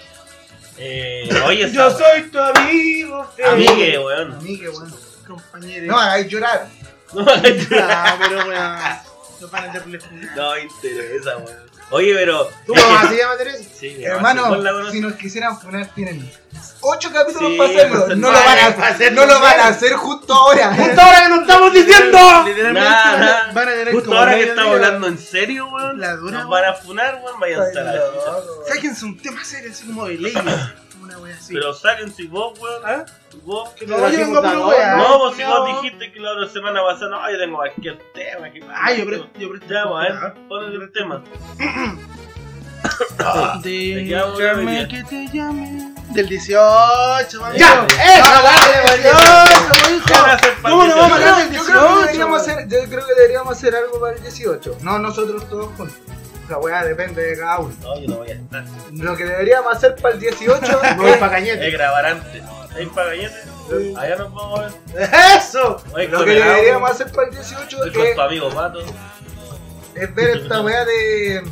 Eh, 0.83 1.28
oye, 1.46 1.70
Yo 1.70 1.90
soy 1.90 2.22
tu 2.30 2.38
amigo. 2.38 3.30
Amigue, 3.46 3.98
weón. 3.98 4.33
A 4.33 4.40
mí, 4.40 4.61
qué 5.37 5.43
bueno. 5.43 5.51
Compañero. 5.51 5.87
No 5.93 5.99
hagáis 5.99 6.29
llorar. 6.29 6.66
No, 7.12 7.27
Ah, 7.29 8.16
pero 8.21 8.47
weón. 8.47 8.79
Los 9.40 9.51
van 9.51 9.69
a 9.69 9.73
reflejo. 9.73 10.07
No 10.37 10.57
interesa, 10.59 11.37
weón. 11.38 11.71
Oye, 11.90 12.14
pero. 12.14 12.49
¿Tu 12.64 12.73
mamá 12.73 13.09
se 13.09 13.16
llama 13.16 13.37
Teresa? 13.37 13.64
Sí, 13.81 13.95
mi 13.99 14.05
Hermano, 14.05 14.90
si 14.93 15.01
nos 15.01 15.14
quisieran 15.14 15.59
poner, 15.59 15.88
tienen 15.88 16.31
8 16.83 17.11
capítulos 17.12 17.51
Sí, 17.51 17.59
para 17.59 17.71
hacerlo. 17.71 18.07
No 18.14 18.31
lo 18.31 18.38
van 18.38 18.59
a 18.61 18.66
hacer, 18.87 19.12
no 19.12 19.27
lo 19.27 19.40
van 19.40 19.59
a 19.59 19.66
hacer 19.66 19.95
justo 19.95 20.33
ahora. 20.35 20.73
¡Justo 20.77 21.01
ahora 21.01 21.23
que 21.25 21.29
nos 21.31 21.40
estamos 21.40 21.73
diciendo! 21.73 22.19
Literalmente 22.47 22.88
a- 22.88 23.16
nada. 23.19 23.51
van 23.53 23.69
a 23.69 23.73
tener 23.73 23.95
Justo 23.95 24.16
ahora 24.16 24.35
que 24.37 24.43
estamos 24.45 24.75
hablando 24.77 25.07
en 25.09 25.19
serio, 25.19 25.66
weón. 25.66 25.99
La 26.01 26.14
dura, 26.14 26.38
Nos 26.43 26.49
van 26.49 26.64
a 26.66 26.75
funar, 26.75 27.21
weón. 27.25 27.40
Vayan 27.40 27.61
a 27.62 27.66
estar 27.66 27.88
a 27.88 27.93
la 27.93 27.99
chucha. 27.99 28.73
Sáquense 28.73 29.05
un 29.05 29.19
tema 29.19 29.43
serio, 29.45 29.73
así 29.73 29.85
como 29.85 30.07
de 30.07 30.14
leyes. 30.14 30.45
una 31.03 31.19
wea 31.19 31.35
así. 31.37 31.55
Pero 31.55 31.73
sáquense 31.75 32.25
vos, 32.25 32.59
weón. 32.59 32.83
¿Ah? 32.85 33.05
Vos. 33.45 33.71
No, 33.87 34.09
yo 34.11 34.19
vengo 34.19 34.39
a 34.39 34.43
puro 34.43 34.69
wea. 34.69 34.97
No, 34.97 35.19
vos 35.19 35.37
si 35.37 35.43
No. 35.43 35.61
vos 35.61 35.83
dijiste 35.83 36.13
que 36.13 36.21
la 36.21 36.33
otra 36.33 36.49
semana 36.49 36.83
pasada, 36.85 37.11
no, 37.11 37.31
yo 37.31 37.39
tengo 37.39 37.57
cualquier 37.57 37.99
tema. 38.15 38.51
Que... 38.51 38.65
Ah, 38.73 38.93
yo 38.93 39.05
presto. 39.07 39.29
Yo 39.39 39.51
presto. 39.51 39.67
Ya, 39.73 39.85
pues, 39.89 40.11
a 40.11 40.13
ver, 40.25 40.35
ponle 40.49 40.85
el 40.85 40.93
tema. 40.93 41.23
Déjame 43.63 44.89
que 44.89 45.05
te 45.05 45.27
llame. 45.33 45.95
Del 46.11 46.29
18, 46.29 47.41
mami. 47.41 47.59
¡Ya! 47.59 47.87
¡Eh! 47.87 48.23
¡Del 48.93 49.03
18, 49.03 49.95
hijo! 49.95 50.07
¿Qué 50.07 50.13
van 50.15 50.31
a 50.31 50.33
hacer 50.35 50.55
para 50.61 50.71
¿Cómo 50.75 50.83
el 50.83 50.89
no 50.91 50.97
vamos 50.97 51.13
a 51.13 51.19
18? 51.19 51.31
hablar 51.31 51.37
del 51.37 51.53
Yo 51.57 51.65
creo, 51.65 51.77
que 51.77 51.83
18? 51.83 52.01
deberíamos 52.01 52.41
hacer, 52.43 52.69
yo 52.69 52.79
creo 52.89 53.07
que 53.07 53.15
deberíamos 53.15 53.53
hacer 53.57 53.77
algo 53.77 54.01
para 54.01 54.17
el 54.17 54.23
18. 54.23 54.77
No 54.83 54.99
nosotros 54.99 55.49
todos 55.49 55.67
juntos. 55.77 55.97
La 56.51 56.59
weá 56.59 56.85
depende 56.85 57.23
de 57.23 57.39
cada 57.39 57.61
uno. 57.61 57.73
No, 57.81 57.99
yo 58.01 58.09
no 58.09 58.17
voy 58.17 58.31
a 58.31 58.35
estar. 58.35 58.65
Lo 58.93 59.17
que 59.17 59.25
deberíamos 59.25 59.73
hacer 59.77 59.95
para 59.97 60.15
el 60.15 60.21
18 60.21 60.81
Me 60.83 60.95
voy 60.97 61.11
es- 61.11 61.17
para 61.19 61.39
Es 61.39 61.45
Cañete. 61.45 61.71
grabar 61.71 62.07
antes. 62.07 62.43
¿Hay 62.77 62.87
pagañete? 62.87 63.37
Allá 63.97 64.17
nos 64.17 64.35
vamos 64.35 64.61
a 64.61 64.63
ver. 64.95 65.11
¡Eso! 65.39 65.83
Oye, 65.95 66.09
lo 66.09 66.25
que 66.25 66.31
deberíamos 66.33 66.91
hacer 66.91 67.13
para 67.13 67.29
el 67.29 67.35
18 67.35 67.63
Estoy 67.85 67.93
con 67.93 68.07
es, 68.07 68.15
tu 68.17 68.21
amigo 68.21 68.51
Pato. 68.51 68.81
es 69.95 70.15
ver 70.15 70.39
esta 70.39 70.61
weá 70.63 70.85
de 70.85 71.43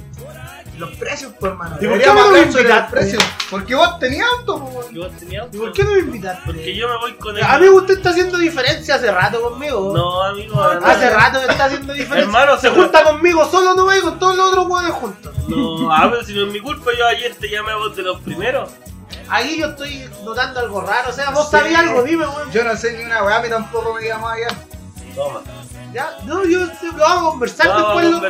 los 0.79 0.91
precios, 0.97 1.33
por 1.35 1.55
mano. 1.57 1.77
¿Y 1.81 1.87
por 1.87 1.99
qué 1.99 2.07
no 2.07 2.31
me 2.31 2.41
invitaste? 2.41 2.91
precios. 2.91 3.23
Porque 3.51 3.75
vos 3.75 3.99
tenías 3.99 4.27
auto, 4.39 4.59
po, 4.59 4.65
weón. 4.67 4.97
¿Y 4.97 4.99
vos 4.99 5.13
tenías 5.19 5.43
auto? 5.45 5.57
¿Y 5.57 5.61
por 5.61 5.73
qué 5.73 5.85
no 5.85 5.93
me 5.93 5.99
invitaste? 6.01 6.43
Porque 6.47 6.75
yo 6.77 6.89
me 6.89 6.97
voy 6.99 7.13
con 7.15 7.37
el. 7.37 7.43
Amigo, 7.45 7.77
usted 7.77 7.97
está 7.99 8.11
haciendo 8.11 8.39
diferencia 8.39 8.95
hace 8.95 9.11
rato 9.11 9.43
conmigo. 9.43 9.93
No, 9.95 10.23
amigo. 10.23 10.61
Hace 10.63 11.11
rato 11.11 11.41
que 11.41 11.51
está 11.53 11.65
haciendo 11.67 11.93
diferencia. 11.93 12.25
Hermano, 12.25 12.55
se 12.57 12.69
se 12.69 12.71
junta 12.71 13.03
conmigo 13.03 13.49
solo 13.51 13.75
no 13.75 13.97
y 13.97 14.01
con 14.01 14.19
todos 14.19 14.37
los 14.37 14.49
otros 14.49 14.67
hueones 14.67 14.93
juntos. 14.93 15.35
No, 15.49 15.93
a 15.93 16.07
ver, 16.09 16.25
si 16.25 16.35
no 16.35 16.47
es 16.47 16.53
mi 16.53 16.61
culpa, 16.61 16.91
yo 16.97 17.07
ayer 17.07 17.35
te 17.35 17.49
llamé 17.49 17.73
a 17.73 17.77
vos 17.77 17.97
de 17.97 18.03
los 18.03 18.21
primeros. 18.21 18.71
Ahí 19.31 19.59
yo 19.59 19.67
estoy 19.69 20.09
notando 20.25 20.61
algo 20.61 20.81
raro. 20.81 21.11
O 21.11 21.13
sea, 21.13 21.31
vos 21.31 21.47
Sí. 21.51 21.57
sabías 21.57 21.81
algo, 21.81 22.03
dime, 22.03 22.27
weón. 22.27 22.51
Yo 22.53 22.65
no 22.65 22.77
sé 22.77 22.93
ni 22.97 23.05
una 23.05 23.23
weá, 23.23 23.37
a 23.39 23.43
mí 23.43 23.49
tampoco 23.49 23.95
me 23.95 24.07
llamó 24.07 24.29
allá. 24.29 24.49
Toma. 25.15 25.41
Ya, 25.99 26.17
no, 26.27 26.45
yo 26.45 26.61
lo 26.61 26.93
vamos 26.99 27.23
a 27.27 27.31
conversar 27.31 27.67
después 27.77 28.07
a 28.07 28.09
los 28.11 28.21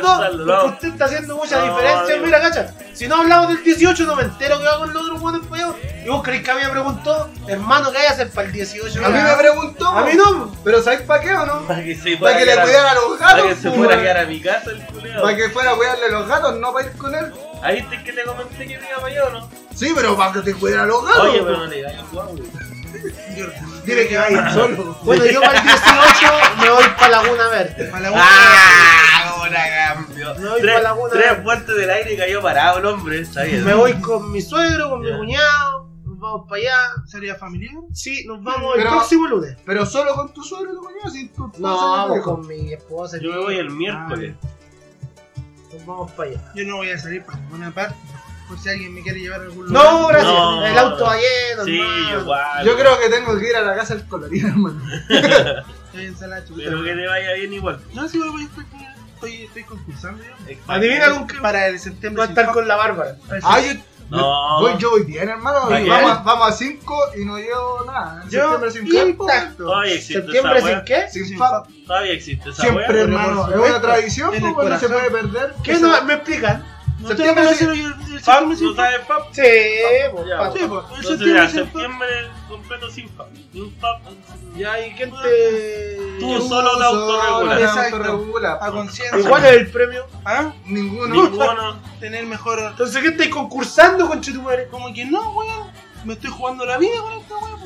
dos. 0.47 0.61
Porque 0.63 0.67
usted 0.73 0.87
está 0.87 1.05
haciendo 1.05 1.35
mucha 1.35 1.57
No, 1.59 1.65
diferencia. 1.65 2.01
amigo. 2.15 2.25
Mira, 2.25 2.41
cacha. 2.41 2.73
Si 2.93 3.07
no 3.07 3.17
hablamos 3.17 3.49
del 3.49 3.63
18, 3.63 4.05
no 4.07 4.15
me 4.15 4.23
entero 4.23 4.57
que 4.57 4.65
va 4.65 4.79
con 4.79 4.91
los 4.91 5.03
otros 5.03 5.21
hueones 5.21 5.47
para 5.47 5.65
allá. 5.67 5.75
Y 6.03 6.09
vos 6.09 6.23
creéis 6.23 6.43
que 6.43 6.49
a 6.51 6.55
mí 6.55 6.61
me 6.63 6.69
preguntó, 6.69 7.29
hermano, 7.47 7.91
¿qué 7.91 7.97
hay 7.99 8.07
que 8.07 8.13
hacer 8.13 8.31
para 8.31 8.47
el 8.47 8.53
18? 8.53 9.05
A 9.05 9.09
mí 9.09 9.19
me 9.21 9.35
preguntó. 9.35 9.87
A 9.87 10.03
mí 10.03 10.13
no. 10.15 10.51
Pero 10.63 10.81
¿sabes 10.81 11.01
para 11.03 11.21
qué 11.21 11.35
o 11.35 11.45
no? 11.45 11.67
Para 11.67 11.83
que 11.83 11.95
se 11.95 12.17
Para 12.17 12.37
que 12.37 12.41
a 12.41 12.45
le 12.45 12.53
a- 12.53 12.63
cuidara 12.63 12.91
a 12.91 12.95
los 12.95 13.17
Para 13.19 13.33
gatos. 13.33 13.47
que 13.49 13.55
se 13.55 13.69
fuera 13.69 13.83
a 13.93 13.97
weón. 13.97 14.01
quedar 14.01 14.17
a 14.17 14.25
mi 14.25 14.41
casa 14.41 14.71
el 14.71 14.85
culeo. 14.87 15.21
Para 15.21 15.35
que 15.37 15.49
fuera 15.49 15.71
a 15.71 15.75
cuidarle 15.75 16.05
a 16.05 16.09
los 16.09 16.27
gatos, 16.27 16.55
no 16.57 16.73
para 16.73 16.87
ir 16.87 16.91
con 16.97 17.13
él. 17.13 17.33
Ahí 17.61 17.83
te 17.83 18.03
que 18.03 18.13
te 18.13 18.23
comenté 18.23 18.67
que 18.67 18.77
venga 18.79 18.95
para 18.95 19.07
allá 19.07 19.23
o 19.25 19.29
no. 19.29 19.49
Sí, 19.75 19.91
pero 19.95 20.17
para 20.17 20.33
que 20.33 20.39
te 20.41 20.53
cuidara 20.55 20.83
a 20.83 20.87
los 20.87 21.05
gatos. 21.05 21.21
Oye, 21.21 21.41
pero 21.43 21.57
no 21.57 21.65
le 21.67 21.75
digas 21.75 21.93
guau. 22.11 22.35
Dile 23.85 24.07
que 24.07 24.17
vaya 24.17 24.49
solo. 24.53 24.97
Bueno, 25.03 25.25
yo 25.25 25.41
para 25.41 25.59
el 25.59 25.63
18 25.63 25.85
me 26.61 26.69
voy 26.69 26.83
para 26.97 27.09
Laguna 27.21 27.47
Verde. 27.49 27.85
Para 27.85 28.09
la 28.09 28.17
¡Ah! 28.21 29.29
Ahora 29.29 29.59
cambio. 29.95 30.35
Me 30.35 30.49
voy 30.49 30.61
Tres, 30.61 30.75
pa' 30.75 30.81
Laguna 30.81 31.09
tres 31.13 31.29
Verde. 31.29 31.43
puertas 31.43 31.75
del 31.75 31.89
aire 31.89 32.13
y 32.13 32.17
cayó 32.17 32.41
parado 32.41 32.79
el 32.79 32.85
hombre. 32.85 33.19
Está 33.21 33.43
bien. 33.43 33.63
Me 33.65 33.73
voy 33.73 33.93
con 34.01 34.31
mi 34.31 34.41
suegro, 34.41 34.89
con 34.89 35.01
mi 35.01 35.11
cuñado. 35.15 35.89
Nos 36.05 36.19
vamos 36.19 36.47
para 36.49 36.61
allá. 36.61 36.77
¿Sería 37.07 37.35
familiar? 37.35 37.73
Sí, 37.93 38.25
nos 38.27 38.43
vamos 38.43 38.75
el 38.75 38.83
Pero- 38.83 38.91
próximo 38.97 39.27
lunes. 39.27 39.55
Pero 39.65 39.85
solo 39.85 40.13
con 40.15 40.33
tu 40.33 40.43
suegro 40.43 40.71
y 40.73 40.75
tu 40.75 40.81
mañana, 40.83 41.09
sin 41.09 41.29
tu 41.29 41.45
esposa 41.45 41.61
No, 41.61 41.91
vamos 41.91 42.17
hijo. 42.17 42.35
con 42.35 42.47
mi 42.47 42.73
esposa. 42.73 43.17
Yo 43.21 43.31
me 43.31 43.37
voy 43.39 43.57
el 43.57 43.69
miércoles. 43.69 44.35
Nos 45.73 45.85
vamos 45.85 46.11
para 46.11 46.29
allá. 46.31 46.41
Yo 46.55 46.65
no 46.65 46.75
voy 46.77 46.89
a 46.91 46.97
salir 46.97 47.23
para 47.23 47.37
ninguna 47.39 47.71
parte. 47.71 47.95
Por 48.49 48.59
si 48.59 48.67
alguien 48.69 48.93
me 48.95 49.01
quiere 49.03 49.19
llevar 49.21 49.39
a 49.41 49.43
algún 49.43 49.67
lugar. 49.67 49.83
No, 49.85 50.07
gracias. 50.07 50.33
No. 50.33 50.65
el 50.65 50.77
auto 50.77 51.03
va 51.05 51.15
lleno, 51.15 51.63
Sí, 51.65 51.79
hermano. 51.79 52.21
igual. 52.21 52.65
Yo 52.65 52.75
creo 52.77 52.99
que 52.99 53.09
tengo 53.09 53.39
que 53.39 53.49
ir 53.49 53.55
a 53.55 53.61
la 53.61 53.75
casa 53.75 53.95
del 53.95 54.07
colorido, 54.07 54.47
hermano. 54.49 54.81
Estoy 55.07 56.05
en 56.05 56.17
sala 56.17 56.43
chuta. 56.45 56.61
Pero 56.65 56.83
que 56.83 56.93
te 56.95 57.07
vaya 57.07 57.33
bien 57.33 57.53
igual. 57.53 57.79
No, 57.93 58.09
sí, 58.09 58.17
voy 58.17 58.41
a 58.41 58.45
estar 58.45 58.65
Estoy, 59.15 59.43
estoy 59.43 59.63
concursando. 59.65 60.23
Adivina 60.67 61.09
con 61.11 61.27
qué 61.27 61.35
Para 61.39 61.67
el 61.67 61.77
septiembre. 61.77 62.19
va 62.21 62.25
a 62.25 62.29
estar 62.29 62.51
con 62.53 62.67
la 62.67 62.75
Bárbara. 62.77 63.17
Ah, 63.43 63.59
yo, 63.59 63.73
No. 64.09 64.61
voy, 64.61 64.77
yo 64.79 64.91
voy 64.91 65.03
bien, 65.03 65.27
hermano. 65.27 65.69
Vamos, 65.69 66.11
a- 66.11 66.23
vamos 66.23 66.47
a 66.47 66.51
5 66.53 66.97
y 67.17 67.25
no 67.25 67.37
llevo 67.37 67.83
nada. 67.85 68.23
Yo 68.29 68.59
septiembre 68.61 68.71
sin 68.71 69.09
intacto. 69.09 69.65
Todavía 69.65 69.93
existe 69.93 70.21
¿Septiembre 70.21 70.61
sin 70.61 70.81
qué? 70.85 71.09
Sin 71.11 71.25
Sin 71.27 71.37
Todavía 71.85 72.13
existe 72.13 72.49
esa 72.49 72.61
Siempre, 72.61 72.85
wea. 72.93 73.01
hermano. 73.03 73.49
Es 73.49 73.57
una 73.57 73.81
tradición, 73.81 74.29
pues, 74.55 74.69
no 74.69 74.79
se 74.79 74.87
puede 74.89 75.11
perder. 75.11 75.53
¿Qué 75.63 75.73
no, 75.79 76.01
me 76.05 76.13
explican? 76.13 76.65
No 76.99 77.07
Septiembre 77.07 77.43
te 77.45 77.63
el 77.63 78.21
Pap, 78.23 78.39
septiembre 78.39 78.57
sin 78.57 78.67
¿no 78.67 78.75
sabes 78.75 78.99
pap? 79.07 79.21
Sí, 79.31 79.41
pues, 80.11 80.27
Ya, 80.27 80.51
Sí, 80.51 80.59
pues, 80.67 80.85
el 80.97 81.05
septiembre 81.05 81.33
ya, 81.33 81.49
septiembre 81.49 82.09
completo 82.49 82.89
sin 82.91 83.09
pap. 83.09 83.29
Ya, 84.57 84.85
¿y 84.85 84.91
quién 84.95 85.11
te...? 85.11 86.17
Tú 86.19 86.41
solo 86.41 86.77
te 86.77 86.83
autorregulas. 86.83 87.61
Exacto. 87.61 88.57
A 88.61 88.71
conciencia. 88.71 89.19
¿Y 89.19 89.23
cuál 89.23 89.45
es 89.45 89.51
el 89.53 89.71
premio? 89.71 90.05
¿Ah? 90.25 90.53
Ninguno. 90.65 91.15
Ninguno. 91.15 91.79
Tener 92.01 92.25
mejor. 92.25 92.59
Entonces, 92.59 93.01
¿qué 93.01 93.09
estáis 93.09 93.29
concursando 93.29 94.07
con 94.07 94.19
Chetumare? 94.19 94.67
Como 94.67 94.93
que 94.93 95.05
no, 95.05 95.31
weón. 95.31 95.71
Me 96.03 96.13
estoy 96.13 96.29
jugando 96.29 96.65
la 96.65 96.77
vida 96.77 96.99
con 97.01 97.13
esta 97.13 97.35
weón. 97.37 97.59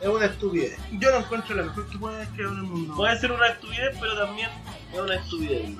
Es 0.00 0.08
una 0.08 0.24
estupidez. 0.26 0.78
Yo 0.92 1.10
no 1.10 1.18
encuentro 1.18 1.54
la 1.54 1.62
mejor 1.64 1.88
que 1.88 1.98
pueda 1.98 2.26
crear 2.34 2.50
en 2.50 2.56
el 2.56 2.62
mundo. 2.62 2.94
Puede 2.96 3.18
ser 3.20 3.30
una 3.30 3.46
estupidez, 3.48 3.96
pero 4.00 4.16
también 4.16 4.48
es 4.92 4.98
una 4.98 5.14
estupidez. 5.14 5.70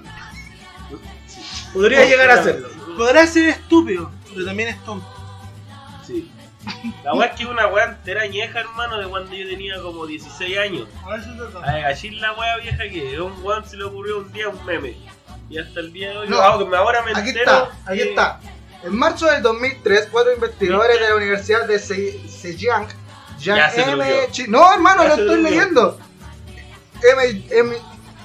Podría 1.73 2.05
llegar 2.05 2.31
a 2.31 2.35
hacerlo. 2.35 2.69
Podrá 2.97 3.27
ser 3.27 3.49
estúpido, 3.49 4.11
pero 4.33 4.45
también 4.47 4.71
es 4.71 4.85
tonto. 4.85 5.07
Sí. 6.07 6.31
La 7.05 7.15
wea 7.15 7.29
es 7.29 7.37
que 7.39 7.47
una 7.47 7.67
wea 7.69 7.85
entera 7.87 8.23
añeja, 8.23 8.61
hermano, 8.61 8.99
de 8.99 9.09
cuando 9.09 9.35
yo 9.35 9.49
tenía 9.49 9.81
como 9.81 10.07
16 10.07 10.59
años. 10.59 10.89
A 11.05 11.73
ver 11.75 11.97
si 11.97 12.11
la 12.11 12.33
wea 12.35 12.57
vieja 12.59 12.89
que 12.91 13.17
a 13.17 13.23
un 13.23 13.43
weón 13.43 13.65
se 13.67 13.77
le 13.77 13.85
ocurrió 13.85 14.19
un 14.19 14.33
día 14.33 14.49
un 14.49 14.65
meme. 14.67 14.97
Y 15.49 15.59
hasta 15.59 15.81
el 15.81 15.93
día 15.93 16.11
de 16.11 16.19
hoy, 16.19 16.29
No, 16.29 16.39
ah, 16.41 16.59
que 16.59 16.77
ahora 16.77 17.03
me 17.03 17.13
Aquí 17.13 17.31
entero 17.31 17.51
está, 17.51 17.91
aquí 17.91 17.99
que- 17.99 18.11
está. 18.11 18.41
En 18.83 18.97
marzo 18.97 19.27
del 19.27 19.43
2003, 19.43 20.09
cuatro 20.13 20.33
investigadores 20.33 21.01
de 21.01 21.09
la 21.09 21.15
Universidad 21.17 21.67
de 21.67 21.79
Se- 21.79 22.21
Zhejiang, 22.29 22.87
Ya 23.39 23.57
Yang 23.57 23.71
se 23.73 23.83
M. 23.91 24.05
Chi- 24.31 24.49
No, 24.49 24.73
hermano, 24.73 25.03
Ya 25.03 25.09
lo 25.11 25.15
se 25.17 25.21
estoy 25.23 25.43
leyendo. 25.43 25.99
M. 27.03 27.45
M. 27.51 27.77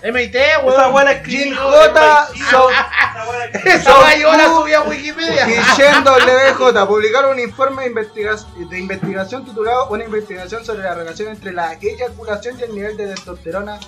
MIT, 0.04 0.36
Esa 0.36 0.60
weón. 0.60 0.94
weá 0.94 1.04
la 1.06 1.14
Jin 1.24 1.54
escribió 1.54 1.62
J. 1.62 2.28
So- 2.52 2.70
Esa 2.70 3.74
Esa 3.76 4.00
weá 4.00 4.18
yo 4.18 4.32
la 4.34 4.46
subí 4.46 4.74
a 4.74 4.82
Wikipedia. 4.82 5.48
y 5.50 5.54
Shen 5.78 6.04
WJ 6.04 6.86
publicaron 6.88 7.32
un 7.32 7.40
informe 7.40 7.84
de, 7.84 7.90
investiga- 7.90 8.36
de 8.70 8.80
investigación 8.80 9.46
titulado 9.46 9.88
Una 9.90 10.04
investigación 10.04 10.64
sobre 10.66 10.84
la 10.84 10.94
relación 10.96 11.30
entre 11.30 11.52
la 11.54 11.74
eyaculación 11.74 12.60
y 12.60 12.64
el 12.64 12.76
nivel 12.76 12.98
de 12.98 13.08
testosterona 13.08 13.80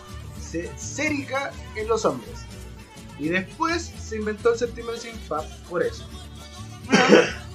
sérica 0.78 1.52
en 1.76 1.88
los 1.88 2.06
hombres. 2.06 2.32
Y 3.20 3.30
después 3.30 3.92
se 4.02 4.16
inventó 4.18 4.54
el 4.54 4.60
septiembre 4.60 4.98
sin 4.98 5.20
FAP 5.20 5.46
por 5.70 5.84
eso. 5.84 6.08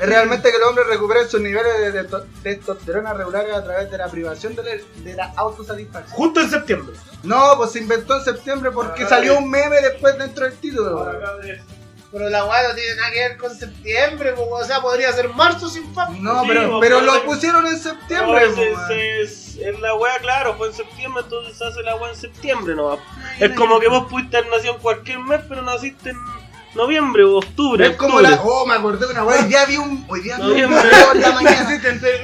Es 0.00 0.08
realmente 0.08 0.52
que 0.52 0.58
los 0.58 0.68
hombres 0.68 0.86
recuperen 0.86 1.28
sus 1.28 1.40
niveles 1.40 1.92
de 1.92 2.02
testo- 2.08 2.24
testosterona 2.42 3.14
regulares 3.14 3.52
a 3.54 3.64
través 3.64 3.90
de 3.90 3.98
la 3.98 4.06
privación 4.08 4.54
de 4.54 4.62
la, 4.62 5.02
de 5.02 5.14
la 5.14 5.32
autosatisfacción. 5.36 6.16
Justo 6.16 6.40
en 6.40 6.50
septiembre. 6.50 6.96
No, 7.24 7.54
pues 7.56 7.72
se 7.72 7.80
inventó 7.80 8.16
en 8.16 8.24
septiembre 8.24 8.70
porque 8.70 9.04
salió 9.06 9.36
un 9.38 9.50
meme 9.50 9.80
después 9.80 10.16
dentro 10.18 10.44
del 10.44 10.56
título. 10.58 10.98
Ahora. 11.00 11.32
Pero 12.10 12.30
la 12.30 12.44
weá 12.46 12.66
no 12.68 12.74
tiene 12.74 12.94
nada 12.96 13.10
que 13.10 13.18
ver 13.18 13.36
con 13.36 13.54
septiembre, 13.54 14.32
po, 14.32 14.48
o 14.48 14.64
sea, 14.64 14.80
podría 14.80 15.12
ser 15.12 15.28
marzo 15.28 15.68
sin 15.68 15.92
FAP. 15.92 16.10
No, 16.20 16.40
Sí, 16.42 16.48
pero, 16.48 16.80
pero 16.80 17.00
pero- 17.00 17.00
lo 17.00 17.24
pusieron 17.24 17.66
en 17.66 17.78
septiembre. 17.78 18.48
No, 18.56 18.62
es- 18.94 19.56
en 19.58 19.82
la 19.82 19.94
wea, 19.96 20.16
claro, 20.20 20.54
fue 20.56 20.68
en 20.68 20.72
septiembre, 20.74 21.22
entonces 21.24 21.58
se 21.58 21.64
hace 21.66 21.82
la 21.82 21.96
wea 21.96 22.12
en 22.12 22.16
septiembre 22.16 22.74
nomás. 22.76 23.00
Es 23.40 23.50
como 23.56 23.78
que 23.80 23.88
vos 23.88 24.08
pudiste 24.08 24.36
haber 24.38 24.50
nacido 24.50 24.74
en 24.76 24.80
cualquier 24.80 25.18
mes, 25.18 25.40
pero 25.48 25.60
naciste 25.62 26.10
en 26.10 26.16
noviembre 26.78 27.24
o 27.24 27.36
octubre. 27.38 27.86
Es 27.88 27.96
como 27.96 28.14
octubre. 28.16 28.34
la. 28.36 28.42
Oh, 28.42 28.64
me 28.66 28.74
acordé 28.74 29.06
de 29.06 29.12
una 29.12 29.24
weá. 29.24 29.40
Hoy 29.40 29.44
día 29.48 29.64
vi 29.66 29.76
un. 29.76 30.04
Hoy 30.08 30.20
día 30.22 30.36
vi 30.36 30.42
un 30.42 30.48
Noviembre. 30.48 30.82
video 30.82 31.12
en 31.12 31.20
la 31.20 31.32
mañana. 31.32 31.60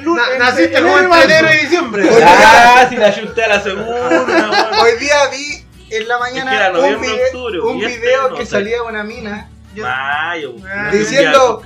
Na- 0.04 0.38
naciste 0.38 0.80
como 0.82 0.98
entre 0.98 1.22
enero 1.24 1.48
y 1.52 1.58
diciembre. 1.64 2.10
Ah, 2.24 2.86
si 2.88 2.96
la 2.96 3.14
chuté 3.14 3.44
a 3.44 3.48
la 3.48 3.60
segunda. 3.60 4.70
Hoy 4.82 4.96
día 4.98 5.16
vi 5.30 5.64
en 5.94 6.08
la 6.08 6.18
mañana 6.18 6.50
Es 6.52 6.58
que 6.58 6.64
era 6.64 6.70
un, 6.72 6.80
noviembre, 6.80 7.08
vide- 7.10 7.24
octubre, 7.26 7.60
un 7.60 7.84
este 7.84 7.98
video 8.00 8.30
no 8.30 8.36
que 8.36 8.46
salía 8.46 8.82
una 8.82 9.04
mina. 9.04 9.50
Mayo. 9.76 10.54
Ah, 10.66 10.88
diciendo-. 10.90 11.62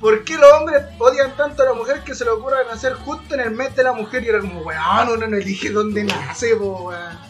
¿Por 0.00 0.24
qué 0.24 0.36
los 0.36 0.52
hombres 0.52 0.82
odian 0.98 1.34
tanto 1.36 1.62
a 1.62 1.66
la 1.66 1.72
mujer 1.72 2.02
que 2.04 2.14
se 2.14 2.24
le 2.24 2.30
ocurra 2.30 2.58
nacer 2.70 2.92
justo 2.94 3.34
en 3.34 3.40
el 3.40 3.50
mes 3.52 3.74
de 3.74 3.82
la 3.82 3.92
mujer? 3.92 4.22
Y 4.24 4.28
era 4.28 4.40
como, 4.40 4.60
weón, 4.60 5.08
uno 5.08 5.26
no 5.26 5.36
elige 5.36 5.70
dónde 5.70 6.04
nace, 6.04 6.54
po, 6.54 6.88
weón. 6.88 7.25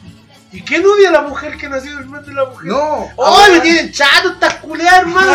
¿Y 0.56 0.62
quién 0.62 0.84
odia 0.86 1.10
a 1.10 1.12
la 1.12 1.20
mujer 1.22 1.56
que 1.58 1.68
nació 1.68 1.94
del 1.96 2.06
mes 2.06 2.26
de 2.26 2.32
la 2.32 2.44
mujer? 2.46 2.66
No. 2.66 3.10
¡Oh, 3.16 3.46
me 3.52 3.60
tienen 3.60 3.92
chato 3.92 4.30
estas 4.32 4.54
culeadas, 4.54 5.00
hermano! 5.00 5.32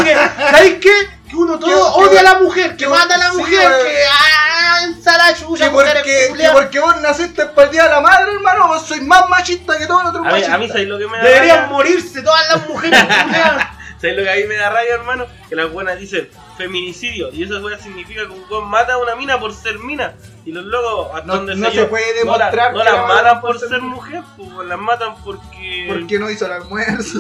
¿Sabes 0.52 0.76
qué? 0.82 0.92
Que 1.30 1.36
uno 1.36 1.58
todo 1.60 1.70
Que- 1.70 1.76
odia 2.06 2.12
que- 2.22 2.28
a 2.28 2.34
la 2.34 2.40
mujer, 2.40 2.72
que 2.72 2.78
que- 2.78 2.88
mata 2.90 3.16
a 3.16 3.18
la 3.18 3.30
sí, 3.32 3.38
mujer, 3.38 3.60
que 3.84 4.04
¡ah! 4.12 4.84
ensala 4.84 5.34
chucha, 5.34 5.72
porque, 5.72 6.02
que 6.04 6.50
porque 6.52 6.80
vos 6.80 7.00
naciste 7.02 7.46
para 7.46 7.68
el 7.68 7.72
día 7.72 7.84
de 7.84 7.90
la 7.90 8.02
madre, 8.02 8.34
hermano, 8.34 8.68
vos 8.68 8.86
sois 8.86 9.02
más 9.04 9.30
machista 9.30 9.78
que 9.78 9.86
todos 9.88 10.02
los 10.04 10.10
otros 10.10 10.26
machistas. 10.26 10.56
a 10.56 10.58
mí 10.58 10.68
¿sabes 10.68 10.88
lo 10.88 10.98
que 10.98 11.08
me 11.08 11.18
da 11.18 11.24
Deberían 11.24 11.58
rabia? 11.58 11.72
morirse 11.72 12.22
todas 12.22 12.42
las 12.50 12.68
mujeres 12.68 13.00
culiadas. 13.24 13.68
¿Sabes 14.02 14.18
lo 14.18 14.24
que 14.24 14.30
a 14.32 14.36
mí 14.36 14.44
me 14.46 14.56
da 14.56 14.70
rabia, 14.72 14.94
hermano? 14.96 15.28
Que 15.48 15.56
las 15.56 15.72
buenas 15.72 15.98
dicen 16.00 16.28
feminicidio. 16.62 17.30
Y 17.34 17.44
eso 17.44 17.60
weá 17.60 17.78
significa 17.78 18.22
que 18.22 18.28
un 18.34 18.44
weón 18.50 18.68
mata 18.70 18.94
a 18.94 18.98
una 18.98 19.16
mina 19.16 19.40
por 19.40 19.54
ser 19.54 19.80
mina. 19.80 20.14
Y 20.46 20.52
los 20.52 20.66
locos, 20.66 21.08
hasta 21.14 21.26
No- 21.28 21.36
donde 21.38 21.56
no 21.56 21.70
se 21.70 21.76
yo, 21.78 21.90
puede 21.90 22.24
no 22.26 22.38
la- 22.38 22.50
demostrar 22.52 22.74
No, 22.74 22.84
las 22.84 22.94
la 22.94 23.02
matan 23.04 23.42
por 23.42 23.60
por 23.60 23.70
ser 23.70 23.82
mujer, 23.82 24.22
pues 24.38 24.68
las 24.68 24.80
matan 24.80 25.16
porque. 25.24 25.86
Porque 25.88 26.20
no 26.20 26.30
hizo 26.30 26.46
el 26.46 26.52
almuerzo. 26.54 27.20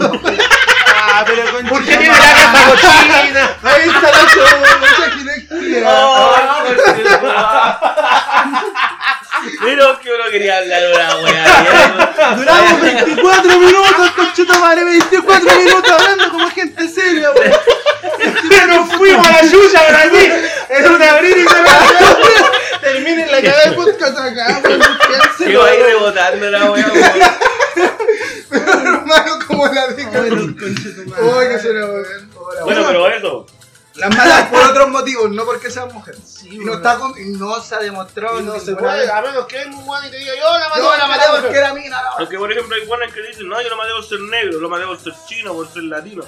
Ah, 1.03 1.23
pero 1.25 1.51
con 1.51 1.67
¿Por 1.67 1.79
qué 1.83 1.97
tiene 1.97 2.07
la 2.09 2.15
casa 2.15 2.69
cochina? 2.69 3.57
Ahí 3.63 3.89
está 3.89 4.11
la. 4.11 4.27
Oh, 5.87 6.35
Pero 9.61 9.99
que 9.99 10.09
uno 10.13 10.23
quería 10.31 10.57
hablar 10.57 10.81
una 10.93 11.17
weá. 11.17 12.35
Duramos 12.37 12.81
24 12.81 13.59
minutos, 13.59 14.11
conchito 14.15 14.59
madre, 14.59 14.83
24 14.83 15.55
minutos 15.57 15.91
hablando 15.91 16.29
como 16.31 16.49
gente 16.51 16.87
seria, 16.87 17.31
weón. 17.31 17.51
Pero 18.49 18.85
fuimos 18.85 19.27
a 19.27 19.31
la 19.31 19.41
chucha 19.51 19.85
para 19.85 20.01
aquí. 20.03 20.31
Es 20.69 20.89
un 20.89 21.01
abrir 21.01 21.37
y 21.37 21.47
cerrar. 21.47 21.81
Terminen 22.81 23.31
la 23.31 23.41
cagada 23.41 23.69
de 23.69 23.71
podcast 23.75 24.17
acá, 24.17 24.61
weón. 24.63 24.81
Que 25.37 25.57
va 25.57 25.67
a 25.67 25.75
ir 25.75 25.83
rebotando 25.83 26.49
la 26.49 26.71
weá. 26.71 26.87
weón. 26.91 28.87
hermano, 28.87 29.39
como 29.47 29.67
la 29.67 29.87
madre. 29.87 30.31
Uy, 30.31 31.47
que 31.47 31.59
suena. 31.59 31.85
Hola, 31.85 32.63
Bueno, 32.63 32.83
pero 32.87 33.07
eso. 33.09 33.45
Las 33.95 34.09
matan 34.15 34.49
por 34.51 34.61
otros 34.63 34.89
motivos, 34.89 35.29
no 35.31 35.43
porque 35.45 35.69
sean 35.69 35.91
mujeres. 35.93 36.21
Sí, 36.25 36.49
y 36.53 36.57
no, 36.59 36.75
está 36.75 36.97
con- 36.97 37.13
y 37.19 37.25
no 37.37 37.61
se 37.61 37.75
ha 37.75 37.79
demostrado 37.79 38.39
Y 38.39 38.43
no 38.43 38.57
se 38.59 38.73
puede, 38.75 38.99
vez. 39.01 39.09
a 39.09 39.21
menos 39.21 39.45
que 39.47 39.57
venga 39.57 39.77
un 39.77 39.85
guan 39.85 40.05
y 40.07 40.11
te 40.11 40.17
diga 40.17 40.33
yo 40.35 40.57
la 40.59 40.69
maté 40.69 40.81
Yo 40.81 40.85
la 40.85 40.91
porque 40.91 41.07
maté 41.07 41.23
era 41.23 41.31
porque 41.31 41.47
mujer. 41.47 41.63
era 41.63 41.73
mina. 41.73 42.01
la 42.01 42.09
Aunque 42.19 42.37
por 42.37 42.51
ejemplo 42.51 42.75
hay 42.75 42.85
buenas 42.87 43.13
que 43.13 43.21
dicen, 43.21 43.49
no, 43.49 43.61
yo 43.61 43.69
lo 43.69 43.75
maté 43.77 43.91
por 43.91 44.05
ser 44.07 44.19
negro, 44.21 44.59
lo 44.59 44.69
maté 44.69 44.85
por 44.85 44.99
ser 44.99 45.13
chino, 45.27 45.53
por 45.53 45.67
ser 45.71 45.83
latino. 45.83 46.23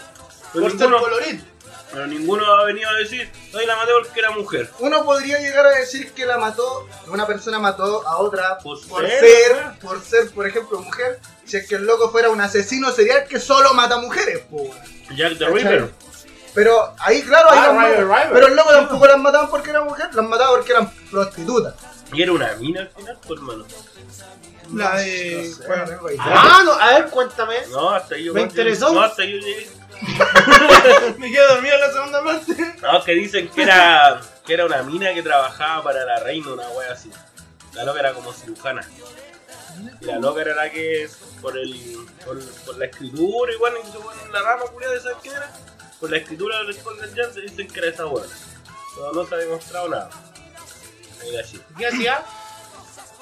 Pero 0.52 0.66
Por 0.66 0.72
ser 0.78 0.82
ninguno, 0.82 1.00
colorín. 1.02 1.48
pero 1.92 2.08
ninguno 2.08 2.46
ha 2.54 2.66
venido 2.66 2.90
a 2.90 2.94
decir, 2.94 3.32
no, 3.54 3.62
yo 3.62 3.66
la 3.68 3.76
maté 3.78 3.92
porque 4.04 4.20
era 4.20 4.32
mujer. 4.32 4.70
Uno 4.80 5.04
podría 5.06 5.40
llegar 5.40 5.66
a 5.66 5.70
decir 5.72 6.12
que 6.12 6.26
la 6.26 6.38
mató, 6.38 6.88
una 7.08 7.26
persona 7.26 7.60
mató 7.60 8.06
a 8.08 8.18
otra 8.18 8.58
Por 8.60 8.80
por 8.88 9.08
ser, 9.08 9.20
ser, 9.20 9.80
por 9.82 10.04
ser, 10.04 10.30
por 10.32 10.46
ejemplo, 10.48 10.80
mujer. 10.82 11.20
Si 11.46 11.58
es 11.58 11.68
que 11.68 11.76
el 11.76 11.86
loco 11.86 12.12
fuera 12.12 12.30
un 12.30 12.40
asesino 12.42 12.92
serial 12.92 13.26
que 13.28 13.40
solo 13.40 13.74
mata 13.74 13.98
mujeres, 13.98 14.40
po. 14.50 14.70
Jack 15.16 15.38
the. 15.38 15.46
Ripper. 15.48 15.92
Pero 16.54 16.94
ahí, 17.00 17.22
claro, 17.24 17.50
ahí 17.50 17.60
Ah, 17.62 18.00
las. 18.00 18.32
Pero 18.32 18.48
el 18.48 18.56
loco 18.56 18.70
tampoco 18.72 19.08
las 19.08 19.18
mataban 19.18 19.50
porque 19.50 19.70
era 19.72 19.84
mujer, 19.84 20.14
las 20.14 20.26
mataban 20.26 20.56
porque 20.56 20.72
eran 20.72 20.92
prostitutas. 21.12 21.76
Y 22.14 22.22
era 22.22 22.32
una 22.32 22.54
mina 22.58 22.82
al 22.82 22.90
final, 22.90 23.18
pues, 23.26 23.40
hermano. 23.40 23.66
La 24.74 24.96
de. 24.98 25.50
No 25.68 25.88
sé, 25.88 25.96
bueno. 25.98 26.24
Ah, 26.24 26.62
no, 26.64 26.74
a 26.74 26.88
ver, 26.94 27.10
cuéntame. 27.10 27.56
No, 27.72 27.90
hasta 27.90 28.18
yo. 28.18 28.34
Me 28.34 28.42
interesó. 28.42 28.94
No, 28.94 29.02
hasta 29.02 29.24
yo 29.24 29.38
llegué. 29.38 29.70
me 31.18 31.32
quedo 31.32 31.48
dormido 31.56 31.76
en 31.76 31.82
la 31.82 31.92
segunda 31.92 32.24
parte. 32.24 32.76
No, 32.82 33.04
que 33.04 33.12
dicen 33.14 33.50
que 33.50 33.64
era, 33.64 34.22
que 34.46 34.54
era 34.54 34.66
una 34.66 34.84
mina 34.84 35.14
que 35.14 35.24
trabajaba 35.24 35.84
para 35.84 36.04
la 36.06 36.20
reina, 36.20 36.54
una 36.54 36.68
wea 36.70 36.92
así. 36.92 37.12
La 37.74 37.84
loca 37.84 38.00
era 38.00 38.14
como 38.14 38.32
cirujana. 38.34 38.88
Y 40.02 40.06
la 40.06 40.20
loca 40.20 40.42
era 40.42 40.56
la 40.56 40.70
que, 40.70 41.10
por 41.42 41.58
el 41.58 41.98
por, 42.24 42.40
por 42.66 42.78
la 42.78 42.86
escritura, 42.86 43.54
igual 43.54 43.74
en, 43.78 44.26
en 44.26 44.32
la 44.32 44.42
rama 44.42 44.64
curiosa 44.72 44.94
de 44.96 45.02
saber 45.02 45.18
quién 45.22 45.36
era, 45.36 45.50
por 46.04 46.12
la 46.12 46.18
escritura 46.18 46.62
del 46.66 46.84
Golden 46.84 47.16
Jam 47.16 47.34
se 47.34 47.40
dicen 47.40 47.66
que 47.66 47.80
era 47.80 47.88
esa 47.88 48.06
wea. 48.08 48.26
Pero 48.94 49.14
no 49.14 49.26
se 49.26 49.36
ha 49.36 49.38
demostrado 49.38 49.88
nada. 49.88 50.10
Así. 51.42 51.62
¿Qué 51.78 51.88
hacía? 51.88 52.22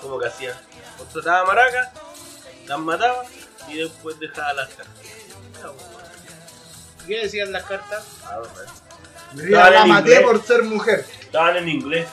Como 0.01 0.17
que 0.17 0.25
hacía. 0.25 0.59
Contrataba 0.97 1.45
maracas, 1.45 1.89
las 2.65 2.79
mataba 2.79 3.23
y 3.67 3.77
después 3.77 4.19
dejaba 4.19 4.53
las 4.53 4.69
cartas. 4.69 4.95
¿Qué 7.05 7.19
decían 7.19 7.51
las 7.51 7.65
cartas? 7.65 8.03
Ah, 8.25 8.41
Dale, 9.33 9.51
la 9.51 9.85
maté 9.85 10.13
inglés. 10.15 10.21
por 10.23 10.43
ser 10.43 10.63
mujer. 10.63 11.05
Estaban 11.19 11.57
en 11.57 11.69
inglés. 11.69 12.07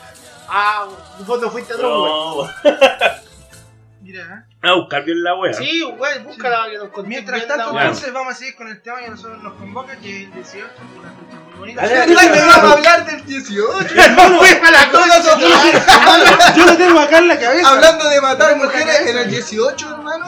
Ah, 0.47 0.87
vos 1.25 1.41
no 1.41 1.49
fuiste 1.49 1.73
a 1.73 1.77
otro. 1.77 2.45
No, 2.45 2.49
Mira, 4.01 4.45
¿eh? 4.47 4.48
A 4.61 4.73
buscar 4.73 5.05
bien 5.05 5.23
la 5.23 5.35
wea. 5.35 5.53
Sí, 5.53 5.81
güey, 5.97 6.19
búscala 6.23 6.67
que 6.69 6.77
nos 6.77 6.89
conté 6.89 7.07
Mientras 7.09 7.37
bien 7.37 7.47
tanto, 7.47 7.73
la 7.73 7.81
entonces 7.83 8.11
vamos 8.13 8.33
a 8.33 8.35
seguir 8.37 8.55
con 8.55 8.67
el 8.67 8.81
tema 8.81 8.99
que 8.99 9.05
a 9.05 9.09
nosotros 9.11 9.41
nos 9.41 9.53
convoca, 9.53 9.95
que 9.97 10.23
es 10.23 10.27
el 10.27 10.33
18, 10.33 10.65
una 10.99 11.09
fecha 11.09 11.39
muy 11.45 11.59
bonita. 11.59 11.81
Dale, 11.81 11.93
Ay, 11.93 12.13
dale, 12.13 12.29
me 12.29 12.37
dale. 12.37 12.45
vas 12.47 12.57
a 12.57 12.71
hablar 12.73 13.05
del 13.05 13.25
18. 13.25 13.95
No 14.15 14.37
fue 14.39 14.49
a 14.49 14.71
la 14.71 14.91
cosa. 14.91 15.39
Yo 16.57 16.65
lo 16.65 16.75
tengo 16.77 16.99
acá 16.99 17.17
en 17.19 17.27
la 17.29 17.39
cabeza. 17.39 17.69
Hablando 17.69 18.09
de 18.09 18.21
matar 18.21 18.57
mujeres 18.57 19.01
en 19.07 19.17
el 19.17 19.29
18, 19.29 19.89
hermano, 19.91 20.25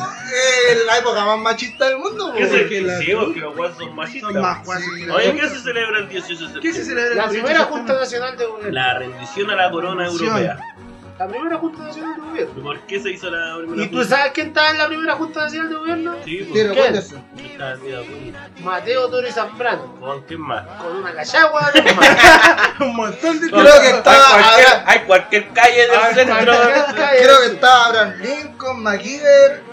es 0.72 0.86
la 0.86 0.98
época 0.98 1.26
más 1.26 1.40
machista 1.40 1.90
del 1.90 1.98
mundo. 1.98 2.34
¿Qué 2.38 2.48
se 2.48 2.68
que 2.70 2.82
la- 2.82 3.00
los 3.02 3.56
guas 3.56 3.76
son 3.78 3.96
machistas. 3.96 4.32
Son 4.32 4.42
más 4.42 4.66
la 4.66 5.16
Oye. 5.16 5.36
¿qué 5.36 5.50
se 5.50 5.60
celebra 5.60 6.00
el 6.00 6.08
18 6.10 6.28
de 6.30 6.36
septiembre? 6.54 6.62
¿Qué 6.62 6.74
se 6.74 6.86
celebra 6.86 7.12
el 7.12 7.18
La 7.18 7.24
18 7.28 7.44
primera 7.44 7.60
de 7.66 7.72
Junta? 7.72 7.94
Nacional 7.96 8.38
de. 8.38 8.72
La 8.72 8.94
rendición 8.98 9.50
a 9.50 9.56
la 9.56 9.72
corona 9.72 10.06
europea. 10.06 10.58
La 11.22 11.28
primera 11.28 11.56
Junta 11.58 11.84
Nacional 11.84 12.16
de 12.16 12.22
Gobierno. 12.22 12.54
¿Y 12.58 12.62
¿Por 12.64 12.80
qué 12.88 13.00
se 13.00 13.12
hizo 13.12 13.30
la 13.30 13.56
primera 13.58 13.84
¿Y 13.84 13.88
tú 13.90 14.04
sabes 14.04 14.32
quién 14.32 14.48
estaba 14.48 14.72
en 14.72 14.78
la 14.80 14.88
primera 14.88 15.14
Junta 15.14 15.42
Nacional 15.42 15.70
de 15.70 15.76
Gobierno? 15.76 16.16
Sí, 16.26 16.48
pues. 16.52 17.14
Vida 17.36 18.02
Cuña. 18.02 18.50
Mateo 18.64 19.08
Toro 19.08 19.32
Zambrano. 19.32 20.00
¿Con 20.00 20.24
quién 20.24 20.42
más? 20.42 20.66
Con 20.82 20.96
una 20.96 21.14
cachagua 21.14 21.72
normal. 21.76 22.18
Un 22.80 22.96
montón 22.96 23.40
de 23.40 23.52
Creo 23.52 23.82
que 23.82 23.90
estaba 23.92 24.36
hay, 24.36 24.42
cualquier, 24.42 24.84
hay 24.88 25.00
cualquier 25.02 25.50
calle 25.50 25.88
del 25.88 26.16
centro. 26.16 26.54
Creo 27.20 27.40
que 27.42 27.54
estaba 27.54 27.86
Abraham 27.86 28.14
Lincoln, 28.20 28.82
MacGyver. 28.82 29.71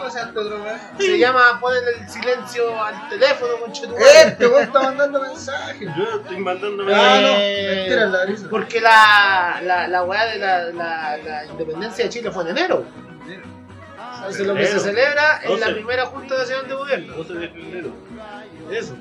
¿Cómo 0.00 0.98
se 0.98 1.18
llama 1.18 1.58
poner 1.60 1.82
el 1.98 2.08
silencio 2.08 2.82
al 2.82 3.08
teléfono, 3.08 3.52
conchetumare. 3.60 4.22
Este 4.28 4.46
weón 4.46 4.62
está 4.62 4.80
mandando 4.80 5.20
mensajes. 5.20 5.88
Yo 5.96 6.20
estoy 6.20 6.38
mandando 6.38 6.82
Ah, 6.84 7.18
no, 7.22 7.28
Eh, 7.38 7.72
mentira, 7.76 8.06
la 8.06 8.24
risa. 8.24 8.46
Porque 8.50 8.80
la, 8.80 9.60
la, 9.62 9.88
la 9.88 10.02
weá 10.04 10.24
de 10.26 10.38
la, 10.38 10.62
la, 10.72 11.16
la 11.18 11.44
independencia 11.46 12.04
de 12.04 12.10
Chile 12.10 12.30
fue 12.30 12.42
en 12.44 12.48
enero. 12.50 12.84
Entonces 14.16 14.46
lo 14.46 14.54
que 14.54 14.66
se 14.66 14.80
celebra 14.80 15.40
es 15.42 15.60
la 15.60 15.66
primera 15.68 16.06
Junta 16.06 16.36
Nacional 16.38 16.68
de 16.68 16.74
Gobierno. 16.74 17.14
12 17.14 17.34
de 17.34 17.48
febrero. 17.48 17.92
Eso. 18.70 18.96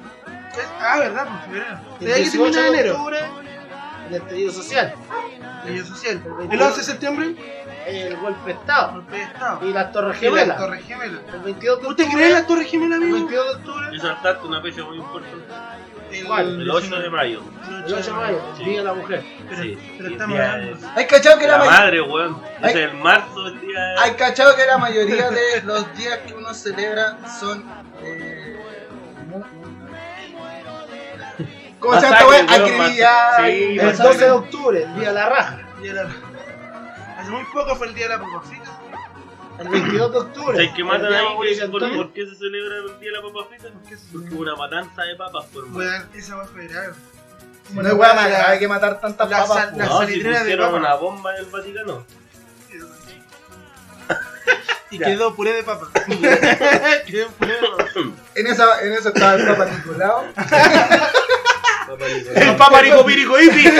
Ah, 0.79 0.99
¿verdad? 0.99 1.27
Pues 1.27 1.45
febrero. 1.45 1.79
El 1.99 2.05
De 2.07 2.13
ahí 2.13 2.21
18 2.23 2.51
termina 2.51 2.61
de 2.61 2.79
enero. 2.79 2.93
octubre, 2.95 3.19
el 4.09 4.15
estallido 4.15 4.51
social, 4.51 4.93
Ley 5.65 5.79
social. 5.79 6.21
El 6.41 6.51
El 6.53 6.61
11 6.61 6.77
de 6.79 6.83
septiembre, 6.83 7.35
el 7.87 8.15
golpe 8.17 8.45
de 8.45 8.51
Estado 8.51 8.91
golpe 8.93 9.15
de 9.15 9.23
Estado. 9.23 9.67
y 9.67 9.73
las 9.73 9.91
Torres 9.91 10.13
La 10.13 10.19
Gemelas. 10.29 10.57
Torre 10.57 10.81
Gemela. 10.83 11.19
El 11.33 11.39
22 11.41 11.81
de 11.81 11.87
¿Usted 11.87 12.03
octubre, 12.03 12.07
cree 12.13 12.27
en 12.27 12.33
las 12.33 12.47
Torres 12.47 12.67
Gemelas, 12.69 12.97
el 12.97 13.03
amigo? 13.03 13.17
22 13.17 13.45
de 13.45 13.53
octubre, 13.55 13.87
Y 13.95 13.99
saltaste 13.99 14.47
una 14.47 14.61
fecha 14.61 14.83
muy 14.83 14.97
importante. 14.97 15.45
¿Cuál? 16.25 16.61
El 16.61 16.69
8 16.71 16.95
de 17.01 17.09
mayo. 17.11 17.41
el 17.85 17.93
8 17.93 18.03
de 18.03 18.11
mayo, 18.13 18.41
Sí. 18.57 18.63
el 18.63 18.69
Día 18.69 18.79
de 18.79 18.83
la 18.85 18.93
Mujer. 18.93 19.23
Pero, 19.49 19.63
Sí. 19.63 19.77
pero 19.97 20.09
estamos 20.09 20.39
hablando. 20.39 20.87
¿Hay 20.95 21.05
cachado 21.07 21.37
que 21.39 21.47
La 21.47 21.57
la, 21.59 21.65
ma- 21.65 21.71
madre, 21.71 22.01
weón. 22.01 22.41
Es 22.63 22.75
el 22.75 22.93
marzo 22.95 23.47
el 23.47 23.61
día. 23.61 23.79
Hay 24.01 24.11
cachado 24.13 24.55
que 24.55 24.65
la 24.65 24.77
mayoría 24.79 25.29
de 25.29 25.61
los 25.65 25.95
días 25.97 26.17
que 26.25 26.33
uno 26.33 26.51
celebra 26.53 27.17
son. 27.39 27.63
Eh, 28.01 28.48
¿Cómo 31.79 31.99
se 31.99 32.01
llama 32.09 32.37
esta 32.37 32.55
Acribillar. 32.55 33.45
Sí, 33.45 33.77
El 33.79 33.85
masacre. 33.85 34.07
12 34.13 34.25
de 34.25 34.31
octubre, 34.31 34.83
el 34.83 34.95
Día 34.95 35.07
de 35.09 35.13
la 35.13 35.29
Raja. 35.29 35.59
Día 35.81 35.93
de 35.93 36.03
la- 36.03 36.09
Hace 37.17 37.29
muy 37.31 37.43
poco 37.53 37.75
fue 37.75 37.87
el 37.87 37.93
día 37.95 38.07
de 38.09 38.17
la 38.17 38.21
papa 38.21 38.41
frita. 38.41 38.79
El 39.59 39.67
22 39.69 40.11
de 40.13 40.17
octubre. 40.19 40.55
¿Sabes 40.57 40.71
qué 40.75 40.83
matan 40.83 41.13
ahí? 41.13 41.25
¿Por, 41.69 42.13
qué 42.13 42.25
se 42.25 42.35
celebra 42.35 42.75
el 42.77 42.99
día 42.99 43.11
de 43.11 43.17
la 43.17 43.21
papa 43.21 43.45
frita? 43.49 43.67
Porque 44.11 44.33
hubo 44.33 44.41
una 44.41 44.55
matanza 44.55 45.03
de 45.03 45.15
papas, 45.15 45.45
por. 45.47 45.65
Weón, 45.65 46.09
esa 46.13 46.37
weá 46.37 46.45
fue 46.47 46.67
grave. 46.67 46.93
No 47.73 47.87
hay 47.87 47.93
weá 47.93 48.13
más 48.13 48.29
grave 48.29 48.59
que 48.59 48.67
matar 48.67 48.99
tantas 49.01 49.29
La 49.29 49.41
papas. 49.45 49.75
la- 49.77 49.85
No, 49.85 50.07
si 50.07 50.19
pusieron 50.23 50.73
una 50.75 50.95
bomba 50.95 51.35
en 51.35 51.39
el 51.45 51.51
Vaticano. 51.51 52.05
Y 54.91 54.97
Ya. 54.97 55.05
quedó 55.05 55.35
puré 55.35 55.53
de 55.53 55.61
papa. 55.63 55.87
quedó 57.05 57.27
puré 57.37 57.53
de 57.53 57.59
papa. 57.67 57.85
En, 58.33 58.47
esa, 58.47 58.81
en 58.81 58.93
eso 58.93 59.09
estaba 59.09 59.35
el 59.35 59.45
Papa 59.45 59.65
Nicolau. 59.65 60.23
El 62.35 62.55
Papa 62.55 62.81
Rico 62.81 63.05
Pirico 63.05 63.39
Ipi. 63.39 63.69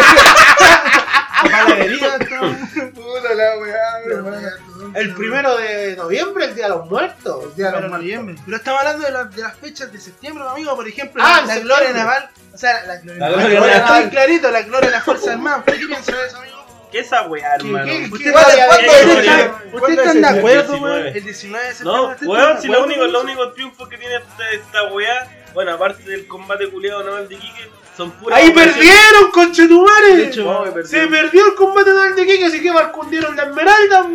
Panadería, 1.42 2.20
todo. 2.20 2.92
Puta 2.94 3.34
la 3.34 3.58
weá. 3.58 4.94
El 4.96 5.14
primero 5.14 5.58
de 5.58 5.96
noviembre, 5.96 6.46
el 6.46 6.56
Día 6.56 6.66
de 6.66 6.70
los 6.72 6.86
Muertos. 6.90 7.44
El 7.46 7.56
Día 7.56 7.66
de 7.68 7.72
los 7.74 7.82
Pero 7.82 7.98
noviembre. 7.98 8.36
Pero 8.44 8.58
estamos 8.58 8.80
hablando 8.82 9.06
de, 9.06 9.12
la- 9.12 9.24
de 9.26 9.42
las 9.42 9.56
fechas 9.58 9.92
de 9.92 10.00
septiembre, 10.00 10.44
amigo. 10.50 10.76
Por 10.76 10.88
ejemplo, 10.88 11.22
Ah, 11.26 11.28
la, 11.28 11.40
en 11.42 11.48
la 11.48 11.54
septiembre. 11.54 11.76
gloria 11.86 11.94
naval. 12.04 12.30
O 12.54 12.58
sea, 12.58 12.84
la 12.86 12.96
gloria 12.98 13.20
La 13.20 13.30
naval. 13.30 13.40
gloria 13.52 13.60
Ahora 13.60 13.80
naval. 13.80 13.98
estoy 14.04 14.12
clarito, 14.12 14.52
la 14.52 14.62
gloria 14.64 14.90
de 14.90 14.96
las 14.96 15.04
Fuerzas 15.06 15.28
Armadas. 15.30 15.60
¿Usted 15.60 15.80
qué 15.80 15.86
piensa 15.88 16.12
de 16.12 16.28
eso, 16.28 16.38
amigo? 16.38 16.60
¿Qué 16.92 17.00
esa 17.00 17.22
weá, 17.28 17.56
hermano? 17.56 17.86
qué- 17.86 18.10
Usted- 18.12 18.18
qué- 18.26 18.32
¿Cuándo- 18.32 18.52
qué- 18.52 18.66
cuándo 18.66 18.80
qué- 18.80 19.00
es 19.00 19.06
qué- 19.06 19.20
ese? 19.22 19.50
¿Ustedes 19.50 19.80
¿Cuándo 19.80 20.02
es 20.02 20.08
están 20.08 20.22
de 20.34 20.40
acuerdo, 20.40 20.72
19? 20.74 21.02
weón? 21.04 21.08
El 21.16 21.24
19 21.24 21.66
de 21.68 21.70
No, 21.70 21.76
septiembre. 21.76 22.14
¿ustedes 22.14 22.30
weón, 22.30 22.62
si 22.62 22.68
lo 22.68 22.74
acuerdo 22.74 22.86
único, 22.86 23.00
con 23.02 23.12
lo 23.14 23.18
eso? 23.20 23.28
único 23.28 23.52
triunfo 23.54 23.90
que 23.90 23.98
tiene 23.98 24.16
esta, 24.16 24.50
esta 24.52 24.84
weá, 24.92 25.28
bueno, 25.54 25.72
aparte 25.74 26.04
del 26.04 26.28
combate 26.28 26.68
culiado 26.70 27.04
naval 27.04 27.30
de 27.30 27.36
Quique, 27.38 27.70
son 28.00 28.12
puras. 28.12 28.40
Ahí 28.40 28.52
perdieron, 28.52 29.26
De 29.26 29.32
conchetumare. 29.34 30.24
hecho, 30.24 30.44
No, 30.46 30.66
Se 30.86 31.06
perdió 31.08 31.48
el 31.48 31.56
combate 31.56 31.92
de 31.92 32.26
Quique, 32.26 32.46
así 32.46 32.62
que 32.62 32.72
marcundieron 32.72 33.36
la 33.36 33.44
esmeralda. 33.44 34.08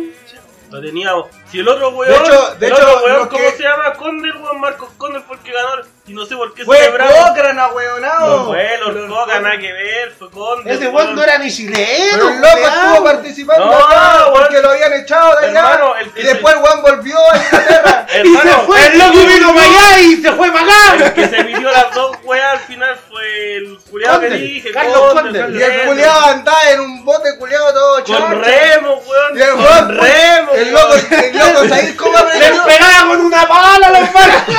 Lo 0.71 0.81
teníamos. 0.81 1.27
Si 1.51 1.59
el 1.59 1.67
otro 1.69 1.89
weón, 1.89 2.11
De 2.11 2.17
hecho- 2.27 2.55
de 2.59 2.65
el 2.67 2.73
hecho, 2.73 2.81
otro 2.83 3.05
weón, 3.05 3.27
¿cómo 3.29 3.39
que- 3.43 3.51
se 3.51 3.63
llama? 3.63 3.93
Condor, 3.93 4.35
weón, 4.41 4.59
Marcos 4.59 4.89
Condor 4.97 5.23
fue 5.25 5.35
el 5.37 5.41
que 5.43 5.51
ganó. 5.51 5.69
Y 6.07 6.13
no 6.13 6.25
sé 6.25 6.35
por 6.35 6.53
qué 6.53 6.65
Fue 6.65 6.77
celebramos. 6.77 7.13
Cochrane, 7.29 7.61
ahueonado. 7.61 8.37
No 8.39 8.45
fue 8.45 8.77
Lord 8.79 9.07
Coca, 9.07 9.39
nada 9.39 9.57
que 9.59 9.71
ver, 9.71 10.11
fue 10.17 10.29
Condor. 10.31 10.67
Ese 10.67 10.87
weón. 10.89 11.15
no 11.15 11.23
era 11.23 11.37
ni 11.37 11.51
chileno. 11.51 12.29
El 12.29 12.41
loco 12.41 12.57
estuvo 12.57 13.03
participando 13.03 13.65
No, 13.65 13.73
acá 13.73 14.25
porque 14.33 14.59
lo 14.61 14.69
habían 14.71 14.93
echado 14.93 15.39
de 15.39 15.45
allá. 15.47 15.59
Hermano, 15.59 15.95
el 15.97 16.11
que 16.11 16.21
y 16.21 16.23
después 16.25 16.55
el 16.55 16.61
weón 16.63 16.81
volvió 16.81 17.17
a 17.31 17.37
Inglaterra. 17.37 18.07
Y 18.15 18.27
se 18.27 18.37
Hermano, 18.37 18.63
fue, 18.65 18.87
el 18.87 18.97
loco 18.99 19.17
vino 19.27 19.47
para 19.55 19.67
allá 19.67 19.99
y 20.01 20.15
se 20.21 20.31
fue 20.33 20.51
para 20.51 20.65
acá. 20.65 21.05
El 21.05 21.13
que 21.13 21.27
se 21.27 21.43
pidió 21.43 21.71
las 21.71 21.93
dos 21.93 22.17
weas 22.23 22.53
al 22.53 22.59
final 22.59 22.99
fue 23.25 23.55
el 23.57 23.79
culiado 23.89 24.19
que 24.21 24.29
dije, 24.29 24.71
Carlos. 24.71 25.13
Carlos 25.13 25.35
y 25.53 25.61
el 25.63 25.85
culiado 25.87 26.25
andaba 26.25 26.69
en 26.71 26.79
un 26.81 27.05
bote 27.05 27.37
culiado 27.37 27.73
todo 27.73 27.95
Con 27.95 28.03
chacho. 28.05 28.27
remo, 28.41 29.01
weón. 29.07 29.37
Y 29.37 29.41
el 29.41 29.49
con 29.51 29.59
weón, 29.63 29.97
remo, 29.97 30.51
el 30.53 30.71
loco, 30.71 30.93
weón. 30.93 31.23
el 31.23 31.37
loco, 31.37 31.67
¿sabéis 31.69 31.95
cómo 31.95 32.17
aprendió? 32.27 32.63
pegaba 32.65 33.07
con 33.07 33.19
una 33.21 33.47
pala 33.47 33.87
a 33.87 33.91
los 33.91 34.13
manos. 34.13 34.41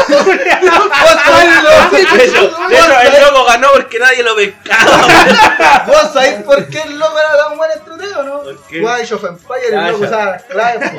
Hecho, 2.16 3.00
el 3.00 3.22
loco 3.22 3.44
ganó 3.46 3.68
porque 3.72 3.98
nadie 3.98 4.22
lo 4.22 4.34
pescaba. 4.36 5.84
¿Vos 5.86 6.10
sabéis 6.12 6.42
por 6.44 6.66
qué 6.68 6.80
el 6.82 6.98
loco 6.98 7.18
era 7.18 7.36
tan 7.44 7.56
buen 7.56 7.70
estratega 7.70 8.18
o 8.18 8.22
no? 8.22 8.42
¿Por 8.42 8.66
qué? 8.66 8.80
Guay, 8.80 9.12
of 9.12 9.24
Empire, 9.24 9.70
Ya, 9.70 9.86
el 9.86 9.92
loco 9.92 10.04
ya. 10.04 10.10
sabe 10.10 10.24
las 10.32 10.42
claves. 10.44 10.90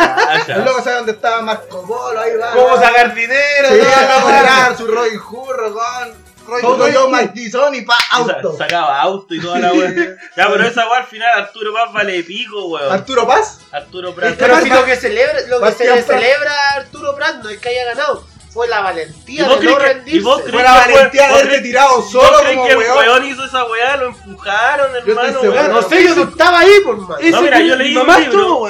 ya. 0.47 0.56
El 0.56 0.65
loco 0.65 0.84
sabe 0.84 0.95
dónde 0.97 1.12
estaba 1.13 1.41
Marco 1.41 1.86
Polo, 1.88 2.19
ahí 2.19 2.36
va. 2.38 2.51
Cómo 2.51 2.75
sacar 2.77 3.13
dinero. 3.13 3.69
Weá. 3.71 4.39
era 4.39 4.75
su 4.77 4.88
Robin 4.88 5.19
Hood, 5.19 5.73
con 5.73 6.26
Roy 6.47 6.62
todo 6.62 6.77
Roy- 6.77 6.93
yo 6.93 7.10
Madison 7.10 7.75
y 7.75 7.81
pa 7.81 7.95
Sa- 7.97 8.15
auto. 8.17 8.57
Sacaba 8.57 9.01
auto 9.01 9.33
y 9.33 9.41
toda 9.41 9.60
la 9.60 9.73
wea. 9.73 9.93
Ya, 10.36 10.47
pero 10.49 10.65
esa 10.65 10.89
wea 10.89 10.99
al 10.99 11.05
final 11.07 11.29
Arturo 11.36 11.73
Paz 11.73 11.91
vale 11.93 12.23
pico, 12.23 12.65
weón. 12.67 12.91
Arturo 12.91 13.27
Paz. 13.27 13.60
Arturo 13.71 14.15
Prat. 14.15 14.36
Pero 14.38 14.62
si 14.62 14.69
lo 14.69 14.86
que 14.86 14.95
celebra, 14.95 15.41
lo 15.49 15.62
que 15.62 15.71
se 15.73 15.86
le 15.93 16.01
celebra 16.03 16.51
a 16.51 16.75
Arturo 16.77 17.15
Prat 17.15 17.36
no 17.43 17.49
es 17.49 17.57
que 17.60 17.69
haya 17.69 17.86
ganado, 17.86 18.25
fue 18.53 18.67
la 18.69 18.79
¿Y 18.79 18.83
valentía 18.83 19.47
de 19.49 19.65
no 19.65 19.77
rendirse. 19.77 20.21
Fue 20.51 20.63
la 20.63 20.73
valentía 20.73 21.21
de 21.21 21.27
haberse 21.27 21.47
crees- 21.49 21.63
tirado 21.63 21.95
¿Vos 21.97 22.12
solo 22.12 22.38
como 22.47 22.65
que 22.65 22.71
el 22.71 22.77
weón. 22.77 23.25
hizo 23.25 23.45
esa 23.45 23.65
weá? 23.65 23.97
Lo 23.97 24.07
empujaron, 24.07 24.95
hermano. 24.95 25.41
weón. 25.41 25.71
No 25.71 25.81
sé, 25.83 26.03
yo 26.03 26.15
no 26.15 26.23
estaba 26.23 26.60
ahí, 26.60 26.79
por 26.83 26.97
más. 26.97 27.19
No, 27.21 27.41
mira, 27.41 27.60
yo 27.60 27.75
leí 27.75 27.95
un 27.97 28.07
libro. 28.07 28.69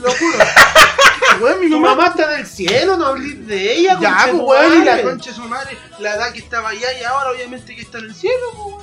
Te 0.00 0.06
lo 0.06 0.12
juro. 0.12 0.38
Weón, 1.40 1.60
mi 1.60 1.68
Tu 1.70 1.78
mamá. 1.80 1.94
mamá 1.94 2.08
está 2.08 2.34
en 2.34 2.40
el 2.40 2.46
cielo, 2.46 2.96
no 2.96 3.06
hables 3.06 3.46
de 3.46 3.72
ella. 3.74 3.98
Ya, 4.00 4.10
conche 4.26 4.30
pues, 4.32 4.42
weón, 4.60 4.72
y 4.82 4.84
la 4.84 4.90
madre. 4.92 5.02
concha 5.04 5.30
de 5.30 5.36
su 5.36 5.42
madre, 5.42 5.78
la 5.98 6.14
edad 6.14 6.32
que 6.32 6.38
estaba 6.40 6.68
allá 6.70 6.92
y 6.98 7.04
ahora 7.04 7.30
obviamente 7.30 7.74
que 7.76 7.82
está 7.82 7.98
en 7.98 8.04
el 8.06 8.14
cielo, 8.14 8.50
weón. 8.54 8.82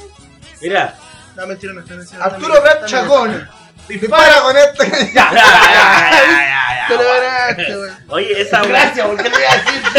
Mira. 0.62 0.96
No, 1.36 1.48
mentira, 1.48 1.74
no 1.74 1.82
está 1.82 1.94
en 1.96 2.00
el 2.02 2.08
cielo. 2.08 2.24
Arturo 2.24 2.54
también- 2.54 2.64
Prat 2.64 2.80
también 2.82 3.02
Chacón. 3.02 3.50
Dispara 3.88 4.42
con 4.42 4.58
este. 4.58 4.86
Ya, 5.14 5.32
ya, 5.32 5.34
ya, 5.34 5.34
ya, 5.34 6.12
ya, 6.12 6.38
ya, 6.38 6.88
Te 6.88 6.94
lo 6.96 7.00
weón. 7.02 7.22
ganaste, 7.22 7.78
weón. 7.78 7.96
Oye, 8.10 8.42
esa 8.42 8.62
weá. 8.64 8.70
Gracias, 8.70 9.08
porque 9.08 9.24
le 9.24 9.30
voy 9.30 9.44
a 9.44 9.58
decir. 9.58 9.82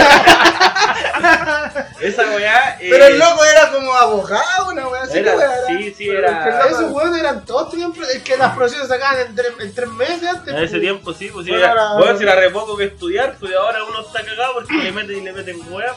Esa 2.01 2.23
weá. 2.37 2.77
eh, 2.81 2.89
Pero 2.91 3.07
el 3.07 3.19
loco 3.19 3.45
era 3.45 3.71
como 3.71 3.93
abogado, 3.95 4.69
una 4.71 4.85
así. 5.03 5.19
Era- 5.19 5.35
que 5.67 5.79
sí, 5.79 5.95
sí, 5.97 6.07
Pero 6.09 6.19
era- 6.29 6.47
loco- 6.47 6.69
Esos 6.69 6.93
weones 6.93 7.21
eran 7.21 7.45
todos 7.45 7.75
pro- 7.75 8.09
es 8.09 8.23
que 8.23 8.37
las 8.37 8.55
profesiones 8.55 8.89
sacaban 8.89 9.21
en 9.21 9.35
tres, 9.35 9.53
en 9.61 9.75
tres 9.75 9.89
meses 9.91 10.29
antes. 10.29 10.55
En 10.55 10.63
ese 10.63 10.71
pues. 10.73 10.83
tiempo 10.83 11.13
sí, 11.15 11.31
pues 11.33 11.47
sí, 11.47 11.53
Bueno, 11.53 11.67
era, 11.67 11.93
bueno, 11.95 12.17
si 12.19 12.23
era 12.25 12.37
re 12.37 12.51
poco 12.51 12.77
que 12.77 12.85
estudiar, 12.85 13.37
pues 13.41 13.53
ahora 13.55 13.83
uno 13.85 14.01
está 14.07 14.23
cagado 14.25 14.55
porque 14.55 14.75
le 14.75 14.93
meten 14.93 15.17
y 15.17 15.21
le 15.23 15.33
meten 15.33 15.61
weá. 15.73 15.93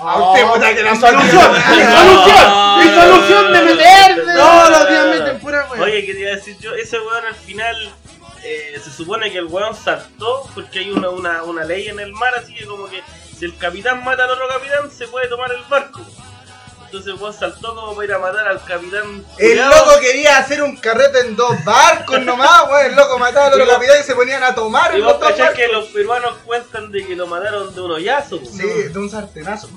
A 0.00 0.18
usted, 0.18 0.46
puta, 0.46 0.74
que 0.74 0.82
la 0.82 0.96
solución, 0.96 1.52
mi 1.52 1.82
solución, 1.84 2.78
mi 2.78 2.88
solución 2.94 3.52
de 3.52 3.62
meterme. 3.62 4.34
Todos 4.34 4.70
los 4.70 4.88
días 4.88 5.06
meten 5.06 5.40
pura 5.40 5.66
weón. 5.70 5.82
Oye, 5.82 6.06
¿qué 6.06 6.14
te 6.14 6.20
iba 6.20 6.30
a 6.30 6.34
decir 6.36 6.56
yo? 6.58 6.74
Ese 6.74 6.98
weón 6.98 7.24
al 7.26 7.34
final 7.34 7.92
eh, 8.42 8.80
se 8.82 8.90
supone 8.90 9.30
que 9.30 9.38
el 9.38 9.46
weón 9.46 9.76
saltó 9.76 10.48
porque 10.54 10.80
hay 10.80 10.90
una, 10.90 11.10
una, 11.10 11.42
una 11.44 11.64
ley 11.64 11.88
en 11.88 12.00
el 12.00 12.12
mar, 12.12 12.32
así 12.36 12.54
que 12.54 12.66
como 12.66 12.86
que 12.88 13.02
si 13.38 13.44
el 13.44 13.56
capitán 13.56 14.02
mata 14.04 14.24
al 14.24 14.30
otro 14.30 14.48
capitán, 14.48 14.90
se 14.90 15.06
puede 15.08 15.28
tomar 15.28 15.52
el 15.52 15.62
barco. 15.68 16.00
Entonces 16.92 17.18
weón 17.18 17.32
saltó 17.32 17.74
como 17.74 17.94
para 17.94 18.04
ir 18.06 18.12
a 18.12 18.18
matar 18.18 18.46
al 18.48 18.62
capitán. 18.66 19.24
El 19.38 19.48
culiao. 19.48 19.70
loco 19.86 19.98
quería 20.00 20.36
hacer 20.36 20.62
un 20.62 20.76
carrete 20.76 21.20
en 21.20 21.34
dos 21.36 21.64
barcos 21.64 22.20
nomás, 22.20 22.64
weón. 22.68 22.84
El 22.86 22.96
loco 22.96 23.18
mataba 23.18 23.46
a 23.46 23.50
los 23.50 23.60
vos- 23.60 23.68
capitanes 23.68 24.02
y 24.02 24.06
se 24.06 24.14
ponían 24.14 24.42
a 24.44 24.54
tomar 24.54 24.94
Y 24.94 25.00
vos 25.00 25.14
cachás 25.14 25.54
que 25.54 25.68
los 25.68 25.86
peruanos 25.86 26.34
cuentan 26.44 26.92
de 26.92 27.06
que 27.06 27.16
lo 27.16 27.26
mataron 27.26 27.74
de 27.74 27.80
un 27.80 27.92
hoyazo. 27.92 28.40
po? 28.40 28.44
Sí, 28.44 28.66
de 28.66 28.98
un 28.98 29.08
sartenazo. 29.08 29.70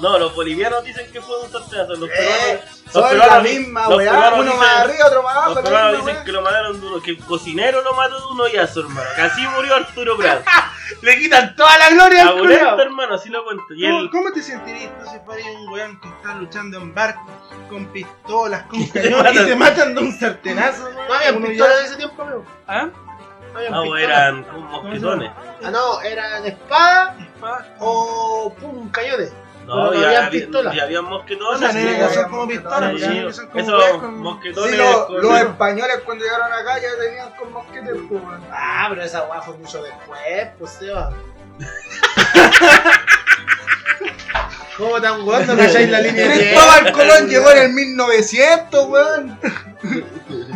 No, 0.00 0.18
los 0.18 0.34
bolivianos 0.34 0.82
dicen 0.82 1.12
que 1.12 1.20
fue 1.20 1.36
de 1.40 1.44
un 1.44 1.52
sartenazo. 1.52 1.94
Los 1.96 2.08
Eh, 2.08 2.12
peruanos. 2.16 2.82
los 2.86 2.92
son 2.94 3.02
la 3.02 3.08
peruanos- 3.24 3.42
misma 3.42 3.88
peruanos 3.88 4.32
uno 4.32 4.42
dicen- 4.44 4.58
más 4.58 4.80
arriba, 4.80 5.06
otro 5.08 5.22
más 5.22 5.36
abajo. 5.36 5.54
Los 5.56 5.62
peruanos 5.62 5.90
misma 5.92 6.00
dicen 6.06 6.14
weá. 6.16 6.24
que 6.24 6.32
lo 6.32 6.40
mataron 6.42 6.80
de 6.80 6.86
uno, 6.86 7.02
que 7.02 7.10
el 7.10 7.18
cocinero 7.18 7.82
lo 7.82 7.92
mató 7.92 8.18
de 8.18 8.26
un 8.32 8.40
hoyazo, 8.40 8.80
hermano. 8.80 9.10
Que 9.14 9.20
así 9.20 9.46
murió 9.48 9.74
Arturo 9.74 10.16
Prat. 10.16 10.42
Le 11.02 11.18
quitan 11.18 11.54
toda 11.56 11.76
la 11.78 11.90
gloria 11.90 12.28
al 12.28 12.80
hermano, 12.80 13.14
así 13.16 13.28
lo 13.28 13.44
cuento. 13.44 13.64
¿Cómo, 14.12 14.30
te 14.32 14.40
sentirías 14.40 14.92
tú 14.98 15.10
si 15.10 15.18
fueras 15.24 15.44
un 15.60 15.68
weón 15.72 16.00
que 16.00 16.08
está 16.08 16.32
luchando 16.46 16.78
en 16.78 16.94
barco, 16.94 17.26
con 17.68 17.86
pistolas, 17.86 18.62
con 18.64 18.86
cañones 18.88 19.34
y 19.34 19.44
te 19.46 19.56
matan 19.56 19.94
de 19.94 20.00
un 20.00 20.12
sartenazo? 20.12 20.90
No 20.92 21.14
había 21.14 21.32
Uno 21.32 21.48
pistolas 21.48 21.74
ya- 21.74 21.80
en 21.80 21.86
ese 21.86 21.96
tiempo, 21.96 22.22
amigo. 22.22 22.44
¿Ah? 22.68 22.88
No 23.52 23.58
había 23.58 23.70
No, 23.70 23.96
eran 23.96 24.44
como 24.44 24.82
mosquetones. 24.82 25.30
Ah, 25.64 25.70
no, 25.70 26.00
eran 26.02 26.46
espada 26.46 27.16
o 27.80 28.54
pum, 28.60 28.88
cañones. 28.90 29.32
No, 29.66 29.92
ya 29.92 29.98
habían 30.06 30.24
había, 30.26 30.30
pistolas. 30.30 30.76
ya 30.76 30.82
habían 30.84 31.04
O 31.06 31.10
mosquetones. 31.10 31.58
sea, 31.58 31.72
sí, 31.72 31.96
no, 31.98 32.08
son 32.10 32.30
como 32.30 32.46
pistolas, 32.46 33.02
esos 33.02 34.02
mosquetones. 34.12 34.70
Sí, 34.70 34.76
los, 34.76 35.06
con- 35.06 35.22
los 35.22 35.40
españoles 35.40 36.00
cuando 36.04 36.24
llegaron 36.24 36.52
acá 36.52 36.78
ya 36.80 36.88
tenían 37.00 37.30
con 37.32 37.52
mosquetes, 37.52 37.96
pues. 38.08 38.22
Ah, 38.52 38.86
pero 38.90 39.02
esa 39.02 39.24
weá 39.24 39.42
fue 39.42 39.56
mucho 39.56 39.82
después, 39.82 40.48
pues 40.58 40.70
Seba. 40.70 41.12
¿Cómo 44.76 45.00
tan 45.00 45.26
weón 45.26 45.46
no 45.46 45.56
cacháis 45.56 45.88
la 45.88 46.00
línea 46.00 46.28
de 46.28 46.34
Cristóbal 46.36 46.92
Colón 46.92 47.28
llegó 47.28 47.50
en 47.52 47.58
el 47.58 47.72
1900, 47.72 48.86
weón. 48.88 49.38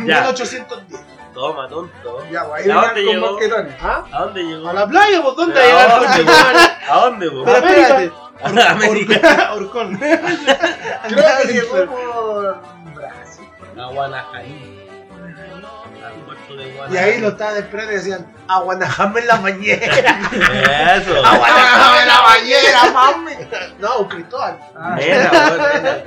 Ya, 0.06 0.20
1810. 0.20 1.00
toma, 1.32 1.68
tonto. 1.68 2.22
Ya, 2.30 2.44
pues. 2.44 2.68
¿Ah? 2.68 4.04
¿A 4.12 4.20
dónde 4.24 4.42
llegó? 4.42 4.68
A 4.68 4.72
la 4.74 4.86
playa, 4.86 5.22
pues 5.22 5.36
¿dónde 5.36 5.60
a 5.60 5.62
¿a 5.62 5.66
llegar 5.66 5.90
dónde. 7.00 7.30
Pero 7.30 7.56
América. 7.56 8.02
espérate, 8.02 8.12
A 8.42 8.70
América. 8.72 9.52
Orcón. 9.54 9.98
Creo 11.08 11.24
que 11.42 11.52
llegó 11.52 11.86
por 11.86 12.62
Brasil. 12.94 13.48
A 13.78 13.86
Guanajarí. 13.86 14.89
Y 16.90 16.96
ahí 16.96 17.18
lo 17.20 17.28
estaban 17.28 17.56
esperando 17.58 17.92
y 17.92 17.96
decían, 17.96 18.26
aguanajame 18.48 19.20
en 19.20 19.26
la 19.28 19.36
bañera. 19.36 19.86
Eso. 20.96 21.24
¡Aguántame 21.24 22.06
la 22.06 22.20
bañera, 22.20 22.90
mami! 22.92 23.32
no. 23.78 24.08
Ah, 24.74 24.96
weón, 24.98 24.98
nena, 24.98 25.68
nena. 25.74 26.02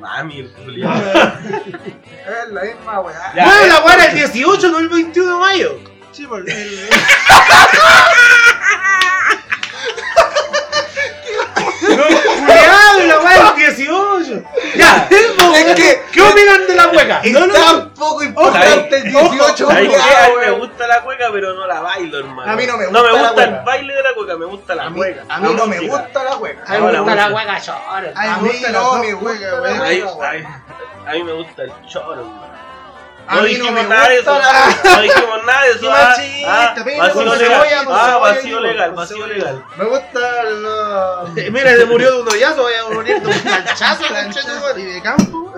Mami, 0.00 0.40
el 0.40 0.52
culiao. 0.52 0.92
es 0.96 2.48
la 2.50 2.62
misma 2.62 3.00
weá. 3.00 3.32
Bueno, 3.34 3.66
la 3.68 3.80
weá 3.84 3.94
era 3.94 4.04
el 4.06 4.14
18, 4.16 4.68
no 4.68 4.78
el 4.80 4.88
21 4.88 5.32
de 5.32 5.38
mayo. 5.40 5.78
Sí, 6.12 6.26
por 6.26 6.40
el- 6.40 6.46
Culeado, 11.80 13.00
la 13.06 13.20
weá 13.20 13.34
era 13.36 13.48
el 13.50 13.56
18. 13.76 14.42
Ya, 14.76 15.08
Es 15.62 15.74
que 15.74 16.02
¿qué 16.12 16.22
opinan 16.22 16.66
de 16.66 16.74
la 16.74 16.88
hueca? 16.88 17.20
es 17.22 17.32
No, 17.32 17.46
no, 17.46 17.54
tan 17.54 17.90
poco 17.90 18.22
importante 18.22 18.96
el 18.96 19.02
18, 19.04 19.66
¿Sabes 19.66 19.88
qué? 19.88 19.94
weá, 19.96 20.24
A 20.24 20.28
mí 20.28 20.34
me 20.44 20.50
gusta 20.52 20.86
la 20.86 21.00
cueca, 21.02 21.28
pero 21.32 21.54
no 21.54 21.66
la 21.66 21.80
bailo, 21.80 22.18
hermano. 22.18 22.52
A 22.52 22.56
mí 22.56 22.66
no 22.66 22.76
me 22.76 22.86
No 22.90 23.02
me 23.02 23.10
gusta 23.12 23.28
gusta 23.28 23.44
el 23.44 23.64
baile 23.64 23.94
de 23.94 24.02
la 24.02 24.14
cueca, 24.14 24.36
me 24.36 24.44
gusta 24.46 24.74
la 24.74 24.82
A 24.84 24.90
mí, 24.90 24.96
cueca. 24.96 25.24
a 25.28 25.40
mí 25.40 25.54
no 25.54 25.66
me 25.66 25.80
gusta 25.80 26.24
la 26.24 26.36
hueca. 26.36 26.62
A 26.66 26.78
mí 26.78 26.86
me 26.86 26.98
gusta 26.98 27.14
la 27.14 27.28
hueca 27.34 27.60
chora. 27.60 28.12
Ay, 28.14 28.28
A 28.28 28.36
me 28.38 28.42
mí 28.42 28.48
gusta 28.54 28.72
no 28.72 28.92
la 28.94 28.98
me 28.98 29.12
gusta 29.14 29.48
la 29.50 30.30
ay, 30.30 30.44
a 31.06 31.12
mí 31.14 31.22
me 31.24 31.32
gusta 31.32 31.62
el 31.62 31.72
choro, 31.86 32.12
hermano. 32.12 32.51
A 33.26 33.36
No 33.36 33.42
mí 33.42 33.52
no 33.54 33.58
dijimos 33.64 33.72
me 33.72 33.88
nada 33.88 34.08
de 34.08 34.18
eso. 34.18 34.32
gusta 34.34 34.52
la- 34.52 34.96
No 34.96 35.02
dijimos 35.02 35.44
nada 35.46 35.62
de 35.62 35.70
eso. 35.70 35.90
Ah, 36.44 36.74
ah, 36.74 36.74
vacío 36.98 37.24
legal. 37.24 37.38
cebolla, 37.38 37.84
Ah, 37.88 38.16
vacío 38.18 38.60
legal, 38.60 38.92
vacío 38.92 39.26
legal. 39.26 39.64
Me 39.76 39.84
gusta 39.84 40.20
la... 40.44 41.24
Mira, 41.50 41.76
se 41.76 41.84
murió 41.86 42.12
de 42.16 42.20
un 42.22 42.28
hoyazo, 42.28 42.64
vaya 42.64 42.80
a 42.82 42.90
morir 42.94 43.20
de 43.20 43.26
un 43.28 43.40
planchazo, 43.40 44.04
y 44.78 44.82
de 44.84 45.02
campo. 45.02 45.54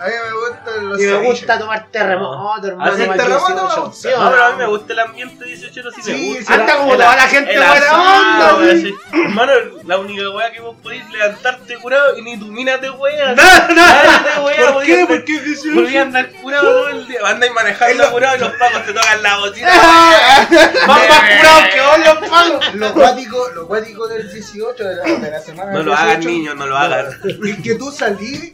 A 0.00 0.06
mí 0.06 0.12
me 0.12 0.32
gustan 0.32 0.88
los 0.88 1.00
Y 1.00 1.06
me 1.06 1.16
gusta 1.28 1.58
tomar 1.58 1.88
terremoto, 1.90 2.66
hermano. 2.68 2.92
Así 2.92 3.02
tomar 3.02 3.16
terremoto 3.16 3.48
18, 3.48 3.54
me 3.56 3.84
gusta. 3.86 4.08
¿sí 4.08 4.08
o 4.14 4.22
No, 4.22 4.30
pero 4.30 4.44
a 4.44 4.50
mí 4.50 4.56
me 4.58 4.66
gusta 4.66 4.92
el 4.92 4.98
ambiente 5.00 5.44
18 5.44 5.90
sí, 5.90 6.02
Sí, 6.02 6.12
me 6.12 6.36
gusta. 6.38 6.54
sí, 6.54 6.60
Anda 6.60 6.76
como 6.76 6.92
toda 6.92 7.16
la 7.16 7.22
gente 7.22 7.52
el 7.52 7.58
buena 7.58 7.74
asado, 7.74 8.58
onda. 8.58 8.88
Hermano, 9.12 9.52
la 9.84 9.98
única 9.98 10.30
weá 10.30 10.52
que 10.52 10.60
vos 10.60 10.76
podéis 10.82 11.10
levantarte 11.10 11.76
curado 11.78 12.16
y 12.16 12.22
ni 12.22 12.38
tu 12.38 12.46
mina 12.46 12.78
te 12.80 12.90
wea. 12.90 13.34
No, 13.34 13.42
no. 13.42 13.74
Nadie 13.74 14.30
te 14.34 14.40
wea, 14.40 14.72
¿Por 14.72 14.84
qué? 14.84 15.06
¿Por 15.06 15.24
qué 15.24 15.34
es 15.34 15.44
18? 15.44 15.80
Podías 15.80 16.06
andar 16.06 16.30
curado 16.42 16.62
todo 16.62 16.88
el 16.90 17.08
día. 17.08 17.20
Andáis 17.24 17.52
manejando 17.52 18.12
curado 18.12 18.36
y 18.36 18.38
los 18.40 18.52
pacos 18.52 18.84
te 18.86 18.92
tocan 18.92 19.22
la 19.22 19.38
bocina. 19.38 19.68
Más 20.86 21.08
más 21.08 21.20
curado 21.38 21.60
que 21.72 21.80
vos 21.80 21.98
los 22.20 22.28
pagos. 22.30 22.74
Lo 22.74 22.94
cuático, 22.94 23.48
lo 23.54 23.66
cuático 23.66 24.06
del 24.06 24.32
18 24.32 24.84
de 24.84 24.94
la, 24.94 25.02
de 25.02 25.30
la 25.30 25.40
semana 25.40 25.72
No 25.72 25.82
lo 25.82 25.92
hagan 25.92 26.20
18, 26.20 26.28
niños, 26.28 26.56
no 26.56 26.66
lo 26.66 26.76
hagan. 26.78 27.06
Es 27.24 27.62
que 27.62 27.74
tú 27.74 27.90
salís 27.90 28.52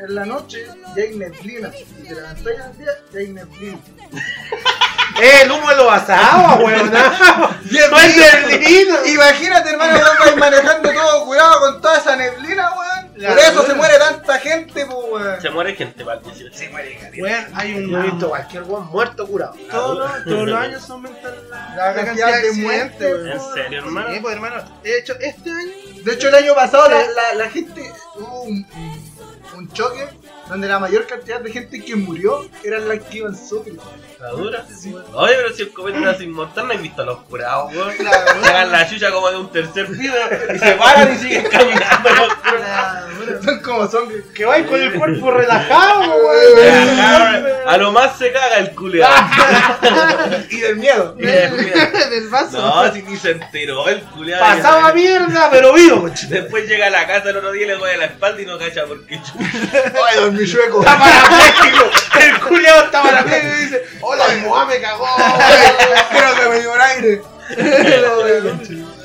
en 0.00 0.14
la 0.14 0.24
noche 0.24 0.66
y 0.96 1.00
hay 1.00 1.16
neblina. 1.16 1.70
Y 1.78 2.02
te 2.04 2.14
levantás 2.14 2.60
al 2.64 2.78
día 2.78 2.92
y 3.12 3.16
hay 3.16 3.28
neblina. 3.28 3.78
Eh, 5.20 5.42
el 5.42 5.50
humo 5.50 5.68
de 5.68 5.76
los 5.76 5.92
asados, 5.92 6.60
weón. 6.62 6.92
No 6.92 7.98
es 7.98 8.16
neblina. 8.16 8.98
Imagínate, 9.06 9.70
hermano, 9.70 9.98
vos 10.24 10.36
manejando 10.36 10.92
todo 10.92 11.24
curado 11.24 11.60
con 11.60 11.80
toda 11.80 11.98
esa 11.98 12.16
neblina, 12.16 12.70
weón. 12.72 13.08
Por 13.14 13.38
eso 13.38 13.66
se 13.66 13.74
muere 13.74 13.98
tanta 13.98 14.38
gente, 14.38 14.86
pues, 14.86 14.98
weón. 15.10 15.42
Se 15.42 15.50
muere 15.50 15.74
gente 15.74 16.04
para 16.04 16.18
el 16.18 16.24
18. 16.24 16.56
Se 16.56 16.68
muere 16.68 17.10
Weón, 17.18 17.46
hay 17.54 17.74
un. 17.74 18.02
Visto 18.02 18.28
cualquier 18.28 18.62
weón 18.64 18.86
muerto 18.86 19.26
curado. 19.26 19.54
Todos 19.70 19.98
los, 19.98 20.24
todos 20.24 20.48
los 20.48 20.60
años 20.60 20.90
aumentan 20.90 21.34
la, 21.50 21.94
La 21.94 22.04
cantidad 22.04 22.42
de 22.42 22.52
muertes, 22.52 23.12
weón. 23.12 23.28
¿En 23.28 23.40
serio, 23.54 23.78
hermano? 23.80 24.14
Sí, 24.14 24.20
pues 24.20 24.34
hermano. 24.34 24.80
De 24.82 24.98
hecho, 24.98 25.14
este 25.20 25.50
año. 25.50 25.72
De 26.04 26.14
hecho, 26.14 26.28
el 26.28 26.34
año 26.36 26.54
pasado 26.54 26.88
la, 26.88 27.00
la, 27.00 27.34
la 27.34 27.50
gente 27.50 27.92
hubo 28.14 28.42
un, 28.42 28.64
choque 29.74 30.17
donde 30.48 30.68
la 30.68 30.78
mayor 30.78 31.06
cantidad 31.06 31.40
de 31.40 31.52
gente 31.52 31.84
que 31.84 31.96
murió 31.96 32.48
eran 32.64 32.88
las 32.88 33.00
que 33.00 33.18
iban 33.18 33.36
sobrios. 33.36 33.82
¿La 34.18 34.30
dura? 34.30 34.64
Oye, 35.14 35.34
pero 35.36 35.54
si 35.54 35.62
el 35.62 35.72
cometa 35.72 36.00
nace 36.00 36.24
inmortal, 36.24 36.66
no 36.66 36.72
he 36.72 36.78
visto 36.78 37.02
a 37.02 37.04
los 37.04 37.18
curados, 37.20 37.72
weón. 37.72 37.94
Claro, 37.96 38.30
hagan 38.44 38.72
la 38.72 38.88
chucha 38.88 39.12
como 39.12 39.30
de 39.30 39.36
un 39.36 39.50
tercer 39.52 39.86
piso 39.86 40.14
y 40.54 40.58
se 40.58 40.72
paran 40.72 41.14
y 41.14 41.18
siguen 41.18 41.46
caminando. 41.48 42.08
los. 42.10 43.44
Son 43.44 43.60
como 43.60 43.86
zombies. 43.86 44.24
Que 44.34 44.44
vais 44.44 44.66
con 44.66 44.80
el 44.80 44.94
cuerpo 44.94 45.30
relajado, 45.30 46.16
weón. 46.16 47.46
A 47.66 47.76
lo 47.76 47.92
más 47.92 48.18
se 48.18 48.32
caga 48.32 48.56
el 48.58 48.74
culeado. 48.74 49.14
y 50.50 50.56
del 50.56 50.76
miedo. 50.76 51.14
Del 51.14 52.28
vaso. 52.30 52.58
No, 52.60 52.92
si 52.92 53.02
ni 53.02 53.16
se 53.16 53.32
enteró 53.32 53.88
el 53.88 54.00
culeado. 54.02 54.42
Pasaba 54.42 54.92
mierda, 54.92 55.48
pero 55.50 55.74
vivo. 55.74 56.10
Después 56.28 56.66
llega 56.68 56.86
a 56.86 56.90
la 56.90 57.06
casa 57.06 57.30
el 57.30 57.36
otro 57.36 57.52
día 57.52 57.64
y 57.64 57.68
le 57.68 57.74
duele 57.74 57.98
la 57.98 58.04
espalda 58.06 58.42
y 58.42 58.46
no 58.46 58.58
cacha 58.58 58.84
por 58.86 59.04
qué 59.06 59.20
chucha. 59.22 59.92
Ay, 60.10 60.18
dormí 60.38 60.50
chueco. 60.50 60.80
Está 60.80 60.98
parapléjico. 60.98 61.90
El 62.20 62.40
culiao 62.40 62.84
está 62.84 63.02
parapléjico 63.02 63.54
y 63.54 63.60
dice: 63.64 63.84
Hola, 64.00 64.28
mi 64.28 64.40
mamá 64.42 64.64
me 64.66 64.80
cagó. 64.80 65.06
Creo 66.10 66.34
que 66.36 66.48
me 66.48 66.60
dio 66.60 66.72
un 66.72 66.80
aire. 66.80 67.22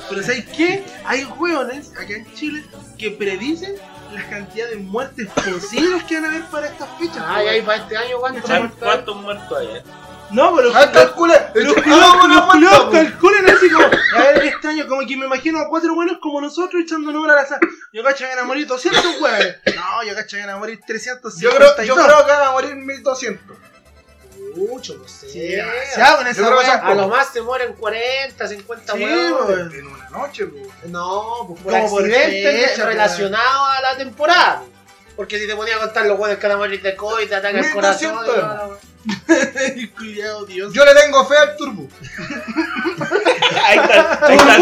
Pero 0.10 0.22
¿sabes 0.22 0.46
qué? 0.56 0.84
Hay 1.06 1.24
hueones 1.26 1.92
acá 1.92 2.14
en 2.14 2.34
Chile 2.34 2.64
que 2.98 3.12
predicen 3.12 3.76
las 4.14 4.26
cantidades 4.26 4.78
de 4.78 4.84
muertes 4.84 5.28
posibles 5.30 6.04
que 6.04 6.16
van 6.16 6.26
a 6.26 6.28
haber 6.30 6.44
para 6.46 6.68
estas 6.68 6.88
fechas. 7.00 7.24
Ay, 7.26 7.48
ay, 7.48 7.62
para 7.62 7.82
este 7.82 7.98
año, 7.98 8.18
¿cuánto? 8.20 8.48
¿Sabes 8.48 8.72
¿Cuántos 8.80 9.16
muertos 9.16 9.58
hay? 9.60 9.68
eh? 9.78 9.84
No, 10.32 10.56
pero 10.56 10.72
Ah, 10.76 10.92
calcula. 10.92 11.52
los 11.54 11.76
Ah, 11.86 12.18
bueno, 12.20 12.60
los 12.60 12.86
pues. 12.86 13.04
calculan 13.12 13.50
así 13.50 13.70
como, 13.70 13.86
a 13.86 14.18
ver, 14.20 14.46
este 14.46 14.68
año 14.68 14.88
como 14.88 15.02
que 15.06 15.16
me 15.18 15.26
imagino 15.26 15.60
a 15.60 15.70
cuatro 15.70 15.94
buenos 15.94 16.18
como 16.20 16.42
nosotros 16.42 16.82
echando 16.84 17.12
números 17.12 17.38
al 17.38 17.44
azar. 17.46 17.60
Yo 17.92 18.04
cacho 18.04 18.26
que 18.26 18.30
van 18.30 18.40
a 18.40 18.44
morir 18.44 18.66
200 18.66 19.22
hueones. 19.22 19.58
No, 19.76 20.04
yo 20.04 20.16
cacho 20.16 20.38
que 20.38 20.42
van 20.42 20.50
a 20.52 20.58
morir 20.58 20.80
300. 20.86 21.40
Yo 21.40 21.52
creo, 21.52 21.84
yo 21.84 21.96
creo 21.96 22.26
que 22.26 22.32
van 22.32 22.48
a 22.48 22.52
morir 22.52 22.76
1200. 22.76 23.58
Mucho, 24.56 24.96
no 24.96 25.08
sé. 25.08 25.30
Sí, 25.30 25.40
demasiado 25.40 26.18
con 26.18 26.26
Yo 26.26 26.32
esa 26.32 26.44
son 26.44 26.86
A 26.88 26.94
lo 26.96 27.08
más 27.08 27.28
se 27.34 27.42
mueren 27.42 27.74
40, 27.74 28.48
50 28.48 28.94
Sí, 28.94 29.04
huevos. 29.04 29.48
weón. 29.50 29.74
En 29.74 29.88
una 29.88 30.10
noche, 30.10 30.46
pues. 30.46 30.92
No, 30.92 31.46
pues 31.48 31.62
por 31.62 31.72
Como 31.74 31.90
por 31.90 32.04
accidentes 32.04 32.72
fecha, 32.72 32.86
relacionados 32.86 33.70
a 33.78 33.82
la 33.82 33.98
temporada. 33.98 34.64
Porque 35.16 35.38
si 35.40 35.48
te 35.48 35.56
ponía 35.56 35.76
a 35.76 35.80
contar 35.80 36.06
los 36.08 36.20
huevos 36.20 36.38
que 36.38 36.48
van 36.48 36.56
a 36.56 36.60
morir 36.60 36.82
de 36.82 36.96
COVID, 36.96 37.28
te 37.28 37.36
ataca 37.36 37.50
el 37.60 37.66
1200 37.66 38.26
corazón. 38.26 38.78
Dios. 40.48 40.74
Yo 40.74 40.86
le 40.86 40.96
tengo 40.96 41.26
fe 41.26 41.36
al 41.38 41.58
turbo. 41.58 41.88
Ahí 43.66 43.78
está. 43.78 44.26
Ahí 44.26 44.38
Todo 44.38 44.38
está. 44.38 44.56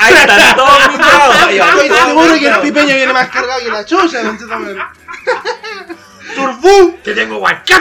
Ahí 0.00 0.14
están 0.14 0.56
todos 0.56 0.88
mis 0.88 0.96
tragos. 0.98 1.36
Ahí 1.36 1.58
van 1.58 1.78
Estoy 1.78 1.98
seguro 1.98 2.38
que 2.38 2.48
el 2.48 2.60
pipeño 2.60 2.94
viene 2.94 3.12
más 3.12 3.28
cargado 3.28 3.60
que 3.60 3.70
la. 3.70 3.80
Entonces, 3.80 4.24
Turbú. 6.34 6.98
Te 7.02 7.12
tengo 7.12 7.40
cualquier 7.40 7.80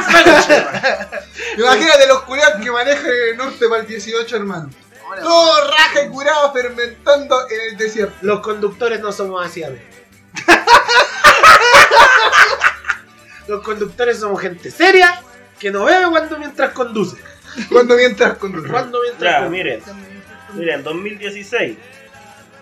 Imagínate 1.57 2.07
los 2.07 2.23
culiados 2.23 2.63
que 2.63 2.71
manejan 2.71 3.05
en 3.05 3.30
el 3.30 3.38
norte 3.38 3.69
para 3.69 3.82
el 3.82 3.88
18, 3.88 4.36
hermano. 4.36 4.69
Todo 5.21 5.71
raja 5.71 6.01
y 6.05 6.09
curado 6.09 6.51
fermentando 6.51 7.47
en 7.49 7.61
el 7.61 7.77
desierto. 7.77 8.15
Los 8.21 8.41
conductores 8.41 8.99
no 8.99 9.11
somos 9.11 9.45
así, 9.45 9.63
amigo. 9.63 9.84
Los 13.47 13.63
conductores 13.63 14.19
somos 14.19 14.41
gente 14.41 14.69
seria 14.69 15.19
que 15.60 15.72
no 15.72 15.86
bebe 15.86 16.10
cuando 16.10 16.38
mientras 16.38 16.72
conduce. 16.72 17.18
Cuando 17.72 17.95
mientras 17.95 18.38
conduce. 18.38 18.70
Cuando 18.70 18.99
mientras 19.01 19.32
Ya, 19.32 19.39
conduce. 19.43 19.57
miren. 19.64 19.82
Miren, 20.53 20.84
2016. 20.84 21.78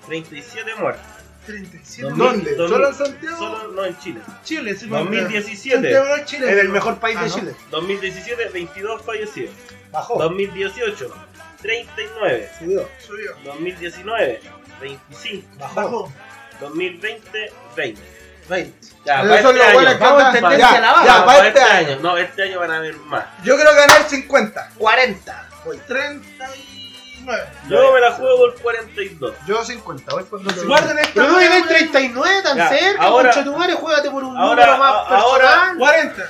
37 0.08 0.76
muertos. 0.76 1.04
37. 1.46 2.10
Dos 2.10 2.18
¿Dónde? 2.18 2.56
Dos 2.56 2.70
¿Solo 2.70 2.88
en 2.90 2.94
Santiago? 2.96 3.38
Solo 3.38 3.68
no 3.72 3.86
en 3.86 3.98
Chile. 4.00 4.20
Chile, 4.44 4.76
sí, 4.76 4.88
2017. 4.88 5.76
Santiago 5.82 6.06
no 6.08 6.16
es 6.16 6.26
Chile. 6.26 6.52
En 6.52 6.60
el 6.60 6.70
mejor 6.70 7.00
país 7.00 7.18
Ah, 7.20 7.24
de 7.24 7.30
¿no? 7.30 7.36
Chile. 7.36 7.56
2017, 7.72 8.50
22 8.50 9.02
fallecidos. 9.04 9.52
Bajó. 9.92 10.22
2018, 10.22 11.14
39. 11.62 12.50
Subió. 12.60 12.90
Subió. 13.06 13.32
2019, 13.46 14.42
25. 14.82 15.48
Bajó. 15.74 16.12
2020, 16.60 17.52
20. 17.76 18.02
20. 18.50 18.88
Ya, 19.06 19.22
Esos 19.22 19.28
para 19.28 19.36
este 19.36 19.54
los 19.54 19.74
buenos 19.74 19.92
año. 19.92 19.98
que 20.00 20.04
Vamos 20.04 20.24
en 20.24 20.32
tendencia 20.34 20.58
ya, 20.72 20.78
a 20.78 20.82
la 20.82 20.92
baja. 20.92 21.06
ya, 21.06 21.26
para 21.26 21.48
este 21.48 21.60
este 21.60 21.72
año. 21.72 21.88
año. 21.92 22.00
No, 22.02 22.18
este 22.18 22.44
año 22.44 22.60
van 22.60 22.72
a 22.72 22.78
haber 22.78 22.96
más. 22.98 23.26
Yo 23.44 23.58
creo 23.58 23.74
ganar 23.76 24.04
50. 24.10 24.70
40. 24.78 25.44
39. 25.88 27.44
Yo 27.70 27.92
me 27.94 28.00
la 28.00 28.12
juego 28.14 28.38
por 28.38 28.56
42. 28.62 29.34
Yo 29.46 29.64
50. 29.66 30.14
Voy 30.14 30.24
por 30.24 30.44
donde 30.44 30.64
Guarden 30.66 31.00
esta. 31.00 31.14
Pero 31.14 31.28
no 31.28 31.36
wea, 31.38 31.44
llegáis 31.44 31.66
wea. 31.68 31.78
39 31.80 32.42
tan 32.44 32.58
Ya, 32.58 32.70
cerca, 32.70 33.04
ahora- 33.04 33.32
concha 33.32 33.44
tu 33.44 33.58
madre, 33.58 33.74
juégate 33.74 34.10
por 34.12 34.24
un 34.24 34.38
ahora- 34.38 34.66
número 34.66 34.78
más 34.78 34.92
a- 34.94 35.18
ahora- 35.18 35.48
personal. 35.50 35.78
40. 35.78 36.24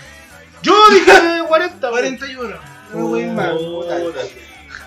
Yo 0.63 0.87
dije 0.89 1.43
40. 1.47 1.89
41. 1.89 2.55
No 2.93 3.07
voy 3.07 3.25
más. 3.25 3.49
Puta. 3.49 3.95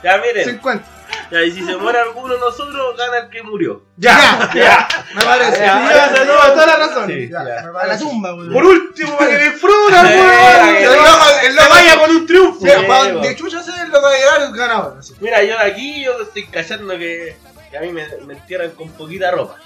Ya 0.03 0.17
miren, 0.19 0.45
50. 0.45 0.89
Ya, 1.31 1.43
y 1.43 1.53
si 1.53 1.65
se 1.65 1.77
muere 1.77 1.99
alguno 2.01 2.35
de 2.35 2.41
nosotros, 2.41 2.97
gana 2.97 3.19
el 3.19 3.31
que 3.31 3.43
murió. 3.43 3.83
Ya, 3.97 4.51
Ya. 4.55 4.89
me 5.15 5.23
parece. 5.25 5.59
Ya, 5.61 5.89
ya, 5.89 6.13
ya, 6.15 6.25
ya. 6.25 6.27
toda 6.27 6.67
la 6.67 6.77
razón. 6.77 7.07
Sí, 7.09 7.29
Ya, 7.31 7.45
ya. 7.45 7.71
me 7.71 7.79
A 7.81 7.87
la 7.87 7.99
tumba, 7.99 8.35
weón. 8.35 8.53
Por 8.53 8.65
último, 8.65 9.17
para 9.17 9.31
que 9.31 9.39
disfrutan, 9.51 10.07
Eh, 10.07 10.21
weón. 10.21 10.77
el 10.77 10.85
loco- 10.85 11.19
vaya- 11.19 11.41
el 11.43 11.49
que 11.49 11.53
loco- 11.63 11.71
vaya 11.71 11.99
con 12.01 12.11
un 12.11 12.27
triunfo. 12.27 12.61
Sí, 12.61 13.13
donde 13.13 13.37
chucha 13.37 13.63
se 13.63 13.87
lo 13.89 14.03
va 14.03 14.11
a 14.11 14.13
llegar 14.17 14.43
el 14.43 14.53
ganador. 14.57 14.97
así. 14.99 15.15
Mira, 15.21 15.43
yo 15.43 15.57
de 15.57 15.65
aquí 15.65 16.05
yo 16.05 16.21
estoy 16.21 16.47
cachando 16.47 16.97
que, 16.99 17.37
que 17.71 17.79
a 17.79 17.81
mí 17.81 17.93
me, 17.93 18.07
me 18.27 18.35
entierran 18.35 18.71
con 18.73 18.91
poquita 18.93 19.31
ropa. 19.31 19.57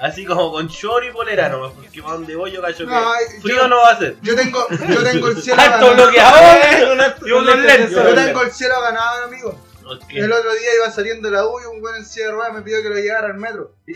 Así 0.00 0.24
como 0.24 0.50
con 0.50 0.66
short 0.68 1.04
y 1.04 1.10
polera 1.10 1.50
nomás, 1.50 1.72
porque 1.72 2.00
para 2.00 2.14
donde 2.14 2.34
voy 2.34 2.50
yo 2.50 2.62
cacho 2.62 2.86
que 2.86 2.90
No, 2.90 3.12
frío 3.42 3.56
yo- 3.56 3.68
no 3.68 3.76
va 3.80 3.90
a 3.90 3.98
ser. 3.98 4.16
Yo 4.22 4.34
tengo, 4.34 4.66
yo 4.70 5.02
tengo 5.02 5.28
el 5.28 5.42
cielo 5.42 5.58
ganado. 5.62 5.94
bloqueador 5.94 6.58
y 7.26 7.30
unos 7.32 7.56
lentes. 7.58 7.90
Yo 7.90 8.14
tengo 8.14 8.42
el 8.42 8.50
cielo 8.50 8.80
ganado, 8.80 9.24
amigo. 9.24 9.60
El 10.10 10.32
otro 10.32 10.52
día 10.54 10.74
iba 10.76 10.90
saliendo 10.90 11.28
de 11.28 11.34
la 11.36 11.46
U 11.46 11.60
y 11.60 11.66
un 11.66 11.80
buen 11.80 11.96
en 11.96 12.04
silla 12.04 12.26
de 12.26 12.32
ruedas 12.32 12.52
me 12.54 12.62
pidió 12.62 12.82
que 12.82 12.88
lo 12.88 12.96
llevara 12.96 13.26
al 13.28 13.34
metro. 13.34 13.74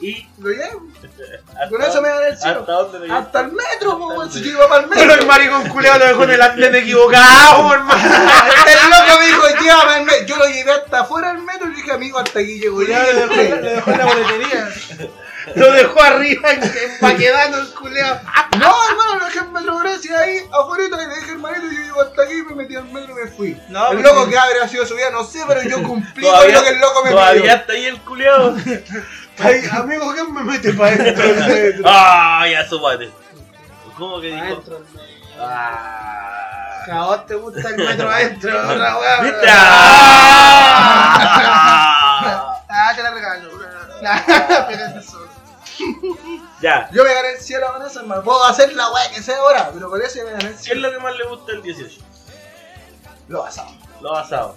Y 0.00 0.26
Lo 0.38 0.50
llevo. 0.50 0.86
Con 1.70 1.82
eso 1.82 2.00
me 2.00 2.08
dan 2.08 2.24
el 2.24 2.38
cielo. 2.38 2.60
¿Hasta 2.60 2.72
dónde 2.72 3.06
lo? 3.08 3.14
Hasta 3.14 3.40
el 3.40 3.52
metro, 3.52 3.96
weón, 3.96 4.26
el 4.26 4.32
si 4.32 4.38
metro. 4.38 4.50
yo 4.52 4.56
iba 4.58 4.68
para 4.68 4.82
el 4.84 4.88
Pero 4.90 5.02
el 5.02 5.08
metro. 5.10 5.26
maricón 5.26 5.68
culeado 5.68 5.98
lo 5.98 6.06
dejó 6.06 6.22
en 6.24 6.30
el 6.30 6.42
andén 6.42 6.74
equivocado, 6.76 7.74
hermano. 7.74 8.02
El 8.66 8.90
loco 8.90 9.20
me 9.20 9.26
dijo, 9.26 9.42
llévame 9.62 9.92
al 9.94 10.04
metro. 10.04 10.26
Yo 10.26 10.36
lo 10.36 10.46
llevé 10.46 10.72
hasta 10.72 11.00
afuera 11.00 11.32
del 11.32 11.42
metro 11.42 11.66
y 11.66 11.70
le 11.70 11.76
dije, 11.76 11.92
amigo, 11.92 12.18
hasta 12.18 12.38
aquí 12.40 12.58
llego. 12.58 12.82
Ya 12.82 13.02
le 13.02 13.14
dejó, 13.14 13.34
le 13.34 13.70
dejó 13.74 13.90
en 13.90 13.98
la 13.98 14.06
boletería. 14.06 14.68
Lo 15.56 15.72
dejó 15.72 16.02
arriba 16.02 16.50
en, 16.52 16.62
en 16.62 16.70
Baquedano 17.00 17.58
el 17.58 17.68
culeado. 17.74 18.20
No, 18.58 18.74
hermano, 18.88 19.16
lo 19.18 19.24
dejé 19.26 19.38
en 19.40 19.52
Metro 19.52 19.78
Grecia 19.78 20.18
ahí, 20.18 20.38
afuera, 20.52 20.84
y 20.84 20.90
le 20.90 21.14
dije, 21.16 21.30
hermanito, 21.32 21.62
yo 21.64 21.70
llego 21.80 22.02
hasta 22.02 22.22
aquí, 22.22 22.34
me 22.48 22.54
metí 22.56 22.74
al 22.76 22.84
metro 22.86 23.12
y 23.12 23.14
me 23.24 23.30
fui. 23.30 23.60
No, 23.68 23.90
el 23.92 23.98
porque- 23.98 24.02
loco 24.14 24.28
que 24.28 24.38
habría 24.38 24.66
sido 24.68 24.84
su 24.86 24.94
vida, 24.96 25.10
no 25.10 25.24
sé, 25.24 25.40
pero 25.46 25.62
yo 25.62 25.82
cumplí 25.82 26.22
con 26.24 26.32
Todavía, 26.32 26.56
lo 26.58 26.62
que 26.64 26.68
el 26.70 26.78
loco 26.80 27.04
me 27.04 27.10
todavía 27.10 27.40
pidió. 27.42 27.54
está 27.54 27.72
ahí 27.72 27.86
el 27.86 28.00
culiao. 28.02 28.56
Ay, 29.40 29.62
amigo, 29.70 30.12
¿qué 30.14 30.24
me 30.24 30.42
mete 30.42 30.72
para 30.72 30.96
metro? 30.96 31.84
ah, 31.88 32.44
ya 32.50 32.68
súbate. 32.68 33.10
¿Cómo 33.96 34.20
que 34.20 34.28
dijo? 34.28 34.62
Ah. 35.40 35.94
A 36.90 37.02
vos 37.04 37.26
te 37.26 37.34
gusta 37.34 37.68
el 37.68 37.76
metro 37.76 38.08
adentro, 38.10 38.50
otra 38.68 38.98
weá. 38.98 39.20
¿Viste? 39.20 39.46
Ah. 41.58 42.54
Ah, 42.68 42.92
te 42.96 43.02
la 43.02 43.10
regalo. 43.10 43.50
Pégate 44.68 45.02
solo. 45.02 45.27
Ya. 46.60 46.88
Yo 46.92 47.04
me 47.04 47.14
gané 47.14 47.30
el 47.34 47.40
cielo 47.40 47.66
con 47.72 47.86
eso, 47.86 48.00
hermano. 48.00 48.22
Puedo 48.22 48.44
hacer 48.44 48.72
la 48.74 48.90
weá 48.90 49.10
que 49.10 49.22
sea 49.22 49.36
ahora, 49.38 49.70
pero 49.72 49.88
con 49.90 50.02
eso 50.02 50.18
yo 50.18 50.24
me 50.24 50.32
gané 50.32 50.44
el 50.46 50.50
¿Qué 50.50 50.56
es 50.56 50.62
cielo. 50.62 50.88
lo 50.88 50.94
que 50.96 51.00
más 51.02 51.16
le 51.16 51.24
gusta 51.26 51.52
del 51.52 51.62
18? 51.62 52.00
Lo 53.28 53.42
basado. 53.42 53.70
Lo 54.00 54.12
basado. 54.12 54.56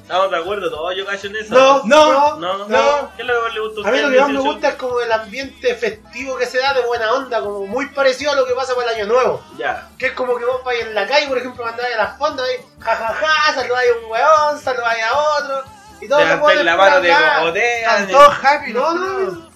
¿Estamos 0.00 0.30
de 0.30 0.36
acuerdo? 0.36 0.68
Todos 0.70 0.96
yo 0.96 1.06
cacho 1.06 1.26
en 1.28 1.36
eso. 1.36 1.54
No, 1.54 1.82
No. 1.84 2.36
No, 2.36 2.66
no. 2.68 3.10
¿Qué 3.16 3.22
es 3.22 3.28
lo 3.28 3.34
que 3.34 3.40
más 3.42 3.54
le 3.54 3.60
gusta 3.60 3.80
a 3.80 3.88
A 3.88 3.92
mí 3.92 3.98
lo 4.00 4.10
que 4.10 4.18
más 4.20 4.28
me 4.28 4.32
18? 4.34 4.52
gusta 4.52 4.68
es 4.68 4.74
como 4.74 5.00
el 5.00 5.12
ambiente 5.12 5.74
festivo 5.74 6.36
que 6.36 6.46
se 6.46 6.58
da 6.58 6.74
de 6.74 6.84
buena 6.86 7.12
onda, 7.12 7.40
como 7.40 7.66
muy 7.66 7.86
parecido 7.90 8.32
a 8.32 8.34
lo 8.34 8.44
que 8.46 8.54
pasa 8.54 8.74
con 8.74 8.82
el 8.82 8.90
año 8.90 9.06
nuevo. 9.06 9.42
Ya. 9.58 9.88
Que 9.98 10.06
es 10.06 10.12
como 10.12 10.36
que 10.36 10.44
vos 10.44 10.62
vais 10.64 10.82
en 10.82 10.94
la 10.94 11.06
calle, 11.06 11.28
por 11.28 11.38
ejemplo, 11.38 11.64
mandáis 11.64 11.94
a 11.94 11.98
las 11.98 12.18
fondas, 12.18 12.46
ahí, 12.48 12.64
jajaja, 12.80 13.54
saludáis 13.54 13.90
a 13.92 13.98
un 14.04 14.10
weón, 14.10 14.60
saludáis 14.60 15.04
a 15.04 15.18
otro, 15.18 15.62
y 16.00 16.08
todos 16.08 16.22
se 16.22 16.28
Levantáis 16.28 16.40
ponen 16.58 16.66
la 16.66 16.76
por 16.76 16.84
mano 16.84 17.00
de 17.00 17.12
acá. 17.12 17.38
cogotea. 17.38 17.98
Están 17.98 18.08
todos 18.10 18.34
happy, 18.44 18.72
No, 18.72 18.94
¿no? 18.94 19.51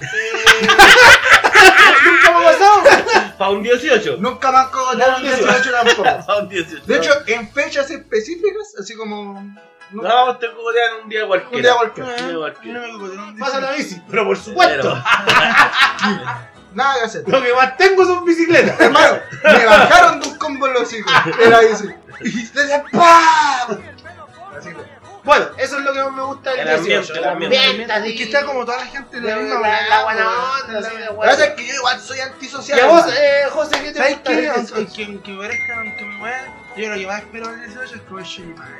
No. 0.00 0.06
Eh, 0.06 0.68
Nunca 2.04 2.30
me 2.30 2.46
ha 2.46 2.50
pasado. 2.52 2.82
Para 3.38 3.50
un 3.50 3.62
18. 3.62 4.16
Nunca 4.18 4.52
más 4.52 4.66
cogotearon 4.68 5.24
el 5.26 5.36
18 5.36 5.70
tampoco. 5.70 6.02
Para 6.26 6.38
un 6.40 6.48
18. 6.48 6.84
De 6.86 6.96
hecho, 6.96 7.12
en 7.26 7.50
fechas 7.52 7.90
específicas, 7.90 8.74
así 8.80 8.94
como. 8.94 9.42
No, 9.92 10.36
te 10.38 10.50
cogotean 10.52 11.02
un 11.04 11.08
día 11.08 11.26
cualquiera. 11.26 11.56
Un 11.56 11.62
día 11.62 11.74
cualquiera. 11.76 12.08
Un 12.10 12.16
día 12.16 12.26
No 12.32 12.38
cualquiera. 12.40 12.80
me 12.80 12.92
cogotearon. 12.92 13.36
Pasa 13.38 13.60
la 13.60 13.72
bici, 13.72 14.02
pero 14.10 14.24
por 14.24 14.36
supuesto. 14.36 14.94
Nada 16.74 16.94
que 16.98 17.04
hacer. 17.04 17.24
Lo 17.26 17.42
que 17.42 17.54
más 17.54 17.76
tengo 17.78 18.04
son 18.04 18.24
bicicletas. 18.24 18.78
Hermano, 18.78 19.18
me 19.44 19.64
bajaron 19.64 20.20
de 20.20 20.28
un 20.28 20.36
combo 20.36 20.66
en 20.66 20.74
los 20.74 20.92
hijos. 20.92 21.10
Era 21.40 21.60
bici. 21.60 21.88
Y 22.22 22.46
¡pam! 22.92 23.80
Así 24.58 24.70
fue. 24.72 24.95
Bueno, 25.26 25.46
eso 25.58 25.78
es 25.78 25.84
lo 25.84 25.92
que 25.92 26.02
más 26.04 26.12
me 26.12 26.22
gusta 26.22 26.50
del 26.52 26.60
El 26.60 26.68
ambiente, 26.76 27.12
18. 27.12 27.14
el 27.18 27.24
ambiente. 27.24 27.92
así. 27.92 28.08
Es 28.12 28.16
que 28.16 28.22
está 28.22 28.44
como 28.46 28.64
toda 28.64 28.78
la 28.78 28.86
gente 28.86 29.16
en 29.18 29.26
la, 29.26 29.36
la 29.36 29.42
misma 29.42 29.60
la, 29.60 29.88
la 29.88 30.04
buena 30.04 30.28
onda, 30.28 30.80
de 30.80 30.88
que 30.88 31.02
weón. 31.10 31.16
pasa 31.30 31.44
es 31.46 31.50
que 31.54 31.66
yo 31.66 31.74
igual 31.74 32.00
soy 32.00 32.20
antisocial. 32.20 32.78
Y 32.78 32.82
a 32.82 32.86
vos, 32.86 33.04
eh, 33.12 33.42
José, 33.50 33.80
¿qué 33.82 33.92
te 33.92 33.98
¿Sabes 33.98 34.14
gusta 34.14 34.30
qué? 34.30 34.36
del 34.36 34.50
Aunque 34.50 34.72
18? 34.80 34.94
que, 34.96 35.20
que 35.22 35.36
parezca, 35.36 35.74
aunque 35.78 36.04
me 36.04 36.18
yo 36.76 36.88
lo 36.88 36.94
que 36.94 37.06
más 37.06 37.20
espero 37.20 37.48
del 37.48 37.60
18 37.66 37.94
es 37.96 38.00
comer 38.02 38.24
choripán. 38.24 38.78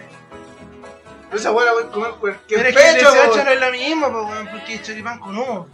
Esa 1.32 1.50
la 1.50 1.72
voy 1.72 1.82
a 1.82 1.86
comer 1.90 2.10
cualquier 2.20 2.60
Pero 2.62 2.68
es 2.68 2.76
que 2.76 2.88
el 2.90 2.94
fecha, 2.96 3.10
18 3.10 3.32
weón. 3.34 3.44
no 3.44 3.50
es 3.50 3.60
lo 3.60 3.70
mismo, 3.72 4.30
porque 4.52 4.74
es 4.74 4.82
choripán 4.82 5.18
con 5.18 5.36
humo. 5.36 5.68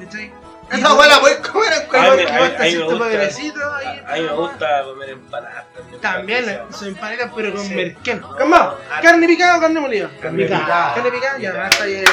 ¿Cachai? 0.00 0.32
Esa 0.70 0.94
weá 0.94 1.08
la 1.08 1.18
voy 1.18 1.32
a 1.32 1.40
comer 1.42 1.72
en 1.72 1.88
cualquier 1.88 2.02
Igual- 2.04 2.12
a 2.12 2.16
mí- 2.16 2.22
igual 2.22 2.56
a 2.58 2.62
mí 2.64 2.74
me 2.76 2.84
gusta- 2.84 3.04
bebecito 3.06 3.74
ahí. 3.74 4.02
A 4.06 4.12
mí 4.14 4.20
me 4.22 4.32
gusta 4.32 4.82
comer 4.84 5.08
empanadas 5.10 5.64
también. 5.74 6.00
También 6.00 6.60
son 6.70 6.88
empanadas, 6.88 7.30
pero 7.34 7.54
con 7.54 7.64
Sí. 7.64 7.74
merquén. 7.74 8.22
Calmado. 8.36 8.78
¿Carne 9.02 9.26
picada 9.26 9.56
o 9.56 9.60
carne 9.60 9.80
molida? 9.80 10.10
Carne 10.20 10.44
Picada. 10.44 10.94
Carne 10.94 11.10
picada, 11.10 11.38
ya, 11.38 11.70
bien. 11.84 12.04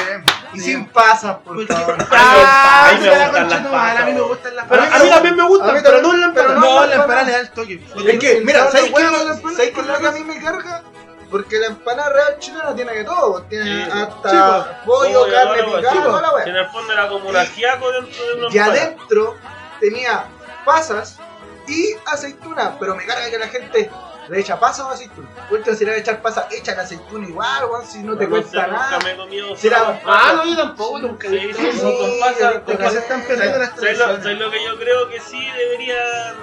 Y 0.54 0.60
sin 0.60 0.86
pasas, 0.86 1.36
por 1.44 1.66
favor. 1.66 1.96
Ah, 2.10 2.88
a 2.90 2.92
mí 2.94 3.00
me 3.02 3.10
gustan 3.10 3.30
concha 3.30 3.58
las 3.60 3.66
pasas, 3.68 4.00
A 4.00 4.04
mí 4.06 4.12
me 4.12 4.16
weón. 4.20 4.28
gustan 4.28 4.56
las 4.56 4.66
Pero 4.66 4.82
pasas. 4.82 5.00
a 5.00 5.04
mí 5.04 5.10
también 5.10 5.36
me 5.36 5.42
A 5.42 5.46
gusta, 5.46 5.72
mí 5.72 5.80
pero 5.82 6.00
no 6.02 6.14
en 6.14 6.20
la 6.20 6.26
empanada. 6.26 6.54
No, 6.60 6.86
la 6.86 6.94
empanada 6.94 7.22
le 7.24 7.32
da 7.32 7.38
el 7.40 7.50
toque. 7.50 7.84
Es 8.06 8.18
que, 8.18 8.40
mira, 8.44 8.70
¿sabes 8.70 8.80
qué 8.80 8.86
es 8.86 9.10
lo- 9.10 9.18
empanada 9.20 9.34
¿sabes 9.42 9.56
qué 9.58 9.64
es 9.66 9.70
con 9.72 9.86
lo 9.86 9.92
la 9.92 9.98
que 10.00 10.06
a 10.06 10.10
mí 10.12 10.24
me 10.24 10.40
carga? 10.40 10.82
Porque 11.30 11.58
la 11.58 11.66
empanada 11.66 12.08
real 12.10 12.36
chilena 12.38 12.74
tiene 12.74 12.92
de 12.92 13.04
todo. 13.04 13.42
Tiene 13.44 13.84
Sí. 13.86 13.90
hasta 13.92 14.64
Sí, 14.64 14.68
pollo, 14.86 15.26
carne 15.30 15.62
no, 15.62 15.76
picada, 15.76 16.20
la 16.20 16.28
que 16.28 16.34
weá. 16.34 16.44
En 16.44 16.56
el 16.56 16.66
fondo 16.68 16.92
era 16.92 17.08
como 17.08 17.28
un 17.28 17.36
ajiaco 17.36 17.92
dentro 17.92 18.26
de 18.26 18.34
una 18.34 18.42
Y 18.54 18.58
empanada. 18.58 18.72
adentro 18.82 19.36
tenía 19.80 20.24
pasas 20.64 21.18
y 21.66 21.94
aceituna. 22.06 22.76
Pero 22.78 22.94
me 22.94 23.04
carga 23.04 23.28
que 23.30 23.38
la 23.38 23.48
gente 23.48 23.90
le 24.28 24.40
echa 24.40 24.58
pasas 24.58 24.86
o 24.86 24.90
aceituna. 24.90 25.28
Cuenta 25.48 25.74
si 25.74 25.84
le 25.84 25.90
va 25.92 25.96
a 25.96 26.00
echar 26.00 26.20
pasas, 26.22 26.46
echa 26.52 26.74
la 26.74 26.82
aceituna 26.82 27.28
igual, 27.28 27.64
weón, 27.66 27.86
si 27.86 28.02
no 28.02 28.16
te 28.16 28.24
No 28.24 28.30
cuesta 28.30 28.64
sé, 28.64 28.70
nada. 28.72 28.90
Nunca 28.90 29.04
me 29.04 29.12
he 29.12 29.16
comido 29.16 29.56
Será- 29.56 29.78
solo 29.78 29.98
Ah, 30.06 30.32
no, 30.36 30.44
yo 30.46 30.56
tampoco, 30.56 30.98
nunca 30.98 31.28
he 31.28 31.30
Sí, 31.30 31.46
visto 31.46 31.62
sí, 31.62 31.68
eso. 31.68 31.90
sí. 31.90 32.20
con 32.42 32.62
Porque 32.64 32.90
se 32.90 32.98
están 32.98 33.22
perdiendo 33.22 33.58
las 33.58 33.68
¿Sabes 33.70 33.98
lo, 33.98 34.04
tradiciones. 34.04 34.22
sabes 34.22 34.38
lo 34.38 34.50
que 34.50 34.64
yo 34.64 34.76
creo 34.78 35.08
que 35.08 35.20
sí 35.20 35.48
debería 35.56 35.96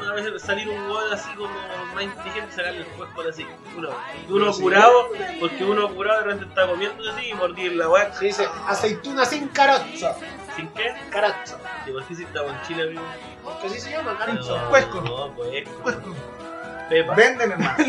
a 0.10 0.14
veces 0.14 0.42
salir 0.42 0.70
un 0.70 0.88
gol 0.88 1.14
así 1.14 1.30
como 1.36 1.50
más 1.94 2.04
inteligente 2.04 2.50
y 2.52 2.56
sacarle 2.56 2.80
el 2.80 2.88
cuerpo 2.88 3.22
así? 3.30 3.46
Uno, 3.78 3.90
uno 4.30 4.54
Sí. 4.54 4.62
curado, 4.62 5.10
porque 5.40 5.64
uno 5.66 5.94
curado 5.94 6.20
de 6.20 6.24
repente 6.26 6.46
está 6.50 6.68
comiendo 6.68 7.10
así 7.12 7.30
y 7.30 7.34
mordir 7.34 7.74
la 7.74 7.90
weá. 7.90 8.14
Se 8.14 8.26
dice 8.26 8.48
aceituna 8.68 9.26
sin 9.26 9.48
carozo. 9.50 10.16
¿Sin 10.56 10.68
qué? 10.70 10.94
Carozo. 11.10 11.58
¿Y 11.88 11.92
por 11.92 12.04
qué 12.06 12.16
si 12.16 12.24
estamos 12.24 12.52
en 12.54 12.62
Chile, 12.68 12.84
amigo? 12.84 13.02
Porque 13.44 13.68
así 13.68 13.80
se 13.80 13.92
llama, 13.92 14.16
carozo. 14.18 14.56
No, 14.58 14.70
Cuesco. 14.70 15.02
No, 15.02 15.34
pues. 15.36 15.68
Cuesco. 15.82 16.14
Pepa. 16.94 17.16
Venden, 17.16 17.52
hermano. 17.52 17.76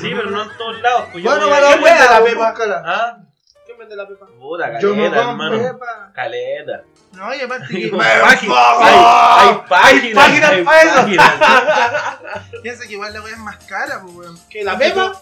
Sí, 0.00 0.10
pero 0.14 0.30
no 0.30 0.42
en 0.42 0.56
todos 0.56 0.80
lados. 0.80 1.04
Pues 1.12 1.22
yo 1.24 1.30
Bueno, 1.30 1.46
voy 1.48 1.56
a- 1.56 1.60
para 1.60 1.68
¿Quién 1.68 1.82
vende 1.84 2.04
la 2.04 2.10
la 2.20 2.24
pepa? 2.24 2.50
búscala. 2.50 2.82
Ah, 2.86 3.18
¿Quién 3.66 3.78
vende 3.78 3.96
la 3.96 4.08
pepa? 4.08 4.26
puta, 4.38 4.78
Yo 4.80 4.94
me 4.94 5.04
caleta, 5.10 5.30
hermano. 5.30 5.58
pepa. 5.58 6.12
Caleta. 6.14 6.82
No, 7.12 7.34
y 7.34 7.40
aparte 7.40 7.64
Hay 7.74 7.82
que. 7.82 7.88
páginas, 7.96 8.56
hay, 8.80 8.94
hay 9.38 9.54
páginas, 9.68 10.24
páginas 10.24 10.50
hay 10.50 10.64
para 10.64 10.82
eso. 10.82 10.94
páginas. 10.96 11.32
Piensa 12.62 12.86
que 12.86 12.92
igual 12.92 13.12
la 13.12 13.22
weá 13.22 13.32
es 13.34 13.38
más 13.40 13.56
cara, 13.64 14.00
pues 14.02 14.14
weón. 14.14 14.38
¿Que 14.50 14.64
la 14.64 14.76
pepa? 14.78 15.12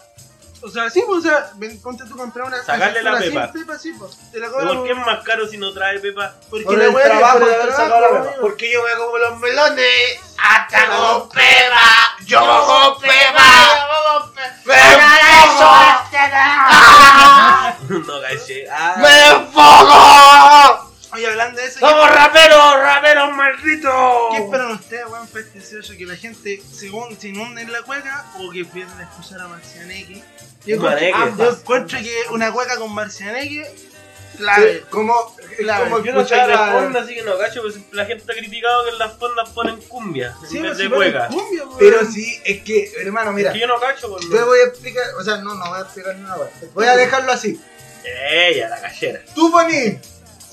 O 0.61 0.69
sea, 0.69 0.89
sí, 0.89 1.03
pues, 1.05 1.19
o 1.19 1.21
sea, 1.21 1.51
ven, 1.55 1.79
ponte 1.81 2.03
tú 2.05 2.15
a 2.15 2.17
comprar 2.17 2.47
una. 2.47 2.63
Sacarle 2.63 3.03
la 3.03 3.11
una 3.11 3.19
pepa. 3.19 3.51
sin 3.51 3.61
pepa, 3.61 3.77
sí, 3.79 3.93
pues. 3.97 4.17
Te 4.31 4.39
la 4.39 4.47
¿Y 4.47 4.49
cobran. 4.49 4.75
¿Por 4.75 4.85
qué 4.85 4.91
es 4.91 4.97
más 4.97 5.23
caro 5.23 5.47
si 5.47 5.57
no 5.57 5.71
trae 5.73 5.99
pepa? 5.99 6.33
Porque 6.49 6.65
Por 6.65 6.77
la 6.77 6.85
el 6.85 6.93
trabajo 6.93 7.39
de 7.39 7.55
haber 7.55 7.71
sacado 7.71 8.01
la 8.01 8.23
pepa. 8.23 8.35
Porque 8.41 8.71
yo 8.71 8.83
me 8.83 8.95
como 8.97 9.17
los 9.17 9.39
melones 9.39 10.19
hasta 10.37 10.87
con 10.87 11.29
pepa. 11.29 12.15
Yo 12.25 12.39
con 12.39 13.01
pepa. 13.01 13.87
no 17.89 18.21
caché. 18.21 18.67
Ah, 18.69 18.95
¡Me 18.97 19.29
enfoco! 19.29 20.86
Oye, 21.17 21.25
hablando 21.27 21.59
de 21.59 21.67
eso, 21.67 21.79
¡Somos 21.79 22.09
raperos, 22.13 22.75
raperos 22.79 23.33
malditos! 23.35 23.91
¿qué 24.35 24.43
esperan 24.43 24.71
ustedes, 24.71 25.05
weón, 25.07 25.27
para 25.27 25.39
este 25.45 25.59
18? 25.59 25.97
Que 25.97 26.05
la 26.05 26.15
gente 26.15 26.61
se, 26.71 26.89
un- 26.91 27.19
se 27.19 27.29
inunde 27.29 27.61
en 27.63 27.71
la 27.71 27.81
cueca 27.81 28.25
o 28.39 28.51
que 28.51 28.65
pierdan 28.65 28.99
a 28.99 29.03
escuchar 29.03 29.41
a 29.41 29.47
Marcianeque? 29.47 30.21
Yo 30.65 30.75
encuentro, 30.75 30.99
Maneque. 30.99 31.13
ah, 31.15 31.33
yo 31.37 31.49
encuentro 31.51 31.99
que 31.99 32.13
una 32.31 32.51
cueca 32.51 32.77
con 32.77 32.93
Marcianeque, 32.93 33.65
clave. 34.37 34.83
Como, 34.91 35.13
como 35.15 36.03
Yo 36.03 36.13
no 36.13 36.23
soy 36.23 36.37
escuchar 36.37 36.47
de 36.49 36.53
a- 36.53 36.71
fonda, 36.73 37.01
así 37.01 37.15
que 37.15 37.23
no 37.23 37.37
cacho, 37.39 37.61
pues 37.63 37.75
la 37.93 38.05
gente 38.05 38.31
ha 38.31 38.35
criticado 38.35 38.83
que 38.83 38.89
en 38.91 38.99
las 38.99 39.17
fondas 39.17 39.49
ponen 39.49 39.77
cumbia 39.87 40.35
Sí, 40.47 40.57
en 40.57 40.63
vez 40.63 40.71
pues, 40.87 41.13
de 41.13 41.19
cumbia, 41.29 41.63
weón. 41.65 41.77
Pero 41.79 42.05
sí, 42.05 42.39
es 42.45 42.61
que, 42.61 42.91
hermano, 43.01 43.31
mira. 43.31 43.49
Es 43.49 43.53
que 43.55 43.61
yo 43.61 43.67
no 43.67 43.79
cacho, 43.79 44.07
pues 44.11 44.29
Te 44.29 44.39
voy 44.43 44.59
a 44.59 44.63
explicar, 44.65 45.03
o 45.19 45.23
sea, 45.23 45.37
no, 45.37 45.55
no 45.55 45.67
voy 45.69 45.79
a 45.79 45.81
explicar 45.81 46.15
wea. 46.15 46.49
Voy 46.75 46.85
a 46.85 46.95
dejarlo 46.95 47.31
así. 47.31 47.59
Ella, 48.31 48.69
la 48.69 48.79
cachera. 48.81 49.19
Tú 49.35 49.51
ponís, 49.51 49.95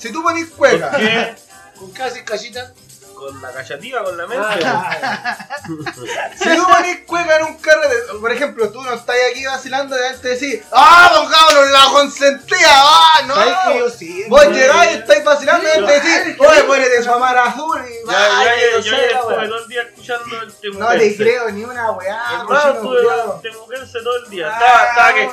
si 0.07 0.13
tú 0.13 0.21
ponís 0.23 0.47
¿Por 0.47 0.57
cueca, 0.57 0.91
qué? 0.97 1.35
¿Con 1.77 1.93
qué 1.93 2.03
haces 2.03 2.23
cachita? 2.23 2.71
Con 3.15 3.41
la 3.41 3.49
cachativa, 3.49 4.03
con 4.03 4.17
la 4.17 4.27
mente. 4.27 4.45
Ah, 4.65 5.37
si 6.37 6.55
tú 6.57 6.63
ponís 6.67 6.99
cueca 7.07 7.37
en 7.37 7.45
un 7.45 7.57
carrete, 7.59 7.95
por 8.19 8.29
ejemplo, 8.29 8.69
tú 8.73 8.81
no 8.83 8.93
estás 8.93 9.15
aquí 9.31 9.45
vacilando 9.45 9.95
y 9.95 10.17
te 10.17 10.27
decís, 10.27 10.61
¡Ah, 10.71 11.11
don 11.13 11.25
cabrón, 11.31 11.71
la 11.71 11.85
consentía! 11.93 12.67
¡Ah, 12.67 13.21
¿Sabes 13.25 13.55
que 13.67 13.73
no! 13.73 13.79
yo 13.79 13.89
sí? 13.89 14.25
Vos 14.27 14.45
llegáis 14.49 14.91
y 14.91 14.95
estáis 14.99 15.23
vacilando 15.23 15.65
y 15.65 15.85
te 15.85 15.91
decís, 15.93 16.35
oye, 16.39 16.63
ponete 16.63 17.03
su 17.03 17.11
amar 17.11 17.37
azul 17.37 17.81
y 17.87 18.11
Ya, 18.11 18.19
ya, 18.19 18.43
ya, 18.43 18.77
no 18.77 18.79
yo 18.83 18.95
estuve 18.95 19.47
todo 19.47 19.59
el 19.59 19.67
día 19.69 19.81
escuchando 19.83 20.41
el 20.41 20.79
No 20.79 20.87
te 20.89 21.15
creo 21.15 21.51
ni 21.51 21.63
una 21.63 21.91
weá, 21.91 22.21
Hermano, 22.33 22.45
cochino 22.47 22.73
estuve 22.73 22.97
culiao. 23.01 23.39
temuquense 23.41 23.99
todo 24.03 24.17
el 24.25 24.29
día. 24.29 24.49
Estaba, 24.51 24.89
estaba 24.89 25.13
que, 25.13 25.25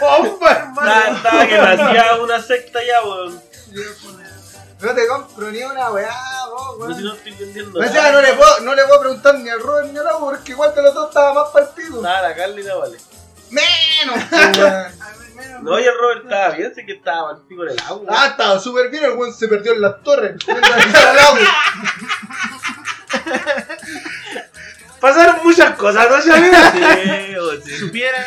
bomba, 0.00 0.50
hermano. 0.50 1.16
estaba, 1.16 1.46
que 1.46 1.56
nacía 1.56 2.14
una 2.16 2.42
secta 2.42 2.80
ya, 2.86 3.02
weón. 3.02 3.42
No 4.80 4.94
te 4.94 5.06
compro 5.06 5.50
ni 5.50 5.62
una 5.62 5.90
weá, 5.90 6.14
vos, 6.50 6.78
No 6.78 6.86
sé 6.88 6.94
si 7.00 7.02
weón. 7.02 7.04
no 7.04 7.14
estoy 7.14 7.32
vendiendo. 7.32 7.80
O 7.80 7.82
sea, 7.84 8.12
no 8.12 8.20
le, 8.20 8.32
puedo, 8.34 8.60
no 8.60 8.74
le 8.74 8.84
puedo 8.84 9.00
preguntar 9.00 9.34
ni 9.36 9.48
al 9.48 9.60
Robert 9.60 9.90
ni 9.92 9.98
al 9.98 10.06
Agua 10.06 10.30
porque 10.32 10.52
igual 10.52 10.74
de 10.74 10.82
los 10.82 10.94
dos 10.94 11.08
estaba 11.08 11.32
más 11.32 11.50
partido. 11.50 12.02
Nada, 12.02 12.28
la 12.28 12.34
Carly 12.34 12.62
la 12.62 12.74
vale. 12.76 12.98
Menos, 13.50 14.16
weón. 14.58 15.64
No, 15.64 15.78
y 15.78 15.84
el 15.84 15.94
Robert 15.98 16.24
estaba 16.24 16.50
bien, 16.50 16.74
sé 16.74 16.84
que 16.84 16.92
estaba 16.92 17.38
pico 17.48 17.64
en 17.64 17.70
el 17.70 17.80
agua. 17.80 18.06
Ah, 18.10 18.26
estaba 18.28 18.58
súper 18.60 18.88
bien, 18.90 19.04
el 19.04 19.12
weón 19.12 19.32
se 19.34 19.48
perdió 19.48 19.72
en 19.72 19.80
las 19.80 20.02
torres. 20.02 20.36
agua. 20.48 21.40
Pasaron 25.00 25.40
muchas 25.44 25.76
cosas, 25.76 26.08
¿no, 26.08 26.16
Xavier? 26.16 26.54
Sí, 27.28 27.36
o 27.36 27.60
sí. 27.60 27.76
Supieran. 27.78 28.24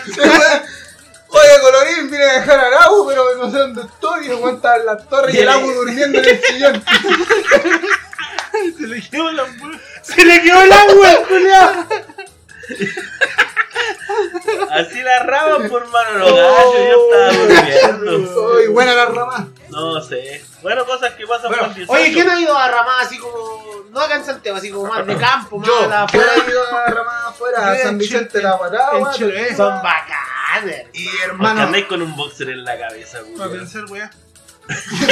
Oye, 1.30 1.60
Colorín, 1.62 2.10
vine 2.10 2.24
a 2.24 2.34
dejar 2.40 2.60
al 2.60 2.74
agua, 2.74 3.06
pero 3.08 3.36
no 3.36 3.52
sé 3.52 3.58
dónde 3.58 3.82
estoy. 3.82 4.28
Y 4.28 4.32
estaba 4.32 4.76
en 4.78 4.86
las 4.86 5.10
torres 5.10 5.36
y 5.36 5.40
el 5.40 5.50
agua 5.50 5.74
durmiendo 5.74 6.20
en 6.20 6.26
el 6.30 6.42
sillón. 6.42 6.84
Se 8.78 8.88
le 8.88 9.10
quedó 9.10 9.32
la 9.32 9.46
puerta. 9.46 9.80
Se 10.02 10.26
le 10.26 10.42
quedó 10.42 10.62
el 10.62 10.72
agua, 10.72 11.10
Julián. 11.28 11.88
Así 14.72 15.02
la 15.02 15.20
rama 15.20 15.68
por 15.70 15.88
mano 15.90 16.18
los 16.18 16.32
gallos, 16.32 16.74
yo 16.76 17.12
estaba 17.12 17.32
durmiendo. 17.34 18.52
Uy, 18.56 18.68
buena 18.68 18.94
la 18.94 19.06
rama. 19.06 19.48
No 19.70 20.02
sé. 20.02 20.44
Bueno, 20.62 20.86
cosas 20.86 21.14
que 21.14 21.28
pasan 21.28 21.50
Bueno, 21.50 21.64
por 21.68 21.70
el 21.72 21.86
18. 21.86 21.92
Oye, 21.94 22.14
¿quién 22.14 22.30
ha 22.30 22.40
ido 22.40 22.58
a 22.58 22.68
Ramada 22.70 23.02
así 23.02 23.18
como, 23.20 23.86
no 23.92 24.00
acá 24.00 24.16
en 24.16 24.26
Santiago, 24.26 24.58
así 24.58 24.72
como 24.72 24.88
más 24.88 25.06
de 25.06 25.16
campo, 25.18 25.58
más 25.60 25.68
Yo, 25.68 25.82
de 25.82 25.88
la 25.88 25.98
yo 26.00 26.04
afuera? 26.06 26.32
he 26.36 26.50
ido 26.50 26.64
a 26.78 26.86
Ramada 26.88 27.28
afuera, 27.30 27.78
San 27.78 27.88
en 27.90 27.98
Vicente 27.98 28.38
de 28.40 28.44
la 28.44 28.54
Guatá, 28.54 28.90
en 28.94 29.04
weón. 29.04 29.82
Y 30.94 31.08
hermano, 31.24 31.62
andáis 31.64 31.86
con 31.86 32.02
un 32.02 32.16
boxer 32.16 32.50
en 32.50 32.64
la 32.64 32.78
cabeza, 32.78 33.20
Para 33.38 33.50
weón. 33.50 33.60
pensar, 33.60 33.86
weá. 33.86 34.12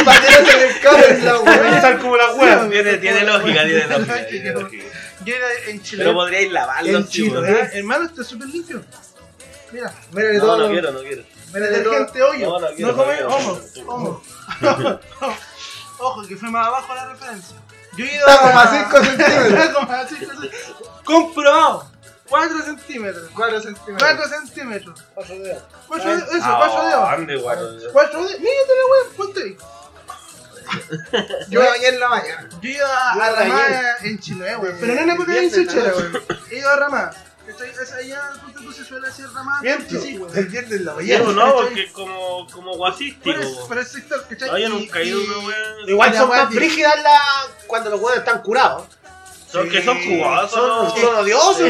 Para 0.06 0.22
que 0.22 0.32
no 0.41 0.46
se 0.48 0.58
le 0.58 0.68
escape 0.68 1.18
la 1.24 1.39
weá. 1.39 1.62
Pensar 1.62 2.00
como 2.00 2.18
la 2.18 2.34
wea. 2.34 2.70
Tiene, 2.70 2.98
tiene 2.98 3.22
lógica, 3.24 3.64
tiene 3.66 3.88
lógica. 3.88 4.16
Que 4.18 4.24
tiene 4.32 4.54
yo- 4.54 4.60
lógica. 4.62 4.86
Yo 5.24 5.36
era 5.36 5.48
en 5.68 5.82
Chile. 5.82 6.04
Pero 6.04 6.14
podríais 6.16 6.52
lavarlo, 6.52 6.98
En 6.98 7.08
Chile. 7.08 7.39
Ah, 7.64 7.70
Hermano, 7.74 8.06
está 8.06 8.24
súper 8.24 8.48
limpio. 8.50 8.84
Mira, 9.72 9.93
Mira 10.12 10.28
de 10.30 10.34
No, 10.38 10.43
todo. 10.46 10.58
no 10.60 10.70
quiero, 10.70 10.91
no 10.91 11.00
quiero. 11.02 11.24
Mira 11.54 11.68
detergente 11.68 12.22
hoyo. 12.22 12.50
No, 12.50 12.60
no 12.60 12.68
quiero, 12.76 12.91
No 12.91 12.98
come, 12.98 13.22
no 13.22 13.28
ojo, 13.28 13.62
quiero. 13.74 13.89
ojo. 13.93 14.24
Ojo, 15.98 16.28
que 16.28 16.36
fue 16.36 16.50
más 16.52 16.68
abajo 16.68 16.93
la 16.93 17.06
referencia. 17.08 17.56
Yo 17.98 18.04
he 18.06 18.14
ido 18.16 18.28
a 18.28 18.68
5 18.89 18.98
centímetros. 19.06 19.48
Está 19.48 19.74
como 19.74 19.91
a 19.91 20.06
5 20.08 20.20
centímetros. 20.26 20.62
Comprobado. 21.06 21.91
4 22.30 22.62
centímetros. 22.64 23.30
4 23.36 23.62
centímetros. 23.62 24.10
4 24.10 24.30
centímetros. 24.30 25.04
Paso 25.16 25.34
de- 25.34 25.60
4 25.88 26.10
de, 26.10 26.16
eso, 26.18 26.28
Ah, 26.42 26.56
4 26.58 26.86
dedos. 26.88 27.12
¿Dónde, 27.12 27.38
weón? 27.38 27.92
4 27.94 28.26
dedos. 28.26 28.40
Mírate 28.40 28.74
la 28.76 28.86
wea, 28.92 29.18
ponte 29.18 29.44
ahí. 29.44 29.58
Yo 31.50 31.62
me 31.62 31.68
bañé 31.70 31.88
en 31.88 32.00
la 32.00 32.10
mañana. 32.10 32.50
Yo 32.62 32.70
ido 32.70 32.88
a, 32.88 33.32
ramar 33.32 33.98
en 34.02 34.20
Chiloé, 34.20 34.56
weón. 34.58 34.78
Pero 34.80 34.96
no 34.96 35.02
en 35.02 35.10
época 35.12 35.32
de 35.34 35.44
insuchera, 35.44 35.94
weón. 35.96 36.24
He 36.50 36.58
ido 36.58 36.70
a 36.70 36.76
ramar. 36.78 37.16
Allá, 38.00 38.32
ponte 38.42 38.60
tú, 38.60 38.74
se 38.74 38.84
suele 38.84 39.08
hacer 39.08 39.30
ramar. 39.32 39.62
Miento. 39.62 40.02
Sí, 40.02 40.18
weón. 40.18 40.36
El 40.36 40.48
viernes 40.48 40.72
en 40.80 40.86
la 40.86 40.94
mañana. 40.96 41.32
no, 41.32 41.54
porque 41.56 41.84
es 41.84 41.92
como, 41.92 42.48
como 42.52 42.76
guasístico. 42.76 43.40
weón. 43.40 43.68
por 43.68 43.78
el 43.78 43.86
sector, 43.86 44.26
¿cachai? 44.28 44.50
No, 44.50 44.58
yo 44.58 44.68
Y- 44.68 44.70
nunca 44.70 45.00
he 45.00 45.06
ido 45.06 45.20
weón. 45.20 45.90
Igual 45.90 46.16
son 46.16 46.30
más 46.30 46.50
brígidas 46.50 47.04
la... 47.04 47.20
cuando 47.68 47.92
los 47.92 48.00
huevos 48.02 48.18
están 48.18 48.42
curados. 48.42 48.88
Son 49.56 49.70
que 49.70 49.82
son 49.84 50.03
jugosos, 50.03 50.51
Son, 50.51 50.97
son 51.01 51.16
odiosos. 51.16 51.62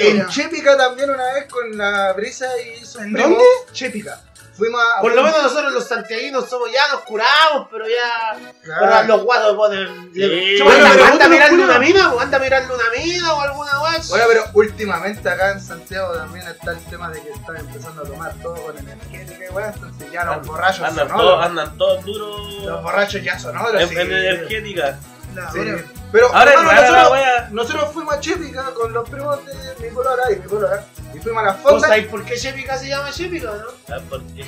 En 0.00 0.26
Chépica 0.28 0.76
también 0.76 1.10
una 1.10 1.32
vez 1.34 1.46
con 1.50 1.76
la 1.76 2.12
brisa 2.12 2.46
y 2.60 2.84
sus 2.84 2.96
¿En 3.02 3.12
dónde? 3.12 3.42
Chépica. 3.72 4.20
Fuimos 4.54 4.80
a. 4.80 5.00
Por 5.00 5.14
lo 5.14 5.22
menos 5.22 5.42
nosotros 5.42 5.72
los 5.72 5.88
santiaguinos 5.88 6.48
somos 6.48 6.70
ya 6.70 6.86
nos 6.92 7.00
curamos, 7.02 7.68
pero 7.70 7.86
ya. 7.88 8.38
Pero 8.62 9.02
los 9.04 9.22
guados 9.24 9.56
ponen. 9.56 10.10
Sí. 10.12 10.58
Bueno, 10.62 10.84
anda, 10.84 10.92
pero 10.92 11.04
anda 11.06 11.14
otro 11.16 11.28
mirando 11.30 11.64
una 11.64 11.78
mina, 11.78 12.12
o 12.12 12.20
anda 12.20 12.38
mirando 12.38 12.74
una 12.74 12.84
mina 12.94 13.32
o 13.32 13.40
alguna 13.40 13.80
wea. 13.82 14.00
Bueno, 14.10 14.24
pero 14.28 14.44
últimamente 14.52 15.28
acá 15.28 15.52
en 15.52 15.60
Santiago 15.60 16.12
también 16.12 16.46
está 16.46 16.72
el 16.72 16.84
tema 16.84 17.08
de 17.10 17.22
que 17.22 17.30
están 17.30 17.56
empezando 17.56 18.02
a 18.02 18.04
tomar 18.04 18.34
todo 18.42 18.54
con 18.56 18.76
energética 18.76 19.44
y 19.46 19.54
weá, 19.54 19.72
entonces 19.74 20.12
ya 20.12 20.24
los 20.24 20.46
borrachos 20.46 20.86
Andan 20.86 21.08
son 21.08 21.16
todos, 21.16 21.32
otros. 21.32 21.46
andan 21.46 21.78
todos 21.78 22.04
Los 22.04 22.60
duros 22.60 22.82
borrachos 22.82 23.22
ya 23.22 23.38
son 23.38 23.56
otros. 23.56 23.80
en, 23.80 23.88
sí. 23.88 23.94
en 23.96 24.12
energética. 24.12 24.98
La 25.34 25.50
Sí. 25.52 25.58
hora. 25.60 25.78
Pero 26.12 26.26
Ahora 26.34 26.50
es 26.52 26.56
la 26.62 26.74
nosotros, 26.74 27.12
wea. 27.12 27.48
nosotros 27.52 27.90
fuimos 27.94 28.14
a 28.14 28.20
Chépica 28.20 28.64
con 28.74 28.92
los 28.92 29.08
primos 29.08 29.38
de 29.46 29.54
mi 29.88 29.94
polola 29.94 30.22
y 30.30 30.36
mi 30.36 30.46
polola 30.48 30.84
y 31.14 31.18
fuimos 31.18 31.42
a 31.42 31.46
la 31.46 31.52
¿Vos 31.54 31.62
fonda. 31.72 31.88
sabés 31.88 32.06
por 32.06 32.24
qué 32.24 32.36
Shepica 32.36 32.76
se 32.78 32.88
llama 32.88 33.10
Shepica, 33.10 33.46
no? 33.46 33.64
¿Sabes 33.86 34.02
por 34.10 34.22
qué? 34.34 34.44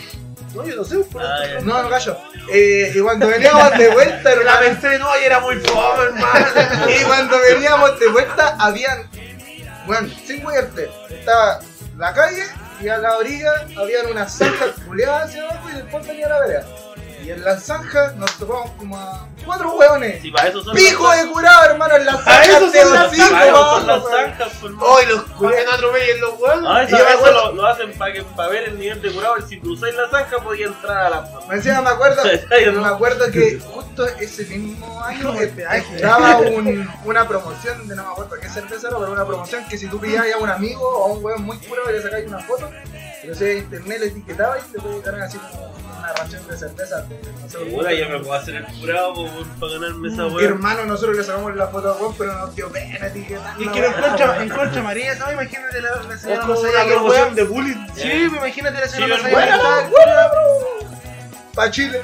No, 0.54 0.64
yo 0.64 0.76
no 0.76 0.84
sé. 0.84 0.98
Por 0.98 1.22
Ah, 1.22 1.38
ya. 1.46 1.60
No, 1.62 1.82
no 1.82 1.88
callo. 1.88 2.16
Eh, 2.52 2.92
y 2.94 3.00
cuando 3.00 3.26
veníamos 3.28 3.76
de 3.78 3.88
vuelta, 3.88 4.22
la 4.34 4.40
hermano, 4.40 4.60
pensé, 4.60 4.98
no, 4.98 5.08
y 5.20 5.24
era 5.24 5.40
muy 5.40 5.56
fome, 5.56 6.02
hermano. 6.04 6.46
y 6.90 7.02
cuando 7.04 7.38
veníamos 7.40 7.98
de 7.98 8.08
vuelta, 8.08 8.56
habían, 8.60 9.08
bueno, 9.86 10.08
sin 10.26 10.44
huirte, 10.46 10.90
estaba 11.10 11.60
la 11.96 12.12
calle 12.12 12.44
y 12.80 12.88
a 12.88 12.98
la 12.98 13.16
orilla 13.16 13.52
habían 13.78 14.06
unas 14.10 14.36
zanjas 14.36 14.70
culeadas 14.86 15.30
hacia 15.30 15.42
abajo 15.44 15.70
y 15.70 15.76
después 15.76 16.06
venía 16.06 16.28
la 16.28 16.40
vereda. 16.40 16.66
Y 17.24 17.30
en 17.30 17.42
las 17.42 17.62
zanjas 17.64 18.14
nos 18.16 18.30
topamos 18.38 18.70
como 18.72 18.96
a 18.98 19.26
cuatro 19.44 19.72
hueones. 19.74 20.22
Si 20.22 20.30
para 20.30 20.48
eso 20.48 20.62
son 20.62 20.74
Pico 20.74 21.08
las 21.08 21.22
de 21.22 21.28
curado, 21.30 21.64
hermano, 21.70 21.96
en 21.96 22.06
las 22.06 22.14
A 22.16 22.22
zanjas 22.22 22.48
eso 22.48 22.72
son 22.82 22.94
las 22.94 23.06
hocico, 23.12 23.30
Para 23.30 23.44
eso 23.46 23.52
vamos, 23.54 23.78
son 23.78 23.86
las 23.86 24.02
weón. 24.04 24.14
zanjas. 24.38 24.52
Hoy 24.80 25.06
los 25.06 25.22
que 25.24 25.64
no 25.64 25.72
atropellen 25.72 26.20
los 26.20 26.30
huevos. 26.40 26.64
Ah, 26.66 26.82
eso, 26.82 26.96
eso 26.96 27.32
lo, 27.32 27.52
lo 27.52 27.66
hacen 27.66 27.92
para 27.98 28.12
que 28.12 28.22
para 28.22 28.48
ver 28.48 28.64
el 28.68 28.78
nivel 28.78 29.00
de 29.02 29.12
curado. 29.12 29.34
y 29.38 29.42
Si 29.42 29.60
cruzáis 29.60 29.94
la 29.94 30.08
zanja, 30.10 30.38
podía 30.38 30.66
entrar 30.66 30.96
a 31.06 31.10
la. 31.10 31.28
Me 31.48 31.54
encima 31.56 31.80
me 31.82 31.90
acuerdo, 31.90 32.22
me 32.80 32.86
acuerdo 32.88 33.30
que 33.30 33.58
justo 33.60 34.06
ese 34.20 34.44
mismo 34.44 35.02
año 35.04 35.32
peaje. 35.54 35.96
estaba 35.96 36.38
un- 36.38 36.90
una 37.04 37.28
promoción 37.28 37.86
de 37.88 37.94
no 37.96 38.02
me 38.04 38.08
acuerdo 38.10 38.36
qué 38.40 38.48
cerveza 38.48 38.88
era, 38.88 38.98
pero 38.98 39.12
una 39.12 39.24
promoción 39.26 39.64
que 39.68 39.78
si 39.78 39.86
tú 39.88 40.00
pillabas 40.00 40.32
a 40.34 40.38
un 40.38 40.50
amigo 40.50 40.82
o 40.88 41.04
a 41.04 41.12
un 41.16 41.24
weón 41.24 41.42
muy 41.42 41.56
curado 41.58 41.90
y 41.90 41.94
le 41.94 42.02
sacáis 42.02 42.26
una 42.28 42.38
foto, 42.40 42.70
lo 43.24 43.34
sé, 43.34 43.58
internet 43.58 44.00
le 44.00 44.06
etiquetaba 44.06 44.58
y 44.58 44.62
te 44.72 44.78
podía 44.80 45.00
ganar 45.02 45.22
así 45.22 45.38
como 45.38 45.74
una 46.04 46.12
ración 46.14 46.46
de 46.48 46.56
cerveza. 46.56 47.04
no 47.42 47.48
sé, 47.48 47.58
Segura, 47.58 47.92
yo 47.92 48.08
me 48.08 48.18
puedo 48.20 48.34
hacer 48.34 48.54
el 48.56 48.64
curado 48.80 49.14
para 49.60 49.72
ganarme 49.72 50.08
esa 50.12 50.26
weá. 50.26 50.46
hermano, 50.46 50.84
nosotros 50.86 51.16
le 51.16 51.24
sacamos 51.24 51.54
la 51.56 51.66
foto 51.68 51.90
a 51.90 51.96
weón, 51.96 52.14
pero 52.18 52.32
nos 52.34 52.54
dio 52.54 52.70
pena 52.70 53.06
etiquetar. 53.06 53.60
Y 53.60 53.68
que 53.68 53.80
lo 53.80 53.86
encuentra, 53.88 54.42
encuentra 54.44 54.82
María, 54.82 55.14
¿no? 55.16 55.32
Imagínate 55.32 55.80
la, 55.80 55.90
la 56.02 56.14
Es 56.14 56.20
señora 56.20 56.40
como 56.42 56.54
más 56.54 56.64
allá 56.64 56.70
una 56.74 56.84
que 56.84 56.88
el 56.90 56.94
promoción 56.96 57.22
weón. 57.24 57.34
de 57.34 57.42
bullying. 57.44 57.86
Sí, 57.94 58.10
pues 58.28 58.40
imagínate 58.40 58.80
la 58.80 58.88
señora 58.88 59.16
más 59.16 59.24
allá 59.24 59.28
que 59.28 59.34
Bueno, 59.34 59.56
está. 59.56 59.88
bueno, 59.90 60.12
bro. 60.30 60.88
Pa' 61.54 61.70
Chile. 61.70 62.02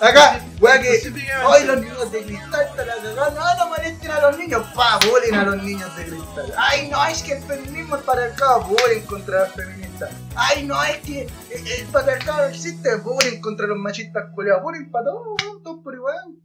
Acá, 0.00 0.40
weá 0.60 0.80
que. 0.80 1.00
Hoy 1.46 1.64
los 1.64 1.80
niños 1.80 2.12
de 2.12 2.24
cristal 2.24 2.66
están 2.66 2.86
la 2.86 2.96
cagada. 2.96 3.30
No, 3.30 3.64
no 3.64 3.70
molesten 3.70 4.10
a 4.10 4.20
los 4.20 4.38
niños. 4.38 4.66
Pa, 4.74 4.98
bullying 4.98 5.34
a 5.34 5.44
los 5.44 5.62
niños 5.62 5.96
de 5.96 6.06
cristal. 6.06 6.52
Ay, 6.56 6.88
no, 6.88 7.04
es 7.06 7.22
que 7.22 7.32
el 7.32 7.42
feminismo 7.44 7.96
es 7.96 8.02
patriarcado. 8.02 8.64
Bullying 8.64 9.06
contra 9.06 9.40
las 9.40 9.52
feministas. 9.54 10.10
Ay, 10.34 10.64
no, 10.66 10.82
es 10.82 10.98
que 10.98 11.26
el 11.50 11.86
patriarcado 11.86 12.48
existe. 12.48 12.96
Bullying 12.96 13.40
contra 13.40 13.66
los 13.66 13.78
machistas 13.78 14.24
culeados. 14.34 14.62
Bullying 14.62 14.90
para 14.90 15.06
todos, 15.06 15.26
weón, 15.42 15.62
todos 15.62 15.82
por 15.82 15.94
igual. 15.94 16.36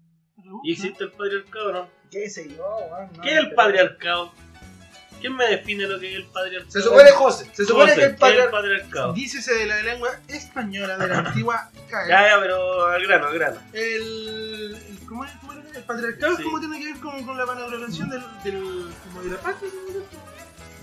¿Y 0.64 0.72
existe 0.72 1.04
el 1.04 1.12
patriarcado 1.12 1.74
no? 1.74 1.90
¿Qué 2.10 2.30
sé 2.30 2.48
yo, 2.50 2.64
weón? 2.92 3.10
no 3.14 3.24
¿Qué 3.24 3.32
es 3.34 3.38
el 3.40 3.54
patriarcado? 3.54 4.32
¿Quién 5.20 5.36
me 5.36 5.46
define 5.48 5.88
lo 5.88 6.00
que 6.00 6.10
es 6.12 6.16
el 6.18 6.26
patriarcado? 6.26 6.72
Se 6.72 6.82
supone, 6.82 7.12
José. 7.12 7.50
se 7.54 7.66
supone 7.66 7.92
José, 7.92 7.96
que 8.02 8.06
el 8.08 8.16
¿qué 8.16 8.30
es 8.40 8.46
el 8.46 8.50
patriarcado. 8.52 9.14
Dícese 9.14 9.54
de 9.56 9.66
la 9.66 9.82
lengua 9.82 10.10
española 10.28 10.98
de 10.98 11.08
la 11.08 11.18
antigua 11.20 11.70
CAE. 11.90 12.08
Ya, 12.10 12.28
ya, 12.30 12.40
pero 12.40 12.86
al 12.88 13.04
grano, 13.08 13.28
al 13.28 13.34
grano. 13.34 13.58
El, 13.74 14.78
¿cómo, 15.08 15.26
es- 15.26 15.32
cómo 15.42 15.54
era? 15.54 15.62
el 15.76 15.84
patriarcado 15.84 16.38
Sí. 16.38 16.44
cómo 16.44 16.60
tiene 16.60 16.80
que 16.80 16.86
ver 16.94 17.00
con, 17.02 17.24
con 17.26 17.38
la 17.38 17.46
valoración 17.46 18.10
del, 18.10 18.22
del, 18.44 18.90
como 19.04 19.22
de 19.24 19.30
la 19.32 19.38
patria? 19.38 19.70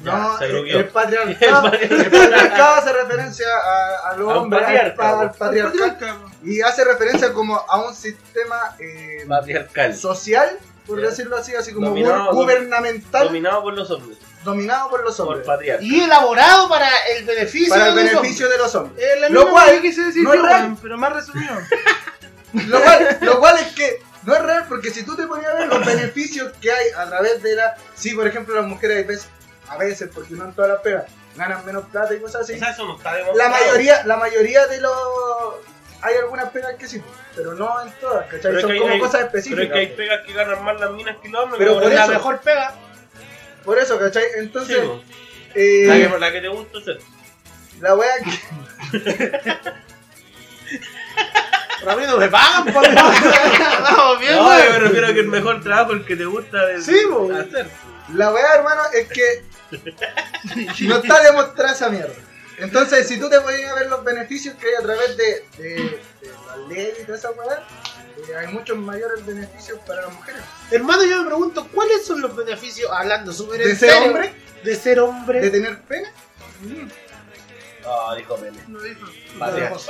¿no? 0.02 0.18
No, 0.18 0.38
se 0.38 0.44
el, 0.46 0.68
el 0.68 0.84
patriarcado, 0.88 1.72
El 1.72 1.92
el 1.92 2.10
patriarcado 2.10 2.74
hace 2.74 2.92
referencia 2.92 3.46
a, 3.48 4.10
a 4.10 4.16
los 4.16 4.28
A 4.28 4.32
un 4.32 4.38
hombres, 4.44 4.62
al, 4.62 4.94
patriarca, 4.94 5.20
al 5.20 5.32
patriarcado, 5.32 5.78
Patriarcado. 5.78 6.30
y 6.42 6.60
hace 6.60 6.84
referencia 6.84 7.32
como 7.32 7.56
a 7.56 7.78
un 7.86 7.94
sistema 7.94 8.76
eh, 8.78 9.24
Patriarcal. 9.28 9.94
social, 9.96 10.58
por 10.86 11.00
decirlo 11.00 11.36
así, 11.36 11.54
así 11.54 11.72
como 11.72 11.88
Dominado, 11.88 12.30
gu- 12.30 12.34
gubernamental, 12.34 13.26
Dominado 13.26 13.62
por 13.62 13.74
los 13.74 13.90
hombres. 13.90 14.18
dominado 14.44 14.90
por 14.90 15.02
los 15.04 15.16
Por 15.16 15.26
hombres, 15.28 15.46
patriarca. 15.46 15.82
Y 15.84 16.00
elaborado 16.00 16.68
para 16.68 16.88
el 17.16 17.24
beneficio 17.24 17.70
para 17.70 17.88
el 17.88 17.94
de 17.94 18.02
los 18.04 18.12
beneficio 18.22 18.48
de 18.48 18.58
los 18.58 18.74
hombres. 18.74 19.02
Eh, 19.04 19.30
Lo 19.30 19.48
cual 19.50 19.80
quise 19.80 20.02
decir 20.04 20.22
no 20.22 20.34
es 20.34 20.42
real. 20.42 20.76
pero 20.82 20.98
más 20.98 21.12
resumido. 21.12 21.54
Lo 22.68 22.80
cual, 22.80 23.18
lo 23.22 23.40
cual 23.40 23.58
es 23.58 23.72
que 23.74 24.00
no 24.22 24.34
es 24.36 24.42
real 24.42 24.66
porque 24.68 24.90
si 24.90 25.02
tú 25.02 25.16
te 25.16 25.26
ponías 25.26 25.50
a 25.50 25.54
ver 25.54 25.66
los 25.66 25.84
beneficios 25.84 26.52
que 26.60 26.70
hay 26.70 26.86
a 26.96 27.06
través 27.08 27.42
de 27.42 27.56
la... 27.56 27.74
Sí, 27.96 28.14
por 28.14 28.26
ejemplo, 28.28 28.54
las 28.54 28.66
mujeres 28.66 29.04
a 29.04 29.08
veces, 29.08 29.28
a 29.68 29.76
veces 29.76 30.08
porque 30.14 30.34
no 30.34 30.44
en 30.44 30.52
todas 30.52 30.70
las 30.70 30.80
pegas, 30.80 31.04
ganan 31.34 31.64
menos 31.66 31.84
plata 31.86 32.14
y 32.14 32.20
cosas 32.20 32.42
así. 32.42 32.52
O 32.52 32.58
sea, 32.58 32.70
eso 32.70 32.86
no 32.86 32.96
está 32.96 33.12
La 33.34 33.48
mayoría, 33.48 34.04
la 34.06 34.16
mayoría 34.16 34.66
de 34.68 34.80
los... 34.82 34.92
Hay 36.06 36.16
algunas 36.16 36.50
pegas 36.50 36.74
que 36.74 36.86
sí, 36.86 37.02
pero 37.34 37.54
no 37.54 37.80
en 37.82 37.90
todas, 38.00 38.24
¿cachai? 38.26 38.40
Pero 38.42 38.56
es 38.58 38.62
Son 38.62 38.72
que 38.72 38.78
como 38.78 38.92
hay- 38.92 39.00
cosas 39.00 39.14
Pero 39.14 39.26
específicas. 39.26 39.64
es 39.66 39.72
que 39.72 39.78
hay 39.78 39.86
pegas 39.88 40.20
que 40.26 40.32
ganan 40.34 40.62
más 40.62 40.78
las 40.78 40.90
minas 40.92 41.16
que 41.22 41.28
los 41.30 41.42
hombres. 41.42 41.58
Pero 41.58 41.74
por 41.74 41.82
la 41.84 41.88
eso- 41.88 41.96
la 42.12 42.18
mejor 42.18 42.40
pega. 42.40 42.74
Por 43.64 43.78
eso, 43.78 43.98
¿cachai? 43.98 44.24
Entonces, 44.36 44.78
eh, 45.54 45.84
la, 45.86 45.96
que, 46.12 46.18
la 46.18 46.32
que 46.32 46.40
te 46.42 46.48
gusta 46.48 46.78
hacer. 46.78 46.98
la 47.80 47.94
wea 47.94 48.12
que... 48.22 49.00
Ramiro 51.84 52.16
me 52.18 52.28
pagan, 52.28 52.64
por 52.72 52.82
Vamos 52.94 54.20
bien, 54.20 54.36
No, 54.36 54.58
yo 54.58 54.70
me 54.72 54.78
refiero 54.78 55.06
a 55.08 55.12
que 55.14 55.20
el 55.20 55.28
mejor 55.28 55.62
trabajo 55.62 55.92
es 55.92 56.00
el 56.00 56.06
que 56.06 56.16
te 56.16 56.24
gusta 56.24 56.64
de, 56.66 56.82
Sí, 56.82 56.96
hacer. 57.38 57.66
La 58.14 58.32
weá, 58.32 58.54
hermano, 58.56 58.82
es 58.92 59.08
que 59.08 59.44
no 60.86 60.96
está 60.96 61.22
demostrada 61.22 61.72
esa 61.72 61.88
mierda. 61.90 62.14
Entonces, 62.58 63.08
si 63.08 63.18
tú 63.18 63.28
te 63.28 63.40
podías 63.40 63.74
ver 63.74 63.88
los 63.88 64.04
beneficios 64.04 64.54
que 64.56 64.68
hay 64.68 64.74
a 64.74 64.82
través 64.82 65.16
de, 65.16 65.44
de, 65.58 65.74
de 65.74 66.30
la 66.46 66.56
ley 66.68 66.92
y 67.00 67.04
toda 67.04 67.18
esa 67.18 67.30
weá, 67.32 67.62
eh, 68.28 68.36
hay 68.36 68.46
muchos 68.48 68.76
mayores 68.76 69.24
beneficios 69.26 69.78
para 69.86 70.02
las 70.02 70.12
mujeres. 70.12 70.40
Hermano, 70.70 71.04
yo 71.04 71.20
me 71.22 71.26
pregunto, 71.26 71.66
¿cuáles 71.72 72.06
son 72.06 72.20
los 72.20 72.34
beneficios, 72.36 72.90
hablando 72.92 73.32
súper 73.32 73.62
en 73.62 73.68
De 73.68 73.76
ser 73.76 73.90
serio, 73.90 74.06
hombre, 74.06 74.34
de 74.62 74.76
ser 74.76 75.00
hombre? 75.00 75.40
de 75.40 75.50
tener 75.50 75.80
pene. 75.82 76.08
Ah, 77.86 78.14
dijo 78.16 78.36
Pene. 78.36 78.58
Lo 78.68 78.80
dijo. 78.80 79.06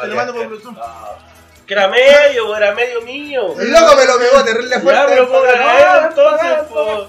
Lo 0.07 0.15
mando 0.17 0.35
por 0.35 0.49
Bluetooth. 0.49 0.77
Ah. 0.79 1.19
Que 1.67 1.75
era 1.75 1.89
medio, 1.89 2.57
era 2.57 2.75
medio 2.75 3.01
mío. 3.03 3.59
El 3.59 3.73
loco 3.73 3.97
me 3.97 4.05
lo 4.05 4.19
pegó 4.19 4.45
terrible 4.45 4.81
fuerte. 4.81 5.01
Ya, 5.01 5.07
pero 5.07 5.27
No, 5.29 6.01
no, 6.01 6.09
entonces, 6.09 6.49
no, 6.59 6.69
po. 6.69 7.09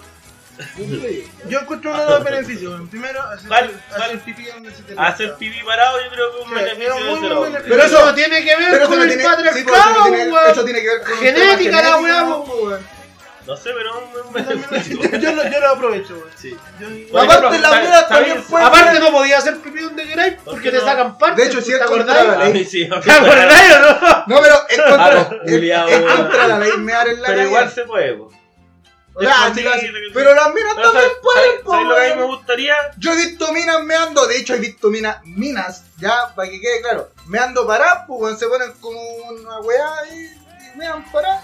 Yo 1.49 1.59
encuentro 1.59 1.91
uno 1.91 2.03
de 2.05 2.09
los 2.11 2.23
beneficios. 2.23 2.71
weón. 2.73 2.87
Primero, 2.87 3.21
hacer, 3.21 3.47
¿Cuál? 3.47 3.65
hacer 3.65 3.81
¿Cuál? 3.97 4.19
pipí 4.19 4.45
donde 4.45 4.71
se 4.71 4.83
te 4.83 4.93
Hacer 4.97 5.25
gusta. 5.27 5.39
pipí 5.39 5.63
parado 5.63 5.97
yo 6.03 6.09
creo 6.11 6.31
que 6.31 6.37
es 6.37 6.43
un 6.43 6.49
Sí, 6.49 6.55
beneficio 6.55 7.51
de. 7.51 7.59
Pero 7.61 7.83
eso 7.83 8.05
no 8.05 8.13
tiene 8.15 8.43
que 8.43 8.55
ver 8.55 8.67
Pero 8.71 8.87
con 8.87 9.01
el 9.01 9.07
tiene, 9.07 9.23
sí, 9.23 9.27
eso, 9.29 9.35
patriarcado, 9.35 10.03
tiene 10.03 10.31
weón. 10.31 10.51
eso 10.51 10.63
tiene 10.65 10.81
que 10.81 10.87
ver 10.87 11.01
con 11.01 11.17
Genética, 11.17 11.81
la 11.81 11.97
weá, 11.97 12.23
weón. 12.23 12.95
No 13.45 13.55
sé, 13.55 13.69
pero 13.77 13.91
un- 13.99 14.27
un 14.27 14.33
beneficio. 14.33 15.19
Yo 15.19 15.31
lo, 15.33 15.43
yo 15.47 15.59
lo 15.59 15.69
aprovecho, 15.69 16.13
weón. 16.15 16.29
Sí. 16.35 16.57
Yo- 16.79 17.19
Aparte, 17.19 17.49
minas 17.57 17.69
¿sabes- 17.71 18.07
también 18.07 18.43
pueden- 18.43 18.67
Aparte 18.67 18.99
no 18.99 19.11
podía 19.11 19.37
hacer 19.37 19.57
pipí 19.57 19.81
donde 19.81 20.03
queráis 20.07 20.33
porque 20.43 20.71
te 20.71 20.77
no? 20.79 20.83
sacan 20.85 21.17
parte. 21.19 21.41
De 21.41 21.47
hecho, 21.47 21.61
si 21.61 21.71
¿te 21.71 21.77
es 21.77 21.83
contra 21.83 22.21
acordáis? 22.21 22.39
la 22.39 22.49
ley. 22.49 22.65
¿Te 23.03 23.11
acordáis 23.11 23.73
o 23.75 23.79
no? 23.81 24.23
No, 24.35 24.41
pero 24.41 24.55
es 24.67 24.79
Ah, 24.79 24.83
contra, 24.89 25.13
no, 25.13 25.21
es, 25.21 25.51
culiao, 25.51 25.87
es 25.89 25.99
weón. 26.01 26.17
contra 26.17 26.47
la 26.47 26.59
ley 26.59 26.71
mear 26.77 27.07
en 27.07 27.21
la 27.21 27.27
Pero 27.27 27.43
igual 27.43 27.71
se 27.71 27.83
puede, 27.83 28.13
po. 28.13 28.31
Ya, 29.21 29.51
sí, 29.55 29.63
pero 30.13 30.35
las 30.35 30.53
minas 30.53 30.73
Pero 30.75 30.91
también 30.91 31.09
¿sabes- 31.09 31.17
pueden, 31.21 31.49
¿sabes- 31.51 31.61
po, 31.63 31.71
¿sabes 31.71 31.87
lo 31.87 31.95
que 31.95 32.01
a 32.11 32.15
mí 32.15 32.21
me 32.21 32.27
gustaría? 32.27 32.75
Yo 32.97 33.13
he 33.13 33.15
visto 33.15 33.51
minas 33.53 33.81
meando, 33.83 34.27
de 34.27 34.37
hecho 34.37 34.53
he 34.55 34.59
visto 34.59 34.89
minas, 34.89 35.17
minas, 35.23 35.83
ya, 35.97 36.33
para 36.35 36.49
que 36.49 36.59
quede 36.59 36.81
claro, 36.81 37.09
meando 37.27 37.65
paradas, 37.65 38.03
pues 38.07 38.19
weón, 38.21 38.37
se 38.37 38.47
ponen 38.47 38.73
como 38.81 38.99
una 38.99 39.59
weá 39.61 39.89
y, 40.11 40.25
y 40.25 40.77
mean 40.77 41.03
paradas. 41.11 41.43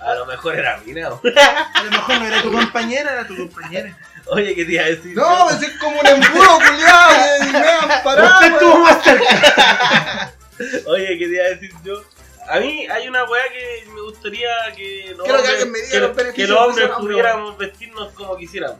A 0.00 0.14
lo 0.14 0.24
mejor 0.24 0.54
era 0.58 0.78
mina, 0.78 1.10
po. 1.10 1.20
A 1.74 1.82
lo 1.82 1.90
mejor 1.90 2.18
no 2.18 2.26
era 2.26 2.42
tu 2.42 2.50
compañera, 2.52 3.12
era 3.12 3.26
tu 3.26 3.36
compañera. 3.36 3.98
Oye, 4.28 4.54
¿qué 4.54 4.64
te 4.64 4.72
iba 4.72 4.82
a 4.84 4.86
decir? 4.86 5.14
No, 5.16 5.46
pues 5.50 5.62
es 5.62 5.78
como 5.78 6.00
un 6.00 6.06
embudo 6.06 6.58
culiado 6.60 7.44
y, 7.46 7.52
mean 7.52 8.02
paradas. 8.02 8.32
Usted 8.40 8.52
estuvo 8.54 8.72
weón. 8.72 8.82
más 8.84 9.04
cerca. 9.04 10.32
Oye, 10.86 11.18
¿qué 11.18 11.26
te 11.26 11.34
iba 11.34 11.44
a 11.44 11.48
decir 11.48 11.72
yo? 11.84 12.02
A 12.50 12.58
mí 12.60 12.86
hay 12.88 13.08
una 13.08 13.24
weá 13.24 13.44
que 13.52 13.84
me 13.94 14.00
gustaría 14.02 14.48
que 14.76 15.14
los 15.16 15.28
hombres, 15.28 15.48
alguien 15.48 15.70
me 15.72 15.78
diga 15.78 15.90
que- 15.92 16.00
los 16.00 16.34
que 16.34 16.52
hombres 16.54 16.90
pudiéramos 16.98 17.56
vestirnos 17.58 18.12
como 18.12 18.36
quisiéramos. 18.36 18.78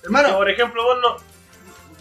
Que, 0.00 0.06
Hermano, 0.06 0.36
por 0.36 0.48
ejemplo, 0.50 0.82
vos 0.84 0.98
no, 1.02 1.16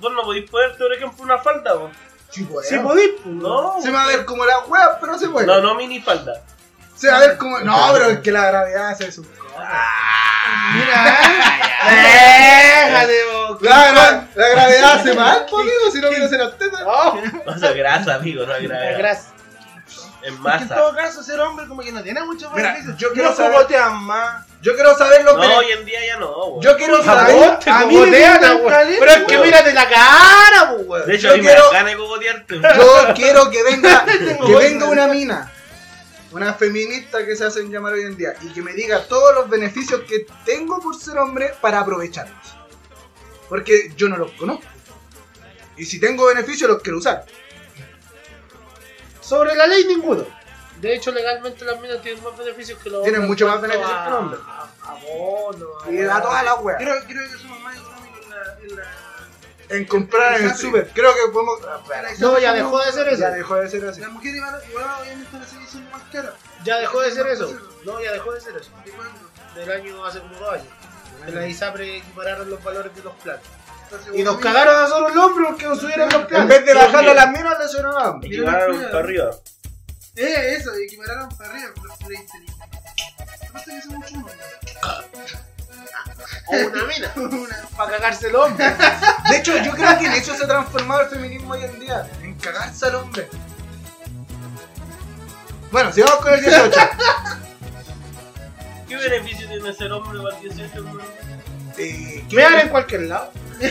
vos 0.02 0.14
no 0.14 0.22
podéis 0.24 0.50
ponerte, 0.50 0.78
por 0.78 0.94
ejemplo, 0.94 1.24
una 1.24 1.38
falda, 1.40 1.74
vos. 1.74 1.92
sí, 2.30 2.44
Si 2.64 2.76
weón. 2.76 2.84
podís, 2.84 3.10
pues. 3.24 3.36
No, 3.36 3.76
Se 3.82 3.92
va 3.92 4.04
a 4.04 4.08
ver 4.08 4.26
como 4.26 4.46
la 4.46 4.60
weá, 4.60 5.00
pero 5.00 5.18
se 5.18 5.30
puede. 5.30 5.48
no, 5.48 5.62
no 5.62 5.76
mini 5.76 6.02
falda. 6.02 6.44
Se 6.96 7.10
va 7.10 7.18
a 7.18 7.20
ver 7.22 7.38
como. 7.38 7.60
No, 7.60 7.90
pero 7.94 8.06
es 8.12 8.20
que 8.20 8.32
la 8.32 8.46
gravedad 8.48 8.90
hace 8.90 9.12
su 9.12 9.24
Déjate, 11.86 13.26
vos. 13.32 13.62
La, 13.62 13.92
gra- 13.94 14.28
la 14.36 14.48
gravedad 14.50 14.94
hace 15.00 15.14
mal, 15.14 15.46
amigo, 15.60 15.92
si 15.92 16.02
no 16.02 16.10
miro 16.12 16.28
se 16.28 16.38
las 16.38 16.58
tetas. 16.58 16.82
Oh, 16.86 17.18
No, 17.46 17.56
eso 17.56 17.70
es 17.70 17.76
grasa, 17.76 18.16
amigo, 18.16 18.46
no 18.46 18.56
es 18.56 18.98
grasa. 18.98 19.32
Que 20.30 20.36
en 20.36 20.42
masa. 20.42 20.76
todo 20.76 20.96
caso, 20.96 21.24
ser 21.24 21.40
hombre 21.40 21.68
como 21.68 21.82
que 21.82 21.92
no 21.92 22.02
tiene 22.04 22.24
mucho 22.24 22.50
Mira, 22.52 22.74
beneficio. 22.74 22.96
yo 22.98 23.14
quiero 23.14 23.36
cogotean 23.36 24.04
más. 24.04 24.46
Yo 24.62 24.74
quiero 24.76 24.98
saber 24.98 25.24
los 25.24 25.36
No, 25.36 25.42
beneficios. 25.42 25.66
hoy 25.68 25.80
en 25.80 25.86
día 25.86 26.06
ya 26.08 26.18
no, 26.18 26.32
weón. 26.48 26.62
Yo 26.64 26.76
quiero 26.78 26.98
A 26.98 27.04
saber. 27.04 27.36
vos 27.36 27.60
te 27.60 27.70
a 27.70 27.80
mí 27.86 27.86
me 27.86 28.00
cogotean, 28.00 28.56
weón. 28.62 28.88
Pero 29.00 29.12
es 29.12 29.24
que 29.26 29.38
mírate 29.38 29.74
la 29.74 29.88
cara, 29.90 30.72
weón. 30.74 31.06
De 31.08 31.16
hecho, 31.16 31.28
yo 31.28 31.34
a 31.34 31.38
mí 31.38 31.44
quiero- 31.44 31.72
me 31.72 31.90
de 31.92 31.98
cogotearte. 31.98 32.62
Yo 32.62 33.14
quiero 33.16 33.50
que 33.52 33.64
venga, 33.64 34.06
que 34.46 34.56
venga 34.56 34.86
una 34.88 35.08
mina, 35.08 35.52
una 36.32 36.54
feminista 36.54 37.26
que 37.26 37.36
se 37.36 37.46
hacen 37.46 37.72
llamar 37.72 37.94
hoy 37.94 38.04
en 38.04 38.18
día, 38.18 38.34
y 38.42 38.50
que 38.54 38.62
me 38.62 38.74
diga 38.74 39.04
todos 39.04 39.36
los 39.36 39.50
beneficios 39.50 40.02
que 40.08 40.26
tengo 40.46 40.80
por 40.80 41.00
ser 41.00 41.18
hombre 41.20 41.54
para 41.62 41.80
aprovecharlos. 41.80 42.56
Porque 43.48 43.94
yo 43.96 44.10
no 44.10 44.18
los 44.18 44.32
conozco. 44.32 44.64
Y 45.78 45.86
si 45.86 46.00
tengo 46.00 46.26
beneficios 46.26 46.70
los 46.70 46.82
quiero 46.82 46.98
usar. 46.98 47.26
Sobre 49.26 49.56
la 49.56 49.66
ley, 49.66 49.86
ninguno. 49.86 50.24
De 50.80 50.94
hecho, 50.94 51.12
legalmente 51.12 51.66
las 51.66 51.80
minas 51.82 52.02
tienen 52.02 52.24
más 52.24 52.38
beneficios 52.38 52.78
que 52.80 52.90
los 52.90 53.02
Tienen 53.02 53.22
hombres 53.22 53.30
mucho 53.30 53.48
más 53.48 53.62
beneficios 53.62 54.04
que 54.04 54.10
los 54.10 54.20
hombres. 54.20 54.40
A, 54.46 54.70
a 54.84 54.94
bono, 54.94 55.68
a 55.84 55.92
Y 55.92 56.02
a 56.02 56.22
todas 56.22 56.46
las 56.46 56.62
weas. 56.62 56.78
Creo, 56.78 56.96
creo 57.08 57.32
que 57.32 57.38
somos 57.38 57.60
más 57.62 57.76
económicos 57.76 58.24
en 58.24 58.30
la. 58.30 58.58
En 58.62 58.76
la... 58.76 58.84
En 59.68 59.86
comprar 59.86 60.40
en 60.40 60.46
el 60.46 60.56
super. 60.56 60.92
Creo 60.94 61.12
que 61.14 61.32
podemos. 61.34 61.60
No, 62.20 62.38
ya 62.38 62.54
dejó 62.54 62.78
de 62.86 62.92
ser 62.92 63.08
eso. 63.08 63.22
Ya 63.22 63.32
dejó 63.32 63.56
de 63.56 63.70
ser 63.70 63.86
así. 63.88 64.02
Las 64.02 64.12
mujeres 64.12 64.36
igual, 64.36 64.62
igual 64.70 64.86
obviamente 65.02 65.38
a 65.38 65.46
seguir 65.46 65.68
siendo 65.68 65.90
más 65.90 66.04
caras. 66.12 66.34
Ya 66.64 66.78
dejó 66.78 67.02
de 67.02 67.12
ser 67.12 67.28
eso. 67.28 67.60
No, 67.84 68.02
ya 68.02 68.12
dejó 68.12 68.32
de 68.32 68.42
ser 68.42 68.58
eso. 68.58 68.70
¿De 68.86 68.92
cuándo? 68.92 69.20
Del 69.56 69.72
año 69.72 70.06
hace 70.06 70.20
como 70.20 70.38
dos 70.38 70.54
años. 70.54 70.68
En 71.26 71.34
la 71.34 71.48
ISAPRE 71.48 71.98
equipararon 71.98 72.48
los 72.48 72.64
valores 72.64 72.96
de 72.96 73.02
los 73.02 73.14
planes. 73.16 73.46
Y 74.14 74.24
nos 74.24 74.38
cagaron 74.40 74.76
a 74.76 74.82
nosotros 74.84 75.12
el 75.12 75.18
hombro 75.18 75.48
porque 75.50 75.66
nos 75.66 75.80
subieron 75.80 76.10
los 76.10 76.22
En 76.22 76.28
planes. 76.28 76.48
vez 76.50 76.66
de 76.66 76.74
bajarle 76.74 77.12
a 77.12 77.14
las 77.14 77.30
minas, 77.32 77.60
le 77.60 77.68
sonaban. 77.68 78.20
Y 78.24 78.30
llevaron 78.30 78.82
para 78.84 79.00
arriba. 79.00 79.30
Eh, 80.16 80.56
eso, 80.58 80.72
equipararon 80.76 81.30
para 81.38 81.50
arriba. 81.52 81.70
Pero 81.76 81.94
pero 82.00 82.14
inteligente. 82.14 82.66
Lo 82.66 83.48
que 83.48 83.52
pasa 83.54 83.72
es 83.78 83.84
que 83.84 83.90
somos 83.90 84.06
chumos. 84.10 84.32
O 86.48 86.56
una 86.68 86.84
mina. 86.86 87.12
Una- 87.16 87.62
Para 87.76 87.92
cagarse 87.92 88.28
el 88.28 88.36
hombre. 88.36 88.66
De 89.30 89.38
hecho, 89.38 89.58
yo 89.58 89.72
creo 89.72 89.98
que 89.98 90.06
en 90.06 90.14
eso 90.14 90.36
se 90.36 90.44
ha 90.44 90.48
transformado 90.48 91.02
el 91.02 91.08
feminismo 91.10 91.54
hoy 91.54 91.64
en 91.64 91.80
día. 91.80 92.08
En 92.22 92.36
cagarse 92.36 92.86
al 92.86 92.96
hombre. 92.96 93.28
Bueno, 95.72 95.92
sigamos 95.92 96.16
con 96.18 96.34
el 96.34 96.42
18. 96.42 96.80
¿Qué 98.88 98.96
beneficio 98.96 99.48
tiene 99.48 99.74
ser 99.74 99.92
hombre 99.92 100.22
para 100.22 100.38
el 100.38 100.42
18, 100.50 100.84
¿qué- 101.76 102.24
Vean 102.36 102.60
en 102.60 102.70
cualquier 102.70 103.02
lado. 103.02 103.32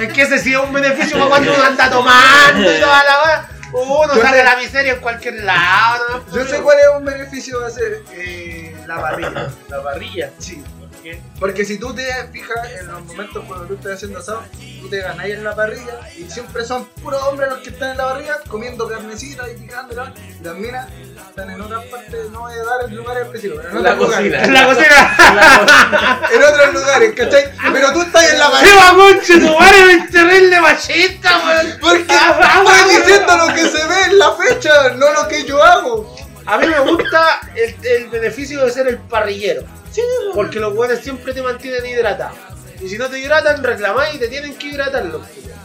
es 0.00 0.12
que 0.12 0.22
ese 0.22 0.38
sí 0.38 0.52
es 0.52 0.58
un 0.58 0.72
beneficio 0.72 1.16
para 1.18 1.28
cuando 1.30 1.54
uno 1.54 1.64
anda 1.64 1.90
tomando 1.90 2.72
y 2.76 2.80
toda 2.80 3.04
la 3.04 3.22
hora. 3.22 3.48
Uno 3.72 4.14
sale 4.22 4.36
de 4.38 4.44
la 4.44 4.56
miseria 4.56 4.92
en 4.92 5.00
cualquier 5.00 5.34
lado. 5.42 6.24
¿no? 6.28 6.36
Yo 6.36 6.44
sé 6.46 6.60
cuál 6.60 6.78
es 6.78 6.86
un 6.96 7.04
beneficio 7.04 7.58
de 7.60 7.66
hacer 7.66 8.02
eh, 8.12 8.76
la 8.86 9.00
parrilla. 9.00 9.50
La 9.68 9.82
parrilla. 9.82 10.30
Sí. 10.38 10.62
¿Por 11.04 11.12
qué? 11.12 11.20
Porque 11.38 11.64
si 11.64 11.78
tú 11.78 11.94
te 11.94 12.02
fijas 12.32 12.56
en 12.80 12.86
los 12.88 13.04
momentos 13.04 13.44
cuando 13.46 13.66
tú 13.66 13.74
estás 13.74 13.92
haciendo 13.94 14.20
asado, 14.20 14.42
tú 14.80 14.88
te 14.88 15.00
ganas 15.00 15.26
en 15.26 15.44
la 15.44 15.54
parrilla 15.54 16.00
y 16.16 16.30
siempre 16.30 16.64
son 16.64 16.86
puros 17.02 17.22
hombres 17.24 17.50
los 17.50 17.58
que 17.58 17.70
están 17.70 17.90
en 17.90 17.98
la 17.98 18.04
parrilla 18.04 18.38
comiendo 18.48 18.88
carnecita 18.88 19.50
y 19.50 19.56
picándola. 19.56 20.14
Y 20.40 20.42
las 20.44 20.54
minas 20.54 20.88
están 21.28 21.50
en 21.50 21.60
otras 21.60 21.84
partes, 21.86 22.30
no 22.30 22.40
voy 22.40 22.52
a 22.54 22.64
dar 22.64 22.92
lugares 22.92 23.26
específicos, 23.26 23.60
pero 23.64 23.78
en 23.78 23.84
La 23.84 23.92
otros 23.94 24.06
cocina. 24.08 24.24
lugares. 24.24 24.48
En 24.48 24.54
la 24.54 24.66
cocina. 24.66 25.16
La 25.34 25.58
cocina. 25.66 26.20
En 26.32 26.42
otros 26.42 26.74
lugares, 26.74 27.14
¿cachai? 27.14 27.44
Pero 27.72 27.92
tú 27.92 28.02
estás 28.02 28.32
en 28.32 28.38
la 28.38 28.46
¡Se 28.46 28.52
parrilla. 28.52 28.76
va 28.92 28.94
conche 28.96 29.40
tu 29.40 29.58
madre! 29.58 30.24
¡Me 30.24 30.36
en 30.38 30.50
la 30.50 30.60
machista, 30.62 31.42
weón! 31.44 31.78
Porque 31.80 32.14
estoy 32.14 32.96
diciendo 32.96 33.36
lo 33.36 33.54
que 33.54 33.60
se 33.62 33.86
ve 33.86 34.02
en 34.06 34.18
la 34.18 34.32
fecha, 34.32 34.88
no 34.96 35.12
lo 35.12 35.28
que 35.28 35.44
yo 35.44 35.62
hago. 35.62 36.16
A 36.46 36.56
mí 36.58 36.66
me 36.66 36.78
gusta 36.80 37.40
el, 37.54 37.74
el 37.86 38.08
beneficio 38.08 38.64
de 38.64 38.70
ser 38.70 38.86
el 38.88 38.98
parrillero. 38.98 39.64
Porque 40.34 40.60
los 40.60 40.74
buenos 40.74 41.00
siempre 41.00 41.32
te 41.32 41.42
mantienen 41.42 41.86
hidratado. 41.86 42.36
Y 42.80 42.88
si 42.88 42.98
no 42.98 43.08
te 43.08 43.18
hidratan, 43.18 43.62
reclamáis 43.62 44.14
y 44.14 44.18
te 44.18 44.28
tienen 44.28 44.56
que 44.56 44.68
hidratar 44.68 45.04
los 45.06 45.26
culiados. 45.26 45.62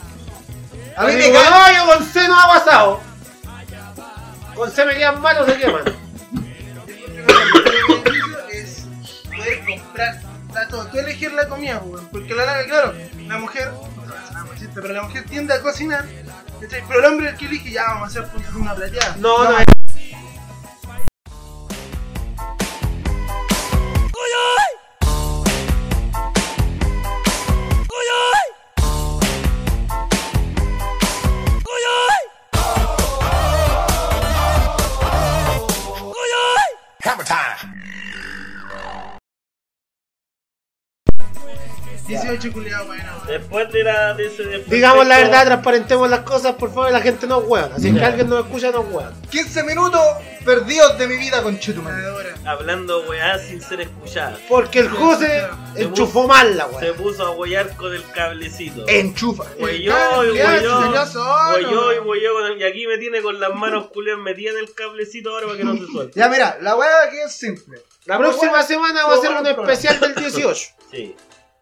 A 0.96 1.06
mí 1.06 1.14
me 1.14 1.24
Digo, 1.24 1.40
no, 1.42 1.74
yo 1.76 1.94
con 1.94 2.06
C 2.06 2.28
no 2.28 2.40
ha 2.40 2.48
pasado. 2.48 3.02
Con 4.56 4.72
C 4.72 4.86
me 4.86 4.96
quedan 4.96 5.22
malos, 5.22 5.46
se 5.46 5.58
queman. 5.58 5.84
Es 8.52 8.86
poder 9.24 9.66
comprar. 9.66 10.22
todo, 10.70 10.86
tú 10.88 11.00
elegir 11.00 11.32
la 11.32 11.48
comida, 11.48 11.80
weón. 11.80 12.08
Porque 12.10 12.34
la 12.34 12.46
larga, 12.46 12.66
claro, 12.66 12.94
la 13.28 13.38
mujer, 13.38 13.72
no, 13.72 14.50
pero 14.76 14.94
la 14.94 15.04
mujer 15.04 15.26
tiende 15.26 15.54
a 15.54 15.62
cocinar, 15.62 16.06
pero 16.60 17.00
el 17.00 17.06
hombre 17.06 17.28
es 17.28 17.34
el 17.34 17.40
que 17.40 17.46
elige, 17.46 17.72
ya 17.72 17.84
vamos 17.84 18.16
a 18.16 18.22
hacer 18.22 18.32
una 18.56 18.76
plateada. 18.76 19.16
No, 19.18 19.44
no, 19.44 19.50
Hammer 19.50 19.79
18 42.40 42.54
culiados, 42.54 42.88
bueno. 42.88 43.04
Después 43.28 43.72
de 43.72 43.84
la 43.84 44.14
de 44.14 44.26
ese 44.28 44.44
después 44.44 44.70
Digamos 44.70 45.06
la 45.08 45.18
verdad, 45.18 45.46
transparentemos 45.46 46.10
las 46.10 46.22
cosas, 46.22 46.56
por 46.56 46.70
favor, 46.74 46.92
la 46.92 47.02
gente 47.02 47.28
no 47.28 47.42
es 47.42 47.48
hueón. 47.48 47.72
Así 47.74 47.94
que 47.94 48.00
Ya. 48.00 48.08
alguien 48.08 48.30
nos 48.30 48.46
escucha, 48.46 48.72
no 48.72 48.82
es 48.82 48.94
hueón. 48.94 49.14
15 49.30 49.64
minutos 49.64 50.02
perdidos 50.46 50.98
de 50.98 51.08
mi 51.08 51.18
vida 51.18 51.42
con 51.44 51.60
Chetumal. 51.60 51.94
Hablando 52.46 53.04
weá 53.08 53.38
sin 53.38 53.62
ser 53.62 53.82
escuchada. 53.82 54.38
Porque 54.48 54.80
el 54.80 54.90
José 54.90 55.44
enchufó 55.76 56.28
mal 56.28 56.58
la 56.58 56.68
Se 56.80 56.92
weón. 56.92 56.98
puso 56.98 57.26
a 57.26 57.32
huellar 57.32 57.76
con 57.76 57.94
el 57.94 58.04
cablecito. 58.12 58.88
Enchufa. 58.88 59.44
Huelló 59.60 60.24
y 60.26 60.34
¿qué 60.34 60.42
hace, 60.44 60.68
huelló. 60.68 61.06
solo? 61.06 61.54
Huelló 61.54 61.94
y 61.94 62.00
huelló 62.00 62.34
con 62.34 62.46
el- 62.46 62.60
y 62.62 62.64
aquí 62.64 62.88
me 62.88 62.98
tiene 62.98 63.22
con 63.22 63.40
las 63.40 63.54
manos 63.54 63.88
culiadas 63.90 64.22
metidas 64.22 64.56
en 64.56 64.62
el 64.62 64.74
cablecito 64.74 65.30
ahora 65.32 65.46
para 65.48 65.58
que 65.58 65.64
no 65.66 65.74
se 65.78 65.86
suelte. 65.92 66.20
Ya 66.20 66.30
mira, 66.30 66.58
la 66.62 66.76
weá 66.76 67.04
aquí 67.08 67.18
es 67.26 67.34
simple. 67.36 67.80
La 68.06 68.18
próxima 68.18 68.64
semana 68.64 69.06
va 69.06 69.16
a 69.16 69.18
ser 69.22 69.32
un 69.32 69.46
especial 69.46 70.00
del 70.00 70.16
18. 70.16 70.60
Sí. 70.90 71.16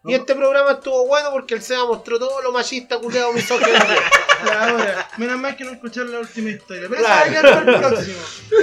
Y 0.08 0.14
este 0.14 0.34
programa 0.34 0.72
estuvo 0.72 1.06
bueno 1.06 1.30
porque 1.30 1.54
el 1.54 1.62
SEA 1.62 1.84
mostró 1.84 2.18
todo 2.18 2.40
lo 2.42 2.52
machista, 2.52 2.98
culeado, 2.98 3.32
misógino. 3.32 3.78
ahora, 4.60 5.08
menos 5.16 5.38
mal 5.38 5.56
que 5.56 5.64
no 5.64 5.72
escuchar 5.72 6.06
la 6.06 6.18
última 6.20 6.50
historia. 6.50 6.88
Pero 6.88 7.02
Claro. 7.02 7.20
va 7.20 7.26
a 7.26 7.28
quedar 7.42 7.64
para 7.64 7.72
el 7.72 7.80
próximo. 7.80 8.18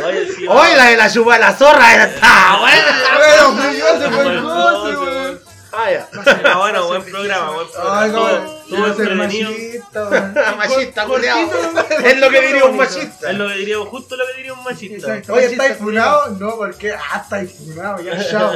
Oye, 0.08 0.32
sí. 0.36 0.46
Oye, 0.48 0.76
la 0.76 0.86
de 0.86 0.98
la 0.98 1.12
chupa 1.12 1.34
de 1.34 1.40
la 1.40 1.54
zorra 1.56 1.94
era 1.94 2.04
está 2.06 2.58
buena. 2.60 3.54
Bueno, 3.56 3.74
ya 3.74 4.00
se 4.00 4.10
fue 4.10 4.22
el 4.24 4.42
Buen 4.42 4.44
goce, 4.44 4.96
goce, 4.96 4.98
weón. 4.98 5.16
weón. 5.26 5.40
Ah, 5.78 5.92
ya. 5.92 6.08
Ah, 6.46 6.58
bueno, 6.58 6.88
buen 6.88 7.04
programa, 7.04 7.52
buen 7.52 7.68
programa. 7.68 8.48
Ser 8.70 8.80
entretenido. 8.80 9.52
machista. 9.52 10.56
Machista. 10.58 11.06
Es 12.06 12.18
lo 12.18 12.30
que 12.30 12.42
diría 12.42 12.66
un 12.66 12.78
machista. 12.78 13.32
Es 13.32 13.38
lo 13.38 13.48
que 13.50 13.54
diríamos, 13.56 13.90
justo 13.90 14.16
lo 14.16 14.26
que 14.26 14.34
diría 14.38 14.54
un 14.54 14.64
machista. 14.64 14.96
Exacto. 14.96 15.34
Oye, 15.34 15.46
¿estáis 15.48 15.76
funados? 15.78 16.40
No, 16.40 16.56
porque. 16.56 16.94
Ah, 16.94 17.20
estáis 17.22 17.52
funados, 17.58 18.04
ya, 18.06 18.30
chao. 18.30 18.54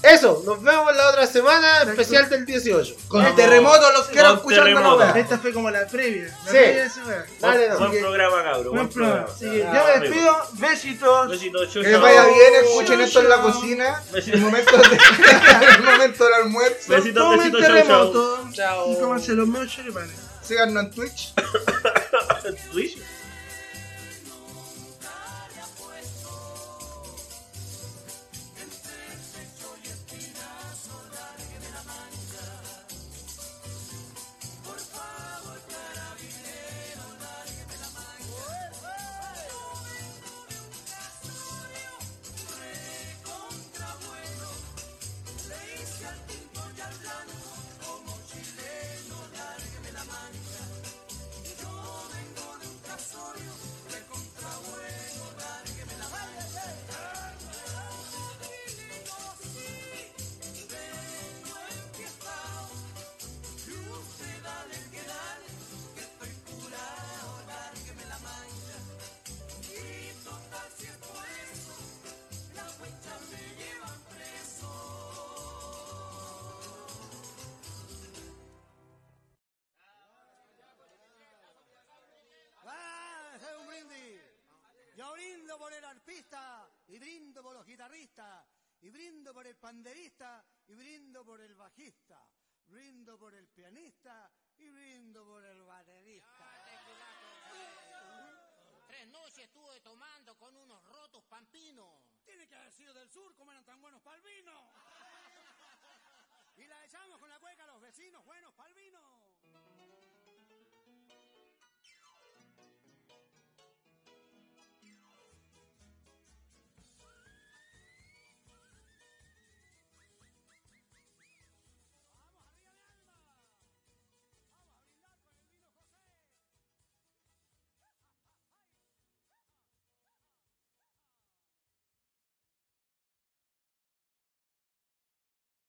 Eso, 0.00 0.42
nos 0.46 0.62
vemos 0.62 0.94
la 0.94 1.08
otra 1.08 1.26
semana, 1.26 1.82
especial 1.82 2.28
del 2.30 2.46
18. 2.46 2.94
Con 3.08 3.20
Vamos. 3.22 3.36
terremoto 3.36 3.92
los 3.92 4.06
quiero 4.06 4.34
escuchando 4.34 4.64
la 4.66 4.70
terremoto. 4.74 4.96
weá. 4.98 5.10
Esta 5.18 5.38
fue 5.38 5.52
como 5.52 5.70
la 5.70 5.86
previa. 5.88 6.24
La 6.24 6.50
Sí. 6.52 6.56
previa 6.56 6.84
de. 6.84 6.90
Dale, 7.40 7.66
Buen, 7.66 7.70
no. 7.70 7.78
buen 7.88 8.00
programa, 8.00 8.42
cabrón. 8.44 8.74
Buen 8.74 8.88
programa. 8.88 9.26
programa. 9.26 9.34
Así 9.34 9.44
que 9.50 9.64
Ah, 9.64 9.66
yo 9.66 9.72
me 9.72 9.78
amigo. 9.78 10.00
despido. 10.04 10.36
Besitos. 10.68 11.28
Besitos, 11.30 11.72
Que 11.72 11.80
les 11.80 12.00
vaya 12.00 12.24
bien, 12.26 12.54
escuchen 12.64 13.00
esto 13.00 13.20
en 13.20 13.28
la 13.28 13.40
cocina. 13.42 14.02
Besitos. 14.12 14.38
En 14.38 14.44
momento, 14.46 14.76
de, 14.76 14.82
en 15.78 15.84
momento 15.84 16.24
del 16.24 16.34
almuerzo. 16.34 16.92
Besitos, 16.92 17.36
besitos, 17.38 17.60
chau, 17.60 17.68
chau. 17.68 17.76
terremoto. 17.82 18.48
Chao. 18.52 18.92
Y 18.92 18.96
cómanse 19.00 19.32
los 19.32 19.48
meos 19.48 19.68
choripanes. 19.74 20.14
Síganos 20.42 20.84
en. 20.84 20.90
Twitch. 20.92 21.34
y 88.80 88.90
brindo 88.90 89.32
por 89.32 89.46
el 89.46 89.56
panderista, 89.56 90.44
y 90.66 90.74
brindo 90.74 91.24
por 91.24 91.40
el 91.40 91.54
bajista, 91.54 92.28
brindo 92.66 93.16
por 93.16 93.34
el 93.34 93.46
pianista, 93.48 94.30
y 94.56 94.68
brindo 94.68 95.24
por 95.24 95.44
el 95.44 95.62
baterista. 95.62 96.64
Tres 98.88 99.06
noches 99.08 99.44
estuve 99.44 99.80
tomando 99.80 100.36
con 100.36 100.56
unos 100.56 100.82
rotos 100.84 101.22
pampinos. 101.24 102.02
Tiene 102.24 102.48
que 102.48 102.56
haber 102.56 102.72
sido 102.72 102.92
del 102.94 103.08
sur, 103.10 103.34
como 103.36 103.52
eran 103.52 103.64
tan 103.64 103.80
buenos 103.80 104.02
pa'l 104.02 104.20
vino. 104.22 104.72
Y 106.56 106.66
la 106.66 106.84
echamos 106.84 107.20
con 107.20 107.28
la 107.28 107.38
cueca 107.38 107.62
a 107.62 107.66
los 107.68 107.80
vecinos. 107.80 108.26